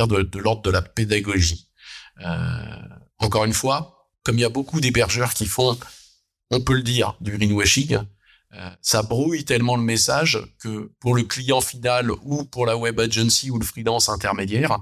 de, 0.06 0.38
l'ordre 0.38 0.62
de 0.62 0.70
la 0.70 0.82
pédagogie. 0.82 1.68
Euh, 2.20 2.78
encore 3.18 3.44
une 3.44 3.52
fois, 3.52 4.08
comme 4.22 4.38
il 4.38 4.42
y 4.42 4.44
a 4.44 4.50
beaucoup 4.50 4.80
d'hébergeurs 4.80 5.34
qui 5.34 5.46
font, 5.46 5.78
on 6.50 6.60
peut 6.60 6.74
le 6.74 6.82
dire, 6.82 7.16
du 7.20 7.36
greenwashing, 7.36 7.98
euh, 8.54 8.70
ça 8.80 9.02
brouille 9.02 9.44
tellement 9.44 9.76
le 9.76 9.82
message 9.82 10.38
que 10.58 10.90
pour 11.00 11.14
le 11.14 11.24
client 11.24 11.60
final 11.60 12.10
ou 12.22 12.44
pour 12.44 12.66
la 12.66 12.76
web 12.76 12.98
agency 12.98 13.50
ou 13.50 13.58
le 13.58 13.64
freelance 13.64 14.08
intermédiaire, 14.08 14.78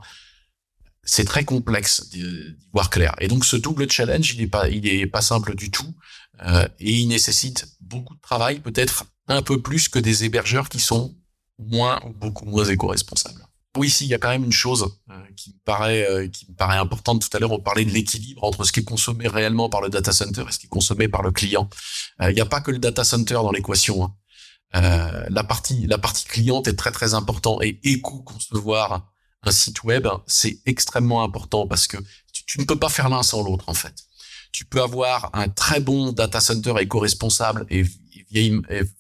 c'est 1.03 1.25
très 1.25 1.45
complexe 1.45 2.09
d'y 2.11 2.25
voir 2.73 2.91
clair. 2.91 3.15
Et 3.21 3.29
donc 3.29 3.45
ce 3.45 3.57
double 3.57 3.91
challenge, 3.91 4.35
il 4.35 4.43
est 4.43 4.47
pas, 4.47 4.67
pas 5.13 5.23
simple 5.23 5.55
du 5.55 5.71
tout, 5.71 5.95
euh, 6.43 6.69
et 6.79 6.93
il 6.93 7.09
nécessite 7.09 7.67
beaucoup 7.81 8.15
de 8.15 8.21
travail, 8.21 8.61
peut-être 8.61 9.05
un 9.29 9.43
peu 9.43 9.63
plus 9.63 9.89
que 9.89 9.99
des 9.99 10.25
hébergeurs 10.25 10.69
qui 10.69 10.81
sont 10.81 11.17
moins 11.59 12.01
ou 12.05 12.11
beaucoup 12.11 12.45
moins 12.45 12.65
éco-responsables. 12.65 13.47
Oui, 13.77 13.89
ici, 13.89 14.05
il 14.05 14.09
y 14.09 14.15
a 14.15 14.19
quand 14.19 14.29
même 14.29 14.45
une 14.45 14.53
chose 14.53 14.99
qui 15.37 15.51
me 15.51 15.59
paraît 15.65 16.09
euh, 16.09 16.29
qui 16.29 16.51
me 16.51 16.55
paraît 16.55 16.79
importante. 16.79 17.29
Tout 17.29 17.37
à 17.37 17.41
l'heure, 17.41 17.53
on 17.53 17.61
parlait 17.61 17.85
de 17.85 17.91
l'équilibre 17.91 18.45
entre 18.45 18.65
ce 18.65 18.73
qui 18.73 18.81
est 18.81 18.85
consommé 18.85 19.29
réellement 19.29 19.69
par 19.69 19.81
le 19.81 19.89
data 19.89 20.13
center 20.13 20.45
et 20.49 20.53
ce 20.53 20.59
qui 20.59 20.67
est 20.67 20.71
consommé 20.71 21.09
par 21.09 21.23
le 21.23 21.31
client. 21.31 21.69
Euh, 22.21 22.31
il 22.31 22.35
n'y 22.35 22.41
a 22.41 22.47
pas 22.47 22.61
que 22.61 22.71
le 22.71 22.79
data 22.79 23.05
center 23.05 23.35
dans 23.35 23.53
l'équation. 23.53 24.05
Hein. 24.05 25.27
la 25.31 25.45
partie 25.45 25.87
la 25.87 25.99
partie 25.99 26.25
cliente 26.25 26.67
est 26.67 26.77
très 26.77 26.91
très 26.91 27.15
important 27.15 27.61
et 27.63 27.79
éco-concevoir 27.85 29.13
un 29.43 29.53
site 29.53 29.85
web, 29.85 30.09
c'est 30.27 30.59
extrêmement 30.67 31.23
important 31.23 31.67
parce 31.67 31.87
que 31.87 31.97
tu, 32.33 32.61
ne 32.61 32.65
peux 32.65 32.79
pas 32.79 32.89
faire 32.89 33.09
l'un 33.09 33.23
sans 33.23 33.43
l'autre 33.43 33.69
en 33.69 33.75
fait. 33.75 33.95
Tu 34.53 34.65
peux 34.65 34.83
avoir 34.83 35.31
un 35.35 35.49
très 35.49 35.81
bon 35.81 36.13
data 36.13 36.41
center 36.41 36.75
éco-responsable 36.81 37.67
et 37.71 37.85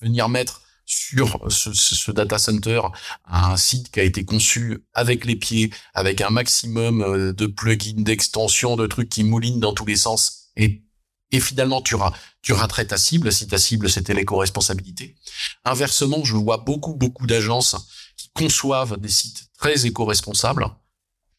venir 0.00 0.28
mettre 0.28 0.62
sur 0.86 1.40
ce, 1.50 2.12
data 2.12 2.38
center 2.38 2.80
un 3.26 3.56
site 3.56 3.90
qui 3.90 4.00
a 4.00 4.04
été 4.04 4.24
conçu 4.24 4.84
avec 4.94 5.24
les 5.24 5.34
pieds, 5.34 5.70
avec 5.94 6.20
un 6.20 6.30
maximum 6.30 7.02
euh, 7.02 7.32
de 7.32 7.46
plugins, 7.46 8.02
d'extensions, 8.02 8.76
de 8.76 8.86
trucs 8.86 9.08
qui 9.08 9.24
moulinent 9.24 9.60
dans 9.60 9.74
tous 9.74 9.84
les 9.84 9.96
sens. 9.96 10.50
Et, 10.56 10.84
et 11.32 11.40
finalement, 11.40 11.82
tu, 11.82 11.96
ras, 11.96 12.12
tu 12.40 12.54
ta 12.86 12.96
cible 12.96 13.32
si 13.32 13.48
ta 13.48 13.58
cible 13.58 13.90
c'était 13.90 14.14
l'éco-responsabilité. 14.14 15.16
Inversement, 15.64 16.24
je 16.24 16.36
vois 16.36 16.58
beaucoup, 16.58 16.94
beaucoup 16.94 17.26
d'agences 17.26 17.76
qui 18.16 18.30
conçoivent 18.32 18.98
des 18.98 19.08
sites 19.08 19.48
très 19.58 19.86
éco-responsables. 19.86 20.68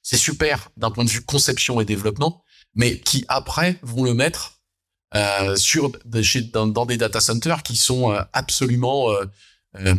C'est 0.04 0.18
super 0.18 0.70
d'un 0.76 0.92
point 0.92 1.06
de 1.06 1.10
vue 1.10 1.24
conception 1.24 1.80
et 1.80 1.86
développement, 1.86 2.44
mais 2.76 3.00
qui 3.00 3.26
après 3.30 3.80
vont 3.82 4.04
le 4.04 4.14
mettre 4.14 4.57
euh, 5.16 5.56
sur 5.56 5.92
dans, 6.52 6.86
des 6.86 6.98
data 6.98 7.22
centers 7.22 7.64
qui 7.64 7.78
sont 7.78 8.12
euh, 8.12 8.22
absolument 8.34 9.10
euh, 9.12 9.96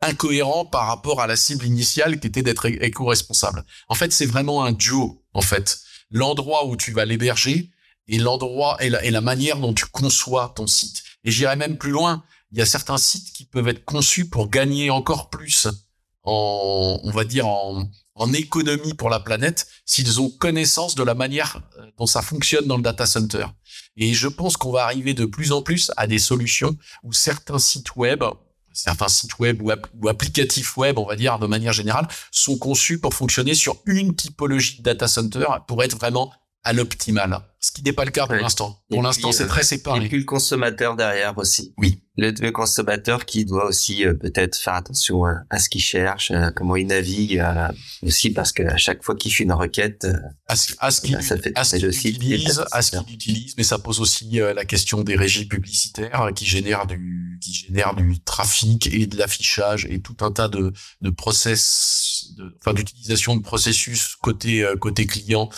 incohérents 0.00 0.64
par 0.64 0.86
rapport 0.86 1.20
à 1.20 1.26
la 1.26 1.36
cible 1.36 1.66
initiale 1.66 2.18
qui 2.18 2.28
était 2.28 2.42
d'être 2.42 2.66
éco-responsable. 2.66 3.64
En 3.88 3.94
fait, 3.94 4.12
c'est 4.12 4.26
vraiment 4.26 4.64
un 4.64 4.72
duo. 4.72 5.22
En 5.34 5.42
fait, 5.42 5.80
l'endroit 6.10 6.66
où 6.66 6.76
tu 6.76 6.92
vas 6.92 7.04
l'héberger 7.04 7.70
et 8.06 8.18
l'endroit 8.18 8.76
et 8.80 8.88
la, 8.88 9.04
et 9.04 9.10
la 9.10 9.20
manière 9.20 9.58
dont 9.58 9.74
tu 9.74 9.84
conçois 9.86 10.52
ton 10.56 10.66
site. 10.66 11.02
Et 11.24 11.30
j'irai 11.30 11.56
même 11.56 11.76
plus 11.76 11.90
loin. 11.90 12.24
Il 12.50 12.58
y 12.58 12.62
a 12.62 12.66
certains 12.66 12.96
sites 12.96 13.34
qui 13.34 13.44
peuvent 13.44 13.68
être 13.68 13.84
conçus 13.84 14.30
pour 14.30 14.48
gagner 14.48 14.88
encore 14.88 15.28
plus 15.28 15.68
en, 16.24 17.00
on 17.02 17.10
va 17.10 17.24
dire 17.24 17.46
en, 17.46 17.88
en 18.18 18.32
économie 18.32 18.94
pour 18.94 19.10
la 19.10 19.20
planète 19.20 19.66
s'ils 19.86 20.20
ont 20.20 20.28
connaissance 20.28 20.94
de 20.94 21.02
la 21.02 21.14
manière 21.14 21.62
dont 21.96 22.06
ça 22.06 22.22
fonctionne 22.22 22.66
dans 22.66 22.76
le 22.76 22.82
data 22.82 23.06
center. 23.06 23.46
Et 23.96 24.12
je 24.12 24.28
pense 24.28 24.56
qu'on 24.56 24.72
va 24.72 24.84
arriver 24.84 25.14
de 25.14 25.24
plus 25.24 25.52
en 25.52 25.62
plus 25.62 25.90
à 25.96 26.06
des 26.06 26.18
solutions 26.18 26.76
où 27.02 27.12
certains 27.12 27.58
sites 27.58 27.96
web, 27.96 28.22
certains 28.72 29.08
sites 29.08 29.38
web 29.38 29.62
ou, 29.62 29.72
ou, 30.00 30.08
applicatifs 30.08 30.76
web, 30.76 30.98
on 30.98 31.06
va 31.06 31.16
dire 31.16 31.38
de 31.38 31.46
manière 31.46 31.72
générale, 31.72 32.08
sont 32.30 32.58
conçus 32.58 33.00
pour 33.00 33.14
fonctionner 33.14 33.54
sur 33.54 33.76
une 33.86 34.14
typologie 34.14 34.78
de 34.78 34.82
data 34.82 35.08
center 35.08 35.46
pour 35.66 35.82
être 35.82 35.96
vraiment 35.96 36.32
à 36.68 36.74
l'optimal. 36.74 37.40
Ce 37.60 37.72
qui 37.72 37.82
n'est 37.82 37.94
pas 37.94 38.04
le 38.04 38.10
cas 38.10 38.26
pour 38.26 38.36
l'instant. 38.36 38.78
Pour 38.90 39.02
l'instant, 39.02 39.32
c'est 39.32 39.44
euh, 39.44 39.48
très 39.48 39.64
séparé. 39.64 40.04
Et 40.04 40.08
puis 40.08 40.18
le 40.18 40.24
consommateur 40.24 40.96
derrière 40.96 41.36
aussi. 41.38 41.72
Oui. 41.78 42.02
Le, 42.16 42.50
consommateur 42.50 43.24
qui 43.24 43.44
doit 43.44 43.64
aussi 43.64 44.04
euh, 44.04 44.12
peut-être 44.12 44.56
faire 44.56 44.74
attention 44.74 45.24
à, 45.24 45.58
ce 45.58 45.68
qu'il 45.68 45.80
cherche, 45.80 46.30
euh, 46.30 46.50
comment 46.54 46.76
il 46.76 46.88
navigue, 46.88 47.42
aussi 48.02 48.30
parce 48.30 48.52
que 48.52 48.62
à 48.64 48.76
chaque 48.76 49.02
fois 49.02 49.16
qu'il 49.16 49.32
fait 49.32 49.44
une 49.44 49.52
requête, 49.52 50.06
à 50.46 50.56
ce, 50.56 50.74
à 50.78 50.90
ce 50.90 51.00
qu'il 51.00 51.14
bah, 51.14 51.20
utilise, 51.20 52.64
à 52.70 52.82
ce 52.82 52.98
qu'il 52.98 53.14
utilise, 53.14 53.54
mais 53.56 53.64
ça 53.64 53.78
pose 53.78 54.00
aussi 54.00 54.40
la 54.54 54.64
question 54.64 55.02
des 55.02 55.16
régies 55.16 55.46
publicitaires 55.46 56.30
qui 56.34 56.44
génèrent 56.44 56.86
du 56.86 57.38
qui 57.40 57.52
génèrent 57.52 57.94
du 57.94 58.20
trafic 58.20 58.88
et 58.88 59.06
de 59.06 59.16
l'affichage 59.16 59.86
et 59.88 60.00
tout 60.00 60.16
un 60.20 60.32
tas 60.32 60.48
de 60.48 60.72
de 61.00 61.10
process, 61.10 62.32
de, 62.36 62.52
enfin 62.60 62.74
d'utilisation 62.74 63.36
de 63.36 63.42
processus 63.42 64.16
côté 64.16 64.66
côté 64.80 65.06
client 65.06 65.48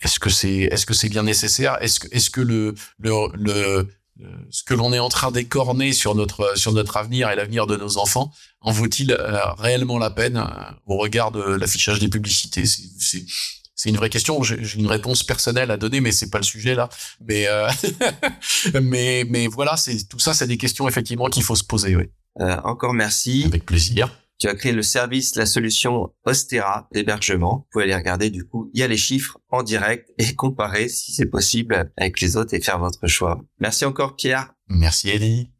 est-ce 0.00 0.18
que 0.20 0.30
c'est 0.30 0.68
est-ce 0.70 0.86
que 0.86 0.94
c'est 0.94 1.08
bien 1.08 1.22
nécessaire? 1.22 1.78
Est-ce 1.82 2.00
que 2.00 2.08
est-ce 2.12 2.30
que 2.30 2.40
le 2.40 2.74
le, 2.98 3.28
le 3.34 3.88
ce 4.50 4.62
que 4.64 4.74
l'on 4.74 4.92
est 4.92 4.98
en 4.98 5.08
train 5.08 5.30
d'écorner 5.30 5.92
sur 5.92 6.14
notre 6.14 6.56
sur 6.56 6.72
notre 6.72 6.96
avenir 6.96 7.30
et 7.30 7.36
l'avenir 7.36 7.66
de 7.66 7.76
nos 7.76 7.98
enfants 7.98 8.32
en 8.60 8.72
vaut-il 8.72 9.12
euh, 9.12 9.38
réellement 9.58 9.98
la 9.98 10.10
peine 10.10 10.36
euh, 10.36 10.72
au 10.86 10.96
regard 10.96 11.30
de 11.30 11.40
l'affichage 11.40 11.98
des 11.98 12.08
publicités? 12.08 12.64
C'est 12.66 13.24
c'est 13.74 13.90
une 13.90 13.96
vraie 13.96 14.10
question. 14.10 14.42
J'ai 14.42 14.74
une 14.74 14.88
réponse 14.88 15.22
personnelle 15.22 15.70
à 15.70 15.76
donner, 15.76 16.00
mais 16.00 16.10
c'est 16.10 16.30
pas 16.30 16.38
le 16.38 16.44
sujet 16.44 16.74
là. 16.74 16.88
Mais 17.20 17.46
euh, 17.46 17.68
mais 18.82 19.24
mais 19.28 19.46
voilà, 19.46 19.76
c'est 19.76 20.08
tout 20.08 20.18
ça, 20.18 20.34
c'est 20.34 20.48
des 20.48 20.58
questions 20.58 20.88
effectivement 20.88 21.28
qu'il 21.28 21.44
faut 21.44 21.56
se 21.56 21.64
poser. 21.64 21.94
Oui. 21.94 22.04
encore 22.64 22.92
merci. 22.94 23.44
Avec 23.46 23.64
plaisir. 23.66 24.10
Tu 24.38 24.46
as 24.46 24.54
créé 24.54 24.70
le 24.70 24.82
service, 24.82 25.34
la 25.34 25.46
solution 25.46 26.12
Ostera 26.24 26.88
d'hébergement. 26.92 27.56
Vous 27.56 27.66
pouvez 27.72 27.84
aller 27.84 27.96
regarder 27.96 28.30
du 28.30 28.44
coup, 28.44 28.70
il 28.72 28.78
y 28.78 28.84
a 28.84 28.86
les 28.86 28.96
chiffres 28.96 29.38
en 29.50 29.64
direct 29.64 30.08
et 30.16 30.34
comparer 30.36 30.88
si 30.88 31.12
c'est 31.12 31.26
possible 31.26 31.90
avec 31.96 32.20
les 32.20 32.36
autres 32.36 32.54
et 32.54 32.60
faire 32.60 32.78
votre 32.78 33.04
choix. 33.08 33.40
Merci 33.58 33.84
encore 33.84 34.14
Pierre. 34.14 34.54
Merci 34.68 35.10
Eddie. 35.10 35.50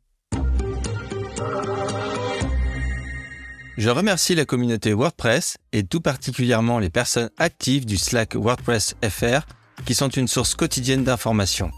Je 3.76 3.90
remercie 3.90 4.36
la 4.36 4.44
communauté 4.44 4.92
WordPress 4.92 5.56
et 5.72 5.82
tout 5.82 6.00
particulièrement 6.00 6.78
les 6.78 6.90
personnes 6.90 7.30
actives 7.36 7.84
du 7.84 7.96
Slack 7.96 8.36
WordPress 8.36 8.94
FR 9.08 9.40
qui 9.86 9.94
sont 9.94 10.08
une 10.08 10.28
source 10.28 10.54
quotidienne 10.54 11.02
d'informations. 11.02 11.70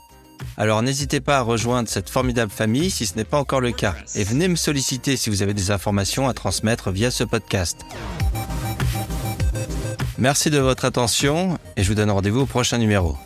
Alors 0.57 0.83
n'hésitez 0.83 1.21
pas 1.21 1.39
à 1.39 1.43
rejoindre 1.43 1.89
cette 1.89 2.11
formidable 2.11 2.53
famille 2.53 2.91
si 2.91 3.07
ce 3.07 3.17
n'est 3.17 3.25
pas 3.25 3.39
encore 3.39 3.61
le 3.61 3.73
cas 3.73 3.95
et 4.15 4.25
venez 4.25 4.49
me 4.49 4.57
solliciter 4.57 5.17
si 5.17 5.31
vous 5.31 5.43
avez 5.43 5.55
des 5.55 5.71
informations 5.71 6.29
à 6.29 6.35
transmettre 6.35 6.91
via 6.91 7.11
ce 7.11 7.25
podcast. 7.25 7.81
Merci 10.19 10.51
de 10.51 10.59
votre 10.59 10.85
attention 10.85 11.59
et 11.77 11.83
je 11.83 11.89
vous 11.89 11.95
donne 11.95 12.11
rendez-vous 12.11 12.41
au 12.41 12.47
prochain 12.47 12.79
numéro. 12.79 13.17